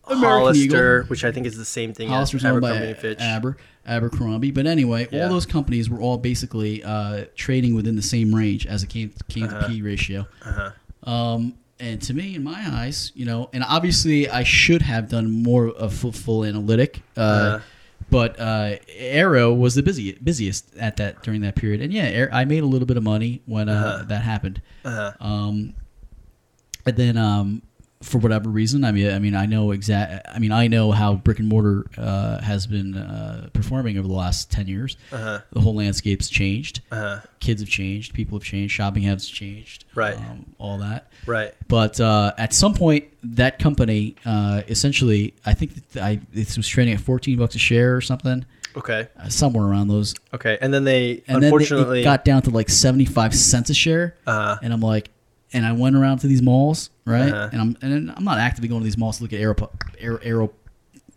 American 0.09 0.19
Hollister, 0.19 0.99
Eagle. 0.99 1.09
which 1.09 1.25
I 1.25 1.31
think 1.33 1.47
is 1.47 1.57
the 1.57 1.65
same 1.65 1.95
thing 1.95 2.09
Hollister's 2.09 2.45
as 2.45 2.51
owned 2.53 2.61
by 2.63 2.73
and 2.75 2.97
Fitch. 2.99 3.21
Aber, 3.21 3.57
Abercrombie. 3.87 4.51
But 4.51 4.67
anyway, 4.67 5.07
Yeah. 5.13 5.23
all 5.25 5.29
those 5.31 5.47
companies 5.47 5.89
were 5.89 6.01
all 6.01 6.19
basically 6.19 6.83
uh, 6.83 7.27
trading 7.37 7.75
within 7.77 7.95
the 7.97 8.03
same 8.03 8.35
range 8.35 8.67
as 8.67 8.83
it 8.83 8.89
came, 8.89 9.13
came 9.29 9.49
to 9.49 9.65
P 9.69 9.81
ratio. 9.83 10.27
Uh-huh. 10.45 11.11
Um, 11.11 11.55
and 11.83 12.01
to 12.03 12.15
me, 12.15 12.35
in 12.37 12.43
my 12.45 12.61
eyes, 12.81 13.13
you 13.15 13.27
know, 13.27 13.51
and 13.53 13.63
obviously 13.77 14.29
I 14.31 14.45
should 14.45 14.83
have 14.83 15.09
done 15.09 15.27
more 15.43 15.69
of 15.69 15.93
full, 15.93 16.13
full 16.13 16.45
analytic. 16.45 17.03
Uh, 17.17 17.21
Uh-huh. 17.21 17.59
But 18.11 18.39
uh, 18.39 18.77
Aero 18.99 19.55
was 19.55 19.75
the 19.75 19.83
busy, 19.83 20.13
busiest 20.23 20.77
at 20.77 20.97
that 20.99 21.23
during 21.23 21.41
that 21.43 21.55
period, 21.57 21.81
and 21.81 21.91
yeah, 21.93 22.29
I 22.33 22.45
made 22.45 22.63
a 22.63 22.67
little 22.67 22.85
bit 22.87 22.97
of 22.99 23.03
money 23.03 23.41
when 23.47 23.69
uh, 23.69 23.73
Uh-huh. 23.73 24.05
that 24.09 24.23
happened. 24.23 24.61
Uh-huh. 24.85 25.13
Um, 25.21 25.75
and 26.85 26.97
then 26.97 27.17
um, 27.17 27.63
for 28.03 28.19
whatever 28.19 28.51
reason, 28.51 28.85
I 28.85 28.93
mean, 28.93 29.11
I 29.11 29.19
mean, 29.19 29.35
I 29.35 29.47
know 29.47 29.71
exact. 29.71 30.27
I 30.29 30.39
mean, 30.39 30.53
I 30.53 30.67
know 30.67 30.93
how 30.93 31.15
brick 31.15 31.39
and 31.39 31.49
mortar 31.49 31.87
uh, 31.97 32.41
has 32.41 32.67
been 32.67 32.97
uh, 32.97 33.49
performing 33.53 33.97
over 33.99 34.07
the 34.07 34.15
last 34.15 34.51
ten 34.51 34.69
years. 34.69 34.97
Uh-huh. 35.11 35.41
The 35.53 35.61
whole 35.61 35.75
landscape's 35.75 36.29
changed. 36.29 36.81
Uh-huh. 36.91 37.21
Kids 37.41 37.63
have 37.63 37.71
changed. 37.71 38.15
People 38.15 38.39
have 38.39 38.45
changed. 38.45 38.75
Shopping 38.75 39.03
has 39.05 39.27
changed. 39.27 39.85
Right. 39.95 40.17
Um, 40.17 40.47
all 40.59 40.79
that. 40.79 41.11
Right. 41.27 41.55
But 41.69 42.01
uh, 42.01 42.33
at 42.37 42.53
some 42.53 42.75
point, 42.75 43.05
that 43.23 43.59
company 43.59 44.17
uh, 44.25 44.63
essentially, 44.69 45.35
I 45.47 45.55
think 45.55 45.91
that 45.93 46.03
I 46.03 46.21
it 46.33 46.57
was 46.57 46.69
trading 46.69 46.95
at 46.95 47.01
fourteen 47.01 47.39
bucks 47.39 47.55
a 47.55 47.59
share 47.59 47.97
or 47.97 48.01
something, 48.01 48.45
Okay. 48.77 49.09
uh, 49.19 49.29
somewhere 49.29 49.65
around 49.65 49.89
those. 49.89 50.15
Okay. 50.35 50.59
And 50.61 50.73
then 50.75 50.85
they 50.85 51.23
And 51.29 51.45
unfortunately 51.45 51.99
then 51.99 52.03
it 52.03 52.05
got 52.05 52.25
down 52.25 52.43
to 52.43 52.51
like 52.51 52.69
seventy 52.69 53.05
five 53.05 53.35
cents 53.35 53.71
a 53.71 53.75
share. 53.75 54.17
Uh-huh. 54.27 54.59
And 54.63 54.73
I'm 54.73 54.81
like, 54.81 55.11
and 55.53 55.67
I 55.67 55.73
went 55.73 55.97
around 55.97 56.19
to 56.19 56.27
these 56.27 56.43
malls, 56.43 56.91
right? 57.05 57.33
Uh-huh. 57.33 57.49
And 57.53 57.61
I'm 57.61 57.77
and 57.83 58.11
I'm 58.17 58.25
not 58.25 58.39
actively 58.39 58.69
going 58.69 58.81
to 58.81 58.85
these 58.85 58.99
malls 58.99 59.19
to 59.19 59.25
look 59.25 59.33
at 59.33 59.41
Aero, 59.41 59.55
Aero, 59.99 60.19
Aero 60.23 60.51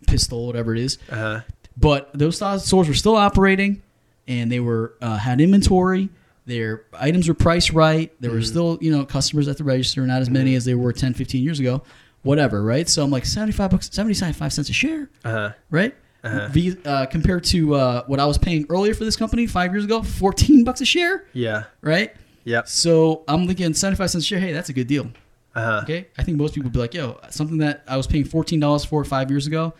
Pistol, 0.06 0.46
whatever 0.46 0.74
it 0.74 0.80
is. 0.80 0.98
uh 1.10 1.40
But 1.76 2.10
those 2.14 2.36
stores 2.36 2.88
were 2.88 2.94
still 2.94 3.16
operating, 3.16 3.82
and 4.28 4.50
they 4.50 4.60
were 4.60 4.94
uh, 5.02 5.16
had 5.18 5.40
inventory. 5.40 6.08
Their 6.46 6.84
items 6.92 7.26
were 7.28 7.34
priced 7.34 7.72
right. 7.72 8.12
There 8.20 8.30
Mm-hmm. 8.30 8.38
were 8.38 8.42
still 8.44 8.78
you 8.80 8.90
know 8.96 9.04
customers 9.04 9.48
at 9.48 9.58
the 9.58 9.64
register, 9.64 10.06
not 10.06 10.20
as 10.22 10.30
many 10.30 10.54
as 10.54 10.64
they 10.64 10.74
were 10.74 10.92
10, 10.92 11.14
15 11.14 11.42
years 11.42 11.60
ago. 11.60 11.82
Whatever, 12.22 12.62
right? 12.62 12.88
So 12.88 13.04
I'm 13.04 13.10
like 13.10 13.24
75 13.24 13.70
bucks, 13.70 13.88
75 13.92 14.52
cents 14.52 14.68
a 14.68 14.72
share, 14.72 15.10
uh 15.24 15.50
right? 15.70 15.94
Uh-huh. 16.24 16.48
V, 16.50 16.76
uh, 16.84 17.06
compared 17.06 17.44
to 17.44 17.74
uh, 17.76 18.02
what 18.06 18.18
I 18.18 18.26
was 18.26 18.36
paying 18.36 18.66
earlier 18.68 18.94
for 18.94 19.04
this 19.04 19.14
company 19.14 19.46
five 19.46 19.70
years 19.72 19.84
ago, 19.84 20.02
14 20.02 20.64
bucks 20.64 20.80
a 20.80 20.84
share, 20.84 21.24
yeah. 21.32 21.64
right? 21.82 22.12
Yep. 22.42 22.66
So 22.66 23.22
I'm 23.28 23.46
thinking 23.46 23.72
75 23.74 24.10
cents 24.10 24.24
a 24.24 24.26
share. 24.26 24.40
Hey, 24.40 24.52
that's 24.52 24.68
a 24.68 24.72
good 24.72 24.88
deal. 24.88 25.08
Uh-huh. 25.56 25.80
Okay, 25.82 26.06
I 26.18 26.22
think 26.22 26.36
most 26.38 26.54
people 26.54 26.66
would 26.66 26.72
be 26.74 26.78
like, 26.78 26.94
"Yo, 26.94 27.18
something 27.30 27.58
that 27.58 27.82
I 27.88 27.96
was 27.96 28.06
paying 28.06 28.24
fourteen 28.24 28.60
dollars 28.60 28.84
for 28.84 29.04
five 29.04 29.30
years 29.30 29.46
ago, 29.46 29.72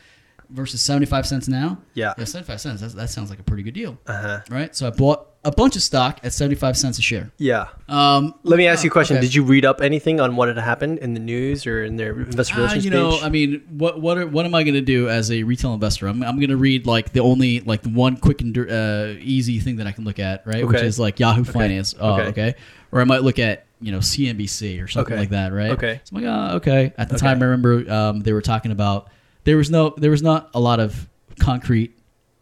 versus 0.51 0.81
seventy 0.81 1.07
five 1.07 1.27
cents 1.27 1.49
now. 1.49 1.79
Yeah. 1.95 2.15
yeah, 2.19 2.25
seventy 2.25 2.47
five 2.47 2.61
cents. 2.61 2.81
That's, 2.81 2.95
that 2.95 3.11
sounds 3.11 3.31
like 3.31 3.39
a 3.39 3.43
pretty 3.45 3.63
good 3.63 3.75
deal, 3.75 3.99
Uh-huh. 4.07 4.41
right? 4.51 4.75
So 4.75 4.87
I 4.87 4.91
bought 4.91 5.27
a 5.45 5.51
bunch 5.53 5.77
of 5.77 5.83
stock 5.83 6.19
at 6.25 6.33
seventy 6.33 6.57
five 6.57 6.77
cents 6.77 6.99
a 6.99 7.03
share. 7.03 7.31
Yeah. 7.39 7.67
Um, 7.89 8.35
Let 8.43 8.57
me 8.57 8.67
ask 8.67 8.83
you 8.85 8.91
a 8.91 8.93
question. 8.93 9.17
okay. 9.19 9.27
Did 9.27 9.35
you 9.35 9.45
read 9.45 9.65
up 9.65 9.81
anything 9.81 10.19
on 10.21 10.35
what 10.35 10.49
had 10.49 10.59
happened 10.59 10.99
in 11.01 11.15
the 11.15 11.21
news 11.21 11.67
or 11.67 11.85
in 11.85 11.97
their 11.97 12.19
investor 12.19 12.55
Ah, 12.55 12.59
relations 12.59 12.85
you 12.85 12.91
know, 12.91 13.11
page? 13.13 13.23
I 13.23 13.29
mean, 13.29 13.63
what 13.71 14.01
what 14.01 14.19
are, 14.19 14.27
what 14.27 14.45
am 14.47 14.55
I 14.55 14.63
going 14.65 14.75
to 14.75 14.81
do 14.81 15.09
as 15.09 15.31
a 15.31 15.43
retail 15.43 15.75
investor? 15.75 16.07
I'm, 16.09 16.23
I'm 16.23 16.37
going 16.37 16.51
to 16.51 16.57
read 16.57 16.87
like 16.87 17.13
the 17.13 17.21
only 17.21 17.61
like 17.61 17.83
the 17.83 17.91
one 17.91 18.17
quick 18.17 18.41
and 18.41 18.57
uh, 18.59 19.15
easy 19.21 19.61
thing 19.61 19.77
that 19.77 19.87
I 19.87 19.93
can 19.93 20.05
look 20.05 20.19
at, 20.19 20.47
right? 20.47 20.57
Okay. 20.57 20.65
Which 20.67 20.83
is 20.83 20.99
like 20.99 21.21
Yahoo 21.21 21.45
Finance. 21.45 21.95
Oh, 22.01 22.15
Okay. 22.15 22.29
okay. 22.29 22.55
Or 22.93 23.01
I 23.01 23.05
might 23.05 23.23
look 23.23 23.39
at 23.39 23.66
you 23.81 23.93
know 23.93 23.99
CNBC 23.99 24.83
or 24.83 24.89
something 24.89 25.13
Okay. 25.13 25.21
like 25.21 25.31
that, 25.31 25.53
right? 25.53 25.71
Okay. 25.73 26.01
So 26.05 26.17
I'm 26.17 26.23
like, 26.23 26.33
oh, 26.53 26.57
okay. 26.57 26.93
At 26.99 27.09
the 27.09 27.17
Okay. 27.17 27.27
time, 27.27 27.43
I 27.43 27.47
remember 27.47 27.91
um, 27.93 28.21
they 28.21 28.33
were 28.33 28.41
talking 28.43 28.73
about 28.73 29.09
there 29.45 29.57
was 29.57 29.71
no 29.71 29.95
there 29.97 30.11
was 30.11 30.23
not 30.23 30.51
a 30.55 30.61
lot 30.61 30.81
of 30.81 31.09
concrete 31.39 31.97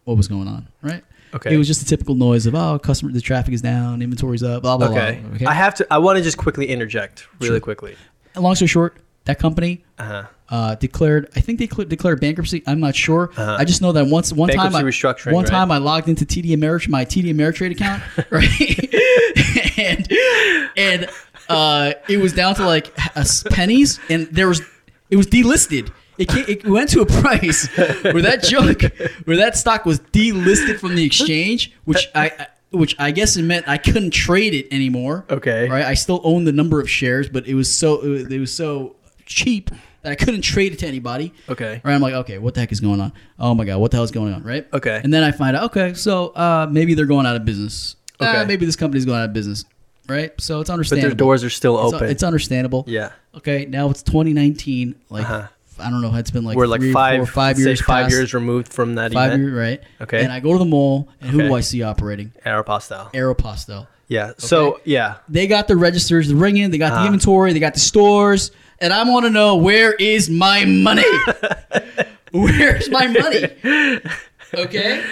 what 0.05 0.17
was 0.17 0.27
going 0.27 0.47
on, 0.47 0.67
right? 0.81 1.03
Okay. 1.33 1.53
It 1.53 1.57
was 1.57 1.67
just 1.67 1.81
the 1.81 1.85
typical 1.85 2.15
noise 2.15 2.45
of 2.45 2.55
oh, 2.55 2.79
customer 2.79 3.11
the 3.11 3.19
traffic 3.21 3.53
is 3.53 3.61
down, 3.61 4.01
inventory's 4.01 4.43
up, 4.43 4.61
blah 4.61 4.77
blah 4.77 4.87
Okay. 4.87 5.19
blah. 5.21 5.35
Okay. 5.35 5.45
I 5.45 5.53
have 5.53 5.75
to. 5.75 5.87
I 5.91 5.97
want 5.97 6.17
to 6.17 6.23
just 6.23 6.37
quickly 6.37 6.67
interject, 6.67 7.27
really 7.39 7.55
Sure. 7.55 7.59
quickly. 7.59 7.95
And 8.33 8.43
long 8.43 8.55
story 8.55 8.67
short, 8.67 8.97
that 9.25 9.37
company 9.39 9.83
Uh 9.99 10.03
huh. 10.03 10.23
uh, 10.49 10.75
declared. 10.75 11.29
I 11.35 11.41
think 11.41 11.59
they 11.59 11.67
cl- 11.67 11.87
declared 11.87 12.21
bankruptcy. 12.21 12.63
I'm 12.65 12.79
not 12.79 12.95
sure. 12.95 13.31
Uh-huh. 13.35 13.57
I 13.59 13.65
just 13.65 13.81
know 13.81 13.91
that 13.93 14.07
once 14.07 14.31
one 14.31 14.47
time 14.49 14.59
I, 14.59 14.63
Bankruptcy 14.81 15.01
restructuring, 15.01 15.33
one 15.33 15.43
right? 15.43 15.51
time 15.51 15.71
I 15.71 15.77
logged 15.79 16.07
into 16.07 16.25
TD 16.25 16.51
Ameritrade, 16.55 16.89
my 16.89 17.03
TD 17.03 17.33
Ameritrade 17.33 17.71
account, 17.71 18.01
right, 18.31 18.93
and 19.77 20.11
and 20.77 21.09
uh, 21.49 21.93
it 22.09 22.17
was 22.17 22.33
down 22.33 22.55
to 22.55 22.65
like 22.65 22.95
pennies, 23.51 23.99
and 24.09 24.27
there 24.27 24.47
was 24.47 24.61
it 25.09 25.17
was 25.17 25.27
delisted. 25.27 25.91
It, 26.17 26.29
ca- 26.29 26.45
it 26.47 26.65
went 26.65 26.89
to 26.91 27.01
a 27.01 27.05
price 27.05 27.67
where 27.75 28.21
that 28.21 28.41
junk, 28.41 28.83
where 29.25 29.35
that 29.37 29.57
stock 29.57 29.85
was 29.85 29.99
delisted 29.99 30.79
from 30.79 30.95
the 30.95 31.03
exchange, 31.03 31.73
which 31.83 32.07
I, 32.15 32.31
I 32.39 32.47
which 32.71 32.95
I 32.99 33.11
guess 33.11 33.35
it 33.35 33.43
meant 33.43 33.67
I 33.67 33.77
couldn't 33.77 34.11
trade 34.11 34.53
it 34.53 34.67
anymore. 34.73 35.25
Okay. 35.29 35.67
Right. 35.69 35.83
I 35.83 35.93
still 35.93 36.21
own 36.23 36.45
the 36.45 36.53
number 36.53 36.79
of 36.79 36.89
shares, 36.89 37.27
but 37.29 37.47
it 37.47 37.53
was 37.53 37.73
so 37.73 38.01
it 38.01 38.07
was, 38.07 38.31
it 38.31 38.39
was 38.39 38.53
so 38.55 38.95
cheap 39.25 39.71
that 40.03 40.11
I 40.11 40.15
couldn't 40.15 40.41
trade 40.41 40.71
it 40.71 40.79
to 40.79 40.87
anybody. 40.87 41.33
Okay. 41.49 41.81
Right. 41.83 41.93
I'm 41.93 42.01
like, 42.01 42.13
okay, 42.13 42.37
what 42.37 42.53
the 42.53 42.61
heck 42.61 42.71
is 42.71 42.79
going 42.79 43.01
on? 43.01 43.11
Oh 43.37 43.53
my 43.53 43.65
god, 43.65 43.79
what 43.79 43.91
the 43.91 43.97
hell 43.97 44.03
is 44.05 44.11
going 44.11 44.33
on? 44.33 44.43
Right. 44.43 44.65
Okay. 44.71 45.01
And 45.03 45.13
then 45.13 45.23
I 45.23 45.31
find 45.31 45.57
out, 45.57 45.63
okay, 45.65 45.93
so 45.95 46.27
uh, 46.29 46.67
maybe 46.71 46.93
they're 46.93 47.05
going 47.05 47.25
out 47.25 47.35
of 47.35 47.43
business. 47.43 47.97
Uh, 48.19 48.25
Okay. 48.25 48.45
maybe 48.45 48.65
this 48.65 48.75
company's 48.75 49.05
going 49.05 49.19
out 49.19 49.25
of 49.25 49.33
business. 49.33 49.65
Right. 50.07 50.31
So 50.39 50.59
it's 50.61 50.69
But 50.69 50.73
understandable. 50.73 51.09
their 51.09 51.15
doors 51.15 51.43
are 51.43 51.49
still 51.49 51.75
It's- 51.79 51.93
open. 51.93 52.09
It's, 52.09 52.21
understandable. 52.23 52.83
yeah. 52.87 53.09
Okay. 53.35 53.65
Now 53.67 53.89
it's 53.89 54.03
2019. 54.03 54.95
Like 55.09 55.23
Uh-huh. 55.23 55.47
I 55.79 55.89
don't 55.89 56.01
know. 56.01 56.13
It's 56.15 56.31
been 56.31 56.45
like 56.45 56.55
We're 56.55 56.67
like 56.67 56.79
three, 56.79 56.93
five, 56.93 57.17
four, 57.19 57.25
five 57.25 57.59
years. 57.59 57.81
five 57.81 58.03
past- 58.05 58.13
years 58.15 58.33
removed 58.33 58.71
from 58.71 58.95
that 58.95 59.11
Five 59.11 59.31
event. 59.31 59.43
years. 59.43 59.53
Right. 59.53 59.81
Okay. 60.01 60.23
And 60.23 60.31
I 60.31 60.39
go 60.39 60.53
to 60.53 60.59
the 60.59 60.63
mall, 60.65 61.09
and 61.19 61.31
who 61.31 61.41
do 61.41 61.53
I 61.53 61.59
see 61.61 61.83
operating? 61.83 62.31
Aeropostale. 62.45 63.11
Aeropostale. 63.13 63.87
Yeah. 64.07 64.31
So 64.37 64.79
yeah. 64.85 65.15
They 65.27 65.47
got 65.47 65.67
the 65.67 65.75
registers 65.75 66.31
ringing. 66.33 66.69
They 66.71 66.77
got 66.77 66.91
the 66.91 66.95
Uh-huh. 66.97 67.05
inventory. 67.07 67.51
They 67.53 67.59
got 67.59 67.73
the 67.73 67.79
stores. 67.81 68.51
And 68.79 68.93
I 68.93 69.03
want 69.09 69.25
to 69.25 69.29
know 69.31 69.55
where 69.55 69.93
is 69.93 70.29
my 70.29 70.63
money? 70.65 71.03
Where's 72.31 72.89
my 72.89 73.07
money? 73.07 73.47
Okay. 74.53 75.03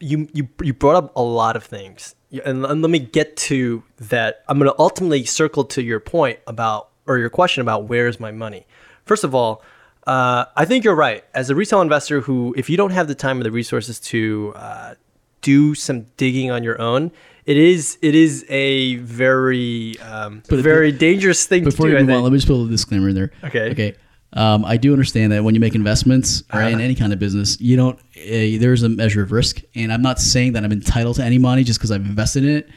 you 0.00 0.28
you 0.32 0.48
you 0.62 0.72
brought 0.72 0.96
up 0.96 1.12
a 1.14 1.22
lot 1.22 1.54
of 1.54 1.62
things, 1.62 2.16
and, 2.30 2.64
and 2.64 2.82
let 2.82 2.90
me 2.90 2.98
get 2.98 3.36
to 3.36 3.82
that. 3.98 4.44
I'm 4.48 4.58
going 4.58 4.70
to 4.70 4.78
ultimately 4.78 5.24
circle 5.24 5.64
to 5.64 5.82
your 5.82 6.00
point 6.00 6.38
about 6.46 6.90
or 7.06 7.18
your 7.18 7.30
question 7.30 7.62
about 7.62 7.84
where's 7.84 8.20
my 8.20 8.30
money. 8.30 8.66
First 9.04 9.24
of 9.24 9.34
all, 9.34 9.62
uh, 10.06 10.44
I 10.56 10.64
think 10.64 10.84
you're 10.84 10.94
right. 10.94 11.24
As 11.34 11.50
a 11.50 11.54
retail 11.54 11.80
investor, 11.80 12.20
who 12.20 12.54
if 12.56 12.70
you 12.70 12.76
don't 12.76 12.90
have 12.90 13.08
the 13.08 13.14
time 13.14 13.40
or 13.40 13.44
the 13.44 13.50
resources 13.50 13.98
to 14.00 14.52
uh, 14.56 14.94
do 15.40 15.74
some 15.74 16.06
digging 16.16 16.50
on 16.50 16.62
your 16.62 16.80
own, 16.80 17.10
it 17.46 17.56
is 17.56 17.98
it 18.02 18.14
is 18.14 18.44
a 18.48 18.96
very 18.96 19.98
um, 20.00 20.42
very 20.48 20.92
dangerous 20.92 21.46
thing 21.46 21.64
Before 21.64 21.86
to 21.86 21.92
do. 21.92 21.98
I 21.98 22.02
move 22.02 22.16
on, 22.16 22.22
let 22.22 22.32
me 22.32 22.38
just 22.38 22.46
put 22.46 22.54
a 22.54 22.56
little 22.56 22.70
disclaimer 22.70 23.08
in 23.08 23.14
there. 23.14 23.32
Okay. 23.44 23.70
Okay. 23.70 23.96
Um, 24.34 24.64
I 24.64 24.76
do 24.76 24.92
understand 24.92 25.32
that 25.32 25.42
when 25.42 25.54
you 25.54 25.60
make 25.60 25.74
investments 25.74 26.42
or 26.52 26.60
in 26.60 26.80
any 26.80 26.94
kind 26.94 27.12
of 27.12 27.18
business, 27.18 27.58
you 27.60 27.76
don't. 27.76 27.98
Uh, 27.98 28.60
there's 28.60 28.82
a 28.82 28.88
measure 28.88 29.22
of 29.22 29.32
risk, 29.32 29.62
and 29.74 29.92
I'm 29.92 30.02
not 30.02 30.18
saying 30.18 30.52
that 30.52 30.64
I'm 30.64 30.72
entitled 30.72 31.16
to 31.16 31.24
any 31.24 31.38
money 31.38 31.64
just 31.64 31.78
because 31.78 31.90
I've 31.90 32.04
invested 32.04 32.44
in 32.44 32.50
it. 32.50 32.68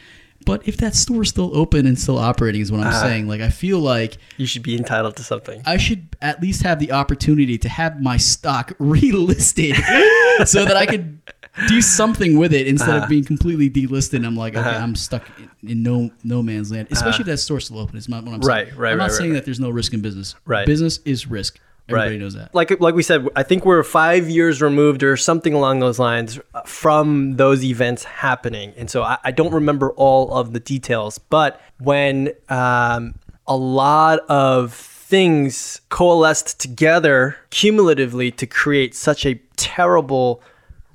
But 0.45 0.67
if 0.67 0.77
that 0.77 0.95
store's 0.95 1.29
still 1.29 1.55
open 1.55 1.85
and 1.85 1.99
still 1.99 2.17
operating, 2.17 2.61
is 2.61 2.71
what 2.71 2.81
I'm 2.81 2.93
saying. 2.93 3.27
Like 3.27 3.41
I 3.41 3.49
feel 3.49 3.79
like 3.79 4.17
you 4.37 4.45
should 4.45 4.63
be 4.63 4.75
entitled 4.75 5.17
to 5.17 5.23
something. 5.23 5.61
I 5.65 5.77
should 5.77 6.15
at 6.21 6.41
least 6.41 6.63
have 6.63 6.79
the 6.79 6.93
opportunity 6.93 7.57
to 7.59 7.69
have 7.69 8.01
my 8.01 8.17
stock 8.17 8.69
relisted 8.79 9.75
so 10.47 10.65
that 10.65 10.77
I 10.77 10.85
could 10.85 11.19
do 11.67 11.81
something 11.81 12.37
with 12.37 12.53
it 12.53 12.67
instead 12.67 12.89
Uh-huh. 12.89 13.03
of 13.03 13.09
being 13.09 13.23
completely 13.23 13.69
delisted. 13.69 14.25
I'm 14.25 14.35
like, 14.35 14.55
okay, 14.55 14.69
Uh-huh. 14.69 14.79
I'm 14.79 14.95
stuck 14.95 15.27
in, 15.63 15.69
in 15.69 15.83
no 15.83 16.11
no 16.23 16.41
man's 16.41 16.71
land, 16.71 16.87
especially 16.91 17.21
if 17.23 17.27
that 17.27 17.37
store's 17.37 17.65
still 17.65 17.79
open. 17.79 17.97
It's 17.97 18.09
not 18.09 18.23
what 18.23 18.33
I'm 18.33 18.41
saying. 18.43 18.67
Right, 18.67 18.77
right, 18.77 18.91
I'm 18.93 18.97
not 18.97 19.05
right, 19.09 19.11
saying 19.11 19.31
right. 19.31 19.35
that 19.37 19.45
there's 19.45 19.59
no 19.59 19.69
risk 19.69 19.93
in 19.93 20.01
business. 20.01 20.35
Right. 20.45 20.65
Business 20.65 20.99
is 21.05 21.27
risk. 21.27 21.59
Everybody 21.89 22.11
right. 22.11 22.19
knows 22.21 22.35
that. 22.35 22.53
Like 22.55 22.79
like 22.79 22.95
we 22.95 23.03
said, 23.03 23.27
I 23.35 23.43
think 23.43 23.65
we're 23.65 23.83
five 23.83 24.29
years 24.29 24.61
removed 24.61 25.03
or 25.03 25.17
something 25.17 25.53
along 25.53 25.79
those 25.79 25.99
lines 25.99 26.39
uh, 26.53 26.61
from 26.61 27.35
those 27.37 27.63
events 27.65 28.03
happening, 28.05 28.73
and 28.77 28.89
so 28.89 29.03
I, 29.03 29.17
I 29.25 29.31
don't 29.31 29.53
remember 29.53 29.91
all 29.93 30.33
of 30.33 30.53
the 30.53 30.59
details. 30.59 31.17
But 31.17 31.59
when 31.79 32.33
um, 32.49 33.15
a 33.47 33.57
lot 33.57 34.19
of 34.29 34.73
things 34.73 35.81
coalesced 35.89 36.59
together 36.61 37.35
cumulatively 37.49 38.31
to 38.31 38.45
create 38.47 38.95
such 38.95 39.25
a 39.25 39.33
terrible 39.57 40.41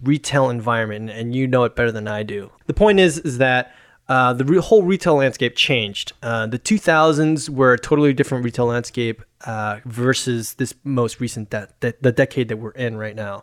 retail 0.03 0.51
environment, 0.51 1.11
and 1.11 1.35
you 1.35 1.47
know 1.47 1.65
it 1.65 1.77
better 1.77 1.93
than 1.93 2.09
I 2.09 2.23
do. 2.23 2.51
The 2.67 2.75
point 2.75 3.01
is, 3.01 3.19
is 3.19 3.39
that 3.39 3.75
uh, 4.09 4.33
the 4.33 4.45
re- 4.45 4.59
whole 4.59 4.83
retail 4.83 5.17
landscape 5.17 5.57
changed. 5.57 6.13
Uh, 6.23 6.47
the 6.47 6.59
2000s 6.59 7.49
were 7.49 7.73
a 7.73 7.79
totally 7.79 8.13
different 8.13 8.45
retail 8.45 8.67
landscape 8.67 9.23
uh, 9.45 9.81
versus 9.85 10.55
this 10.55 10.75
most 10.85 11.21
recent 11.21 11.51
de- 11.51 11.69
de- 11.81 11.95
the 12.01 12.13
decade 12.13 12.49
that 12.49 12.59
we're 12.59 12.71
in 12.71 12.97
right 12.97 13.17
now. 13.17 13.43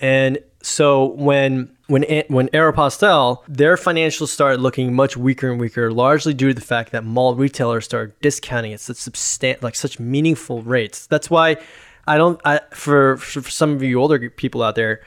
And 0.00 0.38
so 0.60 1.06
when 1.12 1.70
when 1.86 2.02
when 2.28 2.48
Aeropostale, 2.48 3.42
their 3.46 3.76
financials 3.76 4.28
started 4.28 4.60
looking 4.60 4.94
much 4.94 5.16
weaker 5.16 5.50
and 5.50 5.60
weaker, 5.60 5.92
largely 5.92 6.34
due 6.34 6.48
to 6.48 6.54
the 6.54 6.60
fact 6.60 6.92
that 6.92 7.04
mall 7.04 7.34
retailers 7.34 7.84
started 7.84 8.18
discounting 8.20 8.72
at 8.72 8.80
such 8.80 8.96
substan- 8.96 9.62
like 9.62 9.74
such 9.74 10.00
meaningful 10.00 10.62
rates. 10.62 11.06
That's 11.06 11.30
why 11.30 11.58
I 12.06 12.16
don't 12.16 12.40
I, 12.44 12.60
for 12.72 13.16
for 13.18 13.48
some 13.48 13.72
of 13.72 13.82
you 13.82 14.00
older 14.00 14.30
people 14.30 14.62
out 14.62 14.74
there, 14.74 15.00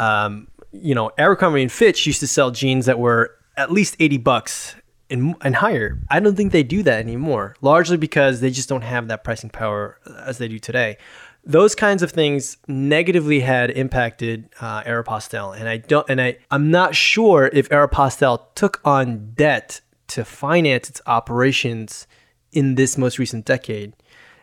um, 0.00 0.48
you 0.72 0.94
know, 0.94 1.10
Abercrombie 1.18 1.62
and 1.62 1.70
Fitch 1.70 2.06
used 2.06 2.20
to 2.20 2.26
sell 2.26 2.50
jeans 2.50 2.86
that 2.86 2.98
were 2.98 3.36
at 3.56 3.70
least 3.70 3.96
80 4.00 4.18
bucks 4.18 4.74
and, 5.10 5.34
and 5.42 5.56
higher. 5.56 6.00
I 6.08 6.20
don't 6.20 6.36
think 6.36 6.52
they 6.52 6.62
do 6.62 6.82
that 6.84 7.00
anymore, 7.00 7.54
largely 7.60 7.98
because 7.98 8.40
they 8.40 8.50
just 8.50 8.68
don't 8.68 8.82
have 8.82 9.08
that 9.08 9.24
pricing 9.24 9.50
power 9.50 9.98
as 10.24 10.38
they 10.38 10.48
do 10.48 10.58
today. 10.58 10.96
Those 11.44 11.74
kinds 11.74 12.02
of 12.02 12.12
things 12.12 12.56
negatively 12.66 13.40
had 13.40 13.70
impacted 13.70 14.48
uh, 14.60 14.82
Aeropostale, 14.84 15.58
and 15.58 15.68
I 15.68 15.78
don't, 15.78 16.08
and 16.08 16.20
I, 16.20 16.38
I'm 16.50 16.70
not 16.70 16.94
sure 16.94 17.50
if 17.52 17.68
Aeropostale 17.68 18.54
took 18.54 18.80
on 18.84 19.32
debt 19.34 19.80
to 20.08 20.24
finance 20.24 20.88
its 20.88 21.02
operations 21.06 22.06
in 22.52 22.74
this 22.74 22.96
most 22.96 23.18
recent 23.18 23.44
decade. 23.44 23.94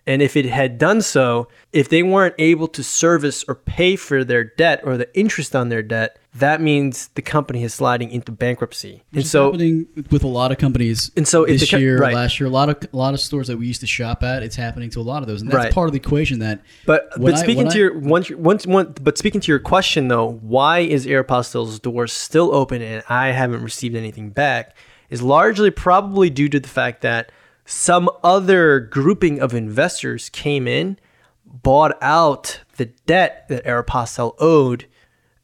And 0.08 0.22
if 0.22 0.38
it 0.38 0.46
had 0.46 0.78
done 0.78 1.02
so, 1.02 1.50
if 1.74 1.90
they 1.90 2.02
weren't 2.02 2.34
able 2.40 2.70
to 2.70 2.82
service 2.82 3.44
or 3.46 3.56
pay 3.56 3.98
for 3.98 4.24
their 4.24 4.46
debt 4.46 4.80
or 4.86 4.96
the 4.96 5.14
interest 5.20 5.54
on 5.54 5.68
their 5.68 5.84
debt, 5.84 6.18
that 6.34 6.62
means 6.62 7.10
the 7.16 7.22
company 7.22 7.62
is 7.64 7.74
sliding 7.74 8.10
into 8.12 8.32
bankruptcy. 8.32 9.04
And 9.12 9.20
It's 9.22 9.30
so, 9.30 9.46
happening 9.52 9.86
with 10.10 10.24
a 10.24 10.28
lot 10.28 10.54
of 10.54 10.60
companies. 10.60 11.12
And 11.18 11.28
so 11.28 11.46
this 11.46 11.74
year, 11.74 11.98
right. 11.98 12.16
last 12.16 12.40
year, 12.40 12.48
a 12.48 12.50
lot 12.50 12.70
of 12.70 12.78
a 12.92 12.96
lot 12.96 13.14
of 13.14 13.20
stores 13.20 13.48
that 13.48 13.58
we 13.58 13.68
used 13.68 13.82
to 13.82 13.88
shop 13.88 14.24
at, 14.24 14.44
it's 14.44 14.56
happening 14.56 14.90
to 14.92 15.02
a 15.02 15.02
lot 15.02 15.24
of 15.24 15.28
those, 15.28 15.42
and 15.42 15.52
that's 15.52 15.58
Right. 15.66 15.74
part 15.74 15.90
of 15.90 15.92
the 15.94 16.00
equation. 16.00 16.40
That 16.40 16.62
but 16.86 17.10
but 17.20 17.38
speaking 17.38 17.66
when 17.66 17.74
to 17.74 17.78
I- 17.78 17.82
your 17.82 18.00
once 18.00 18.32
once 18.32 18.66
one, 18.66 18.94
but 19.02 19.18
speaking 19.18 19.42
to 19.42 19.52
your 19.52 19.60
question 19.60 20.08
though, 20.08 20.40
why 20.42 20.80
is 20.80 21.06
Aeropostale's 21.06 21.80
door 21.80 22.08
still 22.08 22.56
open 22.56 22.82
and 22.82 23.04
I 23.10 23.32
haven't 23.32 23.62
received 23.62 23.96
anything 23.96 24.30
back? 24.30 24.74
Is 25.10 25.22
largely 25.22 25.72
probably 25.72 26.30
due 26.30 26.48
to 26.50 26.60
the 26.62 26.68
fact 26.70 27.02
that 27.02 27.32
some 27.68 28.10
other 28.24 28.80
grouping 28.80 29.42
of 29.42 29.54
investors 29.54 30.30
came 30.30 30.70
in, 30.70 30.98
bought 31.46 31.98
out 32.02 32.62
the 32.78 32.86
debt 33.06 33.46
that 33.50 33.66
Aeropostale 33.66 34.36
owed, 34.40 34.86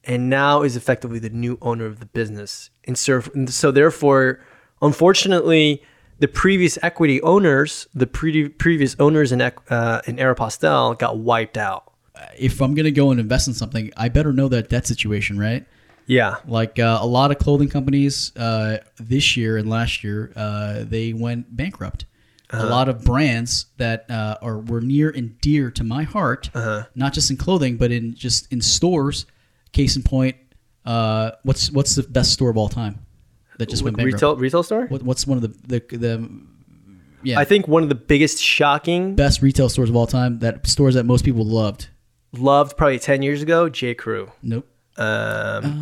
and 0.06 0.30
now 0.30 0.62
is 0.62 0.78
effectively 0.78 1.20
the 1.20 1.30
new 1.30 1.58
owner 1.62 1.86
of 1.86 2.00
the 2.00 2.06
business. 2.06 2.70
And 2.86 2.98
so, 2.98 3.24
and 3.36 3.50
so 3.50 3.72
therefore, 3.72 4.40
unfortunately, 4.82 5.84
the 6.20 6.30
previous 6.30 6.80
equity 6.82 7.22
owners, 7.24 7.88
the 7.94 8.08
pre- 8.08 8.48
previous 8.48 8.96
owners 9.00 9.34
in, 9.34 9.42
uh, 9.42 10.02
in 10.08 10.16
Aeropostale 10.16 10.98
got 10.98 11.18
wiped 11.18 11.58
out. 11.58 11.92
if 12.38 12.62
I'm 12.62 12.74
going 12.74 12.86
to 12.86 12.92
go 12.92 13.12
and 13.12 13.20
invest 13.20 13.50
in 13.50 13.54
something, 13.54 13.92
I 13.98 14.08
better 14.08 14.32
know 14.32 14.48
that 14.48 14.70
debt 14.70 14.88
situation, 14.88 15.38
right? 15.38 15.66
Yeah. 16.06 16.36
Like 16.48 16.80
uh, 16.80 17.00
a 17.02 17.06
lot 17.06 17.32
of 17.32 17.38
clothing 17.38 17.68
companies 17.68 18.32
uh, 18.38 18.78
this 18.96 19.36
year 19.36 19.58
and 19.58 19.70
last 19.70 20.06
year, 20.06 20.32
uh, 20.38 20.86
they 20.86 21.12
went 21.12 21.54
bankrupt. 21.54 22.06
Uh-huh. 22.54 22.68
A 22.68 22.70
lot 22.70 22.88
of 22.88 23.04
brands 23.04 23.66
that 23.78 24.10
uh, 24.10 24.38
are 24.42 24.60
were 24.60 24.80
near 24.82 25.10
and 25.10 25.40
dear 25.42 25.72
to 25.72 25.84
my 25.84 26.04
heart, 26.04 26.50
Uh-huh. 26.54 26.86
not 26.96 27.12
just 27.14 27.32
in 27.32 27.38
clothing, 27.38 27.78
but 27.78 27.92
in 27.92 28.14
just 28.16 28.52
in 28.54 28.62
stores. 28.62 29.26
Case 29.72 29.96
in 29.96 30.04
point, 30.04 30.36
uh, 30.86 31.32
what's 31.44 31.72
what's 31.72 31.96
the 31.96 32.04
best 32.04 32.32
store 32.32 32.50
of 32.52 32.58
all 32.58 32.70
time 32.70 33.00
that 33.58 33.70
just 33.70 33.82
went 33.84 33.98
bankrupt? 33.98 34.14
Retail 34.14 34.36
retail 34.38 34.62
store? 34.64 34.86
What, 34.86 35.02
what's 35.02 35.26
one 35.26 35.38
of 35.38 35.42
the 35.42 35.80
the, 35.80 35.98
the 35.98 36.30
yeah 37.24 37.40
I 37.40 37.46
think 37.46 37.68
one 37.68 37.82
of 37.82 37.90
the 37.90 37.96
biggest 37.96 38.40
shocking, 38.40 39.16
best 39.16 39.42
retail 39.42 39.68
stores 39.70 39.90
of 39.90 39.96
all 39.96 40.06
time? 40.06 40.40
That 40.40 40.68
stores 40.68 40.94
that 40.94 41.06
most 41.06 41.26
people 41.26 41.44
loved. 41.44 41.88
loved 42.34 42.78
probably 42.78 43.00
10 43.00 43.22
years 43.24 43.42
ago, 43.42 43.68
J. 43.70 43.96
Crew. 43.96 44.32
Nope. 44.44 44.68
Um, 44.96 45.06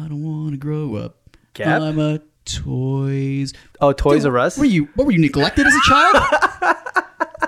I 0.06 0.08
don't 0.08 0.24
want 0.24 0.52
to 0.52 0.58
grow 0.58 0.96
up. 0.96 1.18
Gap? 1.54 1.82
I'm 1.82 2.00
a 2.00 2.22
toys. 2.58 3.54
oh, 3.80 3.94
Toys 3.94 4.26
R 4.26 4.38
Us? 4.38 4.58
Were 4.58 4.66
you 4.66 4.90
what 4.96 5.06
were 5.06 5.12
you 5.12 5.20
neglected 5.20 5.66
as 5.68 5.74
a 5.76 5.82
child? 5.88 6.24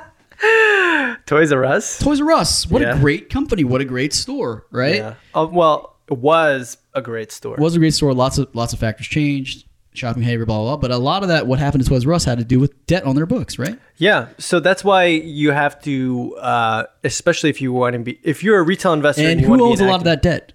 Toys 1.26 1.52
R 1.52 1.64
Us. 1.64 2.00
Toys 2.00 2.20
R 2.22 2.32
Us. 2.32 2.68
What 2.70 2.82
Yeah. 2.82 2.96
a 2.96 3.00
great 3.00 3.30
company. 3.30 3.64
What 3.64 3.82
a 3.82 3.86
great 3.86 4.14
store, 4.14 4.66
right? 4.72 4.96
Yeah. 4.96 5.14
Oh, 5.34 5.48
well, 5.48 5.96
it 6.10 6.18
was 6.18 6.78
a 6.94 7.02
great 7.02 7.32
store. 7.32 7.56
It 7.56 7.62
was 7.62 7.76
a 7.76 7.80
great 7.80 7.94
store. 7.94 8.14
Lots 8.14 8.38
of 8.38 8.54
lots 8.54 8.74
of 8.74 8.80
factors 8.80 9.08
changed. 9.08 9.66
Shopping 9.96 10.22
behavior, 10.24 10.46
blah, 10.48 10.58
blah, 10.58 10.76
blah. 10.76 10.78
But 10.78 10.90
a 10.92 10.98
lot 10.98 11.22
of 11.22 11.30
that, 11.30 11.46
what 11.46 11.60
happened 11.60 11.84
to 11.84 11.90
Toys 11.90 12.06
R 12.06 12.14
Us 12.14 12.26
had 12.26 12.40
to 12.40 12.44
do 12.44 12.60
with 12.60 12.86
debt 12.88 13.04
on 13.04 13.16
their 13.16 13.28
books, 13.28 13.60
right? 13.60 13.78
Yeah, 13.98 14.30
so 14.40 14.60
that's 14.60 14.84
why 14.84 15.06
you 15.06 15.52
have 15.52 15.80
to, 15.84 16.36
uh, 16.42 16.84
especially 17.04 17.52
if 17.52 17.62
you 17.62 17.72
want 17.72 17.94
to 17.94 18.00
be, 18.00 18.20
if 18.24 18.44
you're 18.44 18.58
a 18.58 18.64
retail 18.64 18.94
investor 18.94 19.22
And 19.22 19.40
you 19.40 19.46
who 19.46 19.52
want 19.52 19.60
to 19.62 19.66
be 19.66 19.70
owns 19.70 19.80
a 19.82 19.86
lot 19.86 19.98
of 19.98 20.04
that 20.06 20.24
debt? 20.24 20.54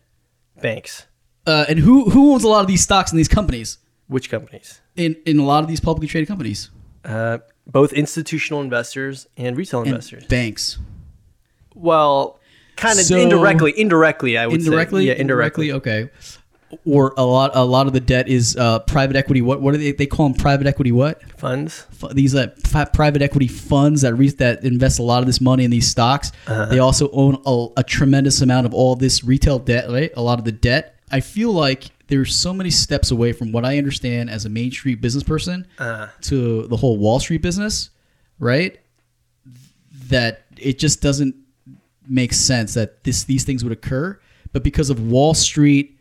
banks, 0.60 1.06
Uh, 1.46 1.64
and 1.68 1.78
who 1.78 2.10
who 2.10 2.32
owns 2.32 2.42
a 2.42 2.48
lot 2.48 2.62
of 2.62 2.66
these 2.66 2.82
stocks 2.82 3.12
in 3.12 3.16
these 3.16 3.28
companies? 3.28 3.78
Which 4.08 4.28
companies? 4.30 4.80
In 4.96 5.16
in 5.24 5.38
a 5.38 5.44
lot 5.44 5.62
of 5.62 5.68
these 5.68 5.80
publicly 5.80 6.08
traded 6.08 6.28
companies. 6.28 6.70
Uh, 7.04 7.38
both 7.66 7.92
institutional 7.92 8.60
investors 8.60 9.26
and 9.36 9.56
retail 9.56 9.80
And 9.80 9.88
investors. 9.90 10.24
banks. 10.26 10.78
Well, 11.74 12.38
kind 12.76 12.98
of 12.98 13.04
So- 13.04 13.16
indirectly. 13.18 13.72
Indirectly, 13.78 14.36
I 14.38 14.46
would 14.46 14.60
indirectly, 14.60 15.02
say. 15.04 15.08
Yeah, 15.08 15.20
indirectly. 15.20 15.72
Okay. 15.72 16.10
Or 16.84 17.14
a 17.16 17.24
lot 17.24 17.52
a 17.54 17.64
lot 17.64 17.86
of 17.86 17.94
the 17.94 18.00
debt 18.00 18.28
is 18.28 18.54
uh, 18.56 18.80
private 18.80 19.16
equity. 19.16 19.40
What 19.40 19.62
what 19.62 19.72
do 19.72 19.78
they 19.78 19.92
they 19.92 20.04
call 20.04 20.28
them? 20.28 20.34
Private 20.36 20.66
equity 20.66 20.92
what? 20.92 21.22
Funds. 21.38 21.86
F- 22.02 22.10
These 22.12 22.34
uh, 22.34 22.48
f- 22.74 22.92
private 22.92 23.22
equity 23.22 23.48
funds 23.48 24.02
that 24.02 24.14
re- 24.14 24.28
that 24.32 24.62
invest 24.64 24.98
a 24.98 25.02
lot 25.02 25.20
of 25.22 25.26
this 25.26 25.40
money 25.40 25.64
in 25.64 25.70
these 25.70 25.88
stocks. 25.88 26.30
Uh-huh. 26.46 26.66
They 26.66 26.78
also 26.78 27.08
own 27.12 27.38
a, 27.46 27.68
a 27.78 27.82
tremendous 27.82 28.42
amount 28.42 28.66
of 28.66 28.74
all 28.74 28.96
this 28.96 29.24
retail 29.24 29.58
debt. 29.58 29.88
Right, 29.88 30.10
a 30.14 30.20
lot 30.20 30.38
of 30.38 30.44
the 30.44 30.52
debt. 30.52 30.97
I 31.10 31.20
feel 31.20 31.52
like 31.52 31.90
there's 32.08 32.34
so 32.34 32.52
many 32.54 32.70
steps 32.70 33.10
away 33.10 33.32
from 33.32 33.52
what 33.52 33.64
I 33.64 33.78
understand 33.78 34.30
as 34.30 34.44
a 34.44 34.48
Main 34.48 34.70
Street 34.70 35.00
business 35.00 35.24
person 35.24 35.66
Uh, 35.78 36.08
to 36.22 36.66
the 36.66 36.76
whole 36.76 36.96
Wall 36.96 37.20
Street 37.20 37.42
business, 37.42 37.90
right? 38.38 38.78
That 40.08 40.44
it 40.56 40.78
just 40.78 41.02
doesn't 41.02 41.34
make 42.08 42.32
sense 42.32 42.74
that 42.74 43.04
this 43.04 43.24
these 43.24 43.44
things 43.44 43.62
would 43.62 43.72
occur, 43.72 44.18
but 44.52 44.62
because 44.62 44.90
of 44.90 45.00
Wall 45.00 45.34
Street 45.34 45.98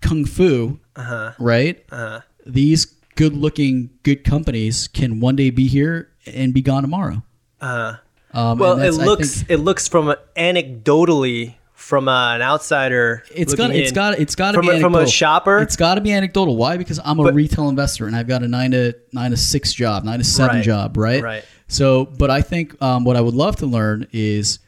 kung 0.00 0.24
fu, 0.24 0.80
uh-huh. 0.96 1.32
right? 1.38 1.84
Uh-huh. 1.90 2.20
These 2.46 2.86
good-looking 3.14 3.90
good 4.02 4.24
companies 4.24 4.88
can 4.88 5.20
one 5.20 5.36
day 5.36 5.50
be 5.50 5.66
here 5.68 6.10
and 6.26 6.54
be 6.54 6.62
gone 6.62 6.82
tomorrow. 6.82 7.22
Uh, 7.60 7.94
Um, 8.32 8.58
well, 8.58 8.78
it 8.78 8.92
looks 8.92 9.38
think, 9.38 9.50
it 9.50 9.56
looks 9.56 9.88
from 9.88 10.14
anecdotally 10.36 11.54
from 11.88 12.06
uh, 12.06 12.34
an 12.34 12.42
outsider. 12.42 13.22
it's 13.34 13.54
got 13.54 13.70
it's 13.70 13.92
got 13.92 14.18
it's 14.18 14.34
got 14.34 14.52
to 14.52 14.60
be 14.60 14.68
a, 14.68 14.78
from 14.78 14.94
a 14.94 15.06
shopper. 15.06 15.58
It's 15.60 15.74
got 15.76 15.94
to 15.94 16.02
be 16.02 16.12
anecdotal. 16.12 16.54
Why? 16.54 16.76
Because 16.76 17.00
I'm 17.02 17.18
a 17.18 17.24
But- 17.24 17.34
retail 17.34 17.70
investor 17.70 18.06
and 18.06 18.14
I've 18.14 18.28
got 18.28 18.42
a 18.42 18.48
nine 18.48 18.72
to 18.72 18.94
nine 19.14 19.30
to 19.30 19.38
six 19.38 19.72
job, 19.72 20.04
nine 20.04 20.18
to 20.18 20.24
seven 20.24 20.56
Right. 20.56 20.64
job, 20.64 20.96
right? 20.98 21.22
Right. 21.22 21.44
So, 21.66 22.04
but 22.04 22.30
I 22.30 22.42
think 22.42 22.80
um, 22.82 23.04
what 23.04 23.16
I 23.16 23.22
would 23.22 23.34
love 23.34 23.56
to 23.56 23.66
learn 23.66 24.06
is, 24.12 24.58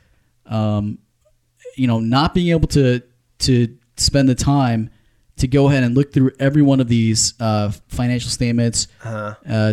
um, 0.47 0.99
you 1.77 1.87
know, 1.87 2.01
not 2.01 2.33
being 2.33 2.49
able 2.49 2.69
to 2.69 3.03
to 3.41 3.77
spend 3.99 4.29
the 4.31 4.35
time 4.35 4.89
to 5.37 5.47
go 5.47 5.69
ahead 5.69 5.83
and 5.85 5.95
look 5.95 6.13
through 6.15 6.31
every 6.39 6.63
one 6.63 6.81
of 6.81 6.89
these 6.89 7.35
uh, 7.39 7.71
financial 7.89 8.31
statements, 8.31 8.89
Uh-huh. 9.05 9.35
uh, 9.47 9.73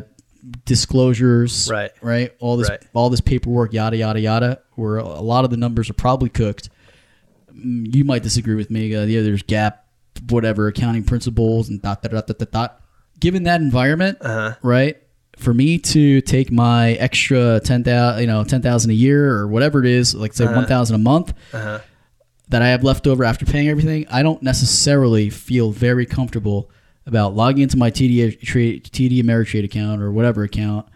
disclosures, 0.66 1.70
Right. 1.72 1.92
right, 2.02 2.32
all 2.40 2.58
this 2.58 2.70
Right. 2.70 2.82
all 2.94 3.10
this 3.10 3.22
paperwork, 3.22 3.74
yada 3.74 3.98
yada 3.98 4.20
yada, 4.20 4.60
where 4.76 4.98
a 4.98 5.22
lot 5.22 5.44
of 5.46 5.50
the 5.52 5.58
numbers 5.58 5.90
are 5.90 5.94
probably 5.94 6.30
cooked. 6.30 6.70
You 7.64 8.04
might 8.04 8.24
disagree 8.24 8.56
with 8.56 8.70
me. 8.72 8.94
Uh, 8.96 9.06
yeah, 9.06 9.22
there's 9.22 9.44
GAAP, 9.44 9.74
whatever 10.30 10.68
accounting 10.68 11.04
principles 11.04 11.70
and 11.70 11.82
dot 11.82 12.02
dot 12.02 12.12
dot 12.12 12.28
dot 12.28 12.38
dot. 12.40 12.52
dot. 12.52 12.82
Given 13.20 13.44
that 13.44 13.62
environment, 13.62 14.18
Uh-huh. 14.22 14.56
right? 14.62 14.98
For 15.38 15.54
me 15.54 15.78
to 15.80 16.22
take 16.22 16.52
my 16.52 16.94
extra 16.94 17.60
ten 17.64 17.84
thousand, 17.84 18.22
you 18.22 18.28
know, 18.28 18.44
ten 18.44 18.62
thousand 18.62 18.92
a 18.92 18.96
year 18.96 19.32
or 19.36 19.48
whatever 19.48 19.80
it 19.84 19.90
is, 19.90 20.16
like 20.16 20.34
say 20.34 20.46
one 20.46 20.66
thousand 20.66 20.96
a 20.96 21.00
month, 21.00 21.34
Uh-huh. 21.54 21.80
that 22.50 22.62
I 22.62 22.70
have 22.70 22.84
left 22.84 23.06
over 23.08 23.24
after 23.24 23.46
paying 23.46 23.68
everything, 23.70 24.06
I 24.10 24.24
don't 24.24 24.42
necessarily 24.42 25.30
feel 25.30 25.72
very 25.72 26.06
comfortable 26.06 26.72
about 27.06 27.36
logging 27.36 27.64
into 27.64 27.78
my 27.78 27.90
TD 27.92 28.40
TD 28.42 29.22
Ameritrade 29.24 29.64
account 29.64 30.02
or 30.02 30.12
whatever 30.12 30.44
account 30.44 30.88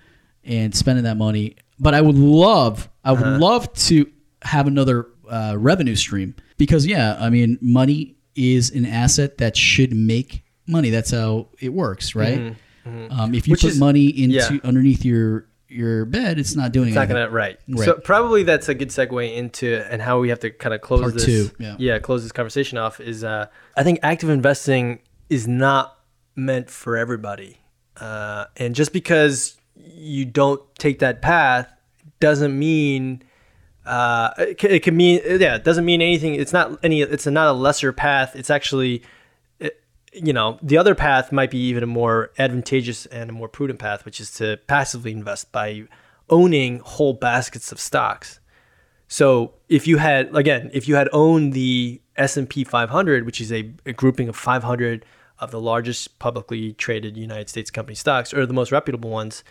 and 0.43 0.74
spending 0.76 1.03
that 1.05 1.18
money. 1.18 1.55
But 1.80 1.93
I 1.93 2.01
would 2.01 2.18
love, 2.18 2.89
I 3.03 3.12
would 3.14 3.39
love 3.39 3.72
to 3.74 4.07
have 4.43 4.66
another 4.68 5.07
uh, 5.30 5.55
revenue 5.57 5.95
stream 5.95 6.36
because 6.62 6.86
yeah, 6.86 7.18
I 7.20 7.30
mean, 7.32 7.57
money 7.59 8.16
is 8.36 8.70
an 8.70 8.86
asset 8.86 9.39
that 9.39 9.57
should 9.57 9.93
make 9.95 10.43
money. 10.68 10.91
That's 10.91 11.09
how 11.09 11.47
it 11.59 11.70
works, 11.74 12.14
right? 12.16 12.55
Um, 12.86 13.34
if 13.34 13.47
you 13.47 13.51
Which 13.53 13.62
put 13.62 13.72
is- 13.72 13.80
money 13.80 14.07
into 14.07 14.36
yeah. 14.36 14.59
underneath 14.64 15.03
your 15.03 15.47
your 15.68 16.05
bed, 16.05 16.38
it's 16.38 16.55
not 16.55 16.72
doing 16.72 16.89
It's 16.89 16.95
not 16.95 17.03
anything. 17.09 17.16
gonna 17.24 17.30
right. 17.32 17.57
Right. 17.68 17.86
So 17.86 17.93
probably 17.95 18.43
that's 18.43 18.70
a 18.70 18.74
good 18.76 18.89
segue 18.89 19.36
into 19.36 19.84
and 19.91 20.01
how 20.01 20.20
we 20.20 20.30
have 20.30 20.39
to 20.41 20.49
kind 20.51 20.76
of 20.76 20.82
close 20.82 21.01
Part 21.01 21.14
this. 21.16 21.26
two, 21.26 21.49
yeah. 21.80 21.97
close 21.99 22.22
this 22.24 22.32
conversation 22.32 22.78
off 22.78 22.99
is 22.99 23.24
uh, 23.24 23.47
I 23.76 23.84
think 23.84 23.99
active 24.03 24.30
investing 24.30 24.99
is 25.30 25.47
not 25.47 25.97
meant 26.36 26.70
for 26.70 26.95
everybody, 26.97 27.57
uh, 27.97 28.45
and 28.57 28.76
just 28.76 28.93
because 28.93 29.57
you 29.76 30.26
don't 30.26 30.62
take 30.78 30.99
that 30.99 31.22
path 31.24 31.68
doesn't 32.20 32.57
mean. 32.57 33.24
Uh, 33.86 34.32
it, 34.38 34.57
can, 34.57 34.71
it 34.71 34.84
can 34.84 34.95
mean 34.95 35.21
yeah. 35.25 35.55
It 35.55 35.63
doesn't 35.63 35.86
mean 35.86 36.01
anything. 36.01 36.36
It's 36.36 36.53
not 36.53 36.79
any. 36.84 37.01
It's 37.01 37.25
not 37.25 37.47
a 37.47 37.53
lesser 37.53 37.91
path. 37.91 38.36
It's 38.36 38.49
actually 38.49 39.03
you 40.13 40.34
know, 40.34 40.59
the 40.61 40.77
other 40.77 40.93
path 40.95 41.32
might 41.32 41.51
be 41.51 41.59
even 41.67 41.84
a 41.84 41.88
more 41.88 42.32
advantageous 42.38 43.05
and 43.07 43.29
a 43.29 43.34
more 43.34 43.47
prudent 43.47 43.79
path, 43.79 44.03
which 44.03 44.19
is 44.19 44.32
to 44.32 44.59
passively 44.67 45.11
invest 45.11 45.51
by 45.51 45.84
owning 46.29 46.79
whole 46.79 47.13
baskets 47.13 47.71
of 47.71 47.79
stocks. 47.79 48.39
So 49.07 49.53
if 49.69 49.88
you 49.88 49.97
had, 49.97 50.36
again, 50.36 50.69
if 50.73 50.88
you 50.88 50.95
had 50.95 51.09
owned 51.11 51.53
the 51.53 52.01
S&P 52.17 52.63
500, 52.63 53.25
which 53.25 53.39
is 53.39 53.51
a, 53.51 53.71
a 53.86 53.93
grouping 53.93 54.27
of 54.29 54.36
500 54.36 55.05
of 55.39 55.51
the 55.51 55.61
largest 55.61 56.19
publicly 56.19 56.73
traded 56.73 57.17
United 57.17 57.49
States 57.49 57.71
company 57.71 57.95
stocks, 57.95 58.34
or 58.34 58.45
the 58.45 58.53
most 58.53 58.71
reputable 58.71 59.09
ones, 59.09 59.43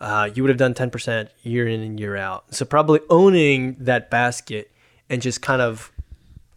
uh, 0.00 0.30
you 0.34 0.42
would 0.42 0.48
have 0.48 0.58
done 0.58 0.74
10% 0.74 1.28
year 1.42 1.68
in 1.68 1.80
and 1.80 2.00
year 2.00 2.16
out. 2.16 2.54
So 2.54 2.64
probably 2.64 3.00
owning 3.10 3.76
that 3.80 4.10
basket 4.10 4.70
and 5.08 5.20
just 5.20 5.42
kind 5.42 5.60
of 5.60 5.92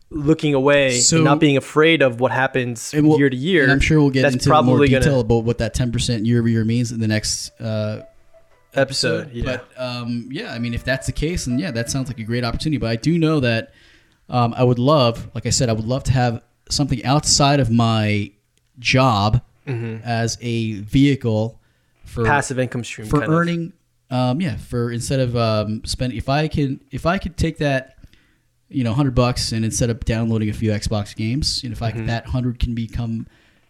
looking 0.09 0.53
away 0.53 0.99
So- 0.99 1.17
and 1.17 1.25
not 1.25 1.39
being 1.39 1.57
afraid 1.57 2.01
of 2.01 2.19
what 2.19 2.31
happens 2.31 2.93
And 2.93 3.07
we'll- 3.07 3.17
year 3.17 3.29
to 3.29 3.35
year. 3.35 3.63
And 3.63 3.71
I'm 3.71 3.79
sure 3.79 3.99
we'll 3.99 4.11
get 4.11 4.31
into 4.31 4.49
more 4.63 4.79
detail 4.85 5.01
gonna 5.01 5.19
about 5.19 5.43
what 5.43 5.57
that 5.57 5.73
10% 5.73 6.25
year 6.25 6.39
over 6.39 6.47
year 6.47 6.63
means 6.63 6.91
in 6.91 6.99
the 6.99 7.07
next 7.07 7.49
uh, 7.59 8.03
episode. 8.75 9.31
Yeah. 9.33 9.43
But 9.45 9.67
um, 9.77 10.29
yeah, 10.31 10.53
I 10.53 10.59
mean, 10.59 10.73
if 10.73 10.83
that's 10.83 11.07
the 11.07 11.11
case, 11.13 11.45
then 11.45 11.57
yeah, 11.59 11.71
that 11.71 11.89
sounds 11.89 12.07
like 12.09 12.19
a 12.19 12.23
great 12.23 12.43
opportunity. 12.43 12.77
But 12.77 12.89
I 12.91 12.95
do 12.95 13.17
know 13.17 13.39
that 13.39 13.73
um, 14.29 14.53
I 14.55 14.63
would 14.63 14.79
love, 14.79 15.29
like 15.35 15.45
I 15.45 15.49
said, 15.49 15.67
I 15.69 15.73
would 15.73 15.85
love 15.85 16.03
to 16.05 16.11
have 16.11 16.41
something 16.69 17.03
outside 17.03 17.59
of 17.59 17.69
my 17.69 18.31
job 18.79 19.41
as 19.65 20.37
a 20.41 20.73
vehicle 20.81 21.59
for 22.13 22.25
passive 22.25 22.59
income 22.59 22.83
stream 22.83 23.07
for 23.07 23.19
kind 23.19 23.31
of. 23.31 23.37
earning. 23.39 23.73
Um, 24.09 24.39
yeah, 24.41 24.57
for 24.57 24.91
instead 24.91 25.19
of 25.19 25.35
um, 25.35 25.81
spending, 25.85 26.17
if 26.17 26.29
I 26.29 26.47
can, 26.47 26.79
if 26.91 27.05
I 27.05 27.17
could 27.17 27.35
take 27.37 27.57
that, 27.57 27.97
you 28.69 28.83
know, 28.83 28.93
hundred 28.93 29.15
bucks, 29.15 29.51
and 29.51 29.65
instead 29.65 29.89
of 29.89 29.99
downloading 30.05 30.49
a 30.49 30.53
few 30.53 30.71
Xbox 30.71 31.15
games, 31.15 31.63
and 31.63 31.71
if 31.73 31.81
I 31.81 31.91
Mm-hmm. 31.91 32.05
that 32.07 32.27
hundred 32.27 32.59
can 32.59 32.75
become, 32.75 33.27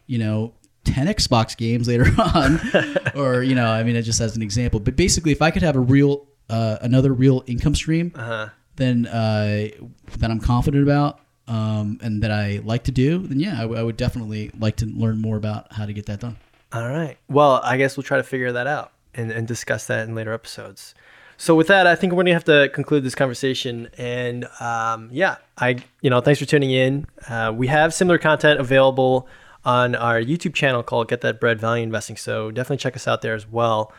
you 0.07 0.17
know, 0.19 0.53
ten 0.83 1.07
Xbox 1.07 1.55
games 1.55 1.87
later 1.91 2.05
on, 2.17 2.59
or 3.15 3.41
you 3.43 3.55
know, 3.55 3.67
I 3.71 3.83
mean, 3.83 3.95
it 3.95 4.01
just 4.01 4.19
as 4.21 4.35
an 4.35 4.41
example. 4.41 4.79
But 4.79 4.95
basically, 4.95 5.31
if 5.31 5.41
I 5.41 5.49
could 5.51 5.61
have 5.63 5.75
a 5.77 5.79
real, 5.79 6.27
uh, 6.49 6.77
another 6.81 7.13
real 7.13 7.43
income 7.47 7.75
stream, 7.75 8.11
Uh-huh. 8.15 8.49
then 8.75 9.05
uh, 9.05 9.67
that 10.19 10.29
I'm 10.29 10.39
confident 10.41 10.83
about. 10.83 11.19
Um, 11.45 11.99
and 12.01 12.23
that 12.23 12.31
I 12.31 12.61
like 12.63 12.85
to 12.85 12.91
do, 12.93 13.17
then 13.19 13.37
yeah, 13.37 13.55
I, 13.57 13.61
w- 13.63 13.77
I 13.77 13.83
would 13.83 13.97
definitely 13.97 14.49
like 14.57 14.77
to 14.77 14.85
learn 14.85 15.19
more 15.19 15.35
about 15.35 15.73
how 15.73 15.85
to 15.85 15.91
get 15.91 16.05
that 16.05 16.21
done. 16.21 16.37
All 16.73 16.89
right. 16.89 17.17
Well, 17.29 17.61
I 17.63 17.77
guess 17.77 17.95
we'll 17.95 18.03
try 18.03 18.17
to 18.17 18.23
figure 18.23 18.51
that 18.51 18.65
out 18.65 18.93
and, 19.13 19.31
and 19.31 19.47
discuss 19.47 19.85
that 19.87 20.07
in 20.07 20.15
later 20.15 20.33
episodes. 20.33 20.95
So 21.37 21.55
with 21.55 21.67
that, 21.67 21.87
I 21.87 21.95
think 21.95 22.13
we're 22.13 22.23
to 22.23 22.33
have 22.33 22.43
to 22.45 22.69
conclude 22.69 23.03
this 23.03 23.15
conversation. 23.15 23.89
And 23.97 24.47
um, 24.59 25.09
yeah, 25.11 25.37
I 25.57 25.77
you 26.01 26.09
know 26.09 26.21
thanks 26.21 26.39
for 26.39 26.45
tuning 26.45 26.71
in. 26.71 27.05
Uh, 27.27 27.51
we 27.55 27.67
have 27.67 27.93
similar 27.93 28.17
content 28.17 28.59
available 28.59 29.27
on 29.65 29.95
our 29.95 30.19
YouTube 30.19 30.53
channel 30.53 30.83
called 30.83 31.09
Get 31.09 31.21
That 31.21 31.39
Bread 31.39 31.59
Value 31.59 31.83
Investing. 31.83 32.17
So 32.17 32.51
definitely 32.51 32.77
check 32.77 32.95
us 32.95 33.07
out 33.07 33.21
there 33.21 33.35
as 33.35 33.47
well. 33.47 33.91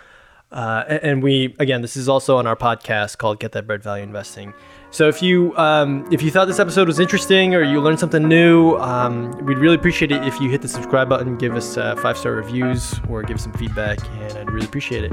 Uh, 0.51 0.85
and 1.03 1.23
we 1.23 1.55
again, 1.59 1.83
this 1.83 1.97
is 1.97 2.09
also 2.09 2.39
on 2.39 2.47
our 2.47 2.57
podcast 2.57 3.19
called 3.19 3.41
Get 3.41 3.53
That 3.53 3.67
Bread 3.67 3.83
Value 3.83 4.05
Investing. 4.05 4.55
So 4.95 5.09
if 5.09 5.21
you 5.21 5.53
um, 5.57 6.07
if 6.13 6.23
you 6.23 6.31
thought 6.31 6.45
this 6.45 6.61
episode 6.61 6.87
was 6.87 7.01
interesting 7.01 7.53
or 7.53 7.65
you 7.65 7.81
learned 7.81 7.99
something 7.99 8.29
new, 8.29 8.77
um, 8.77 9.33
we'd 9.45 9.59
really 9.59 9.75
appreciate 9.75 10.13
it 10.13 10.23
if 10.23 10.41
you 10.41 10.49
hit 10.49 10.63
the 10.63 10.69
subscribe 10.69 11.09
button, 11.09 11.37
give 11.37 11.57
us 11.57 11.77
uh, 11.77 11.97
five 11.97 12.17
star 12.17 12.31
reviews, 12.31 13.01
or 13.09 13.25
give 13.25 13.41
some 13.41 13.53
feedback, 13.55 13.99
and 14.21 14.39
I'd 14.39 14.49
really 14.49 14.67
appreciate 14.67 15.03
it. 15.03 15.13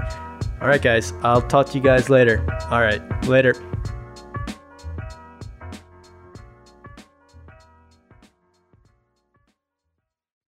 All 0.62 0.68
right, 0.68 0.84
guys, 0.84 1.14
I'll 1.24 1.42
talk 1.42 1.66
to 1.70 1.74
you 1.74 1.84
guys 1.84 2.12
later. 2.12 2.46
All 2.70 2.82
right, 2.82 3.02
later. 3.26 3.56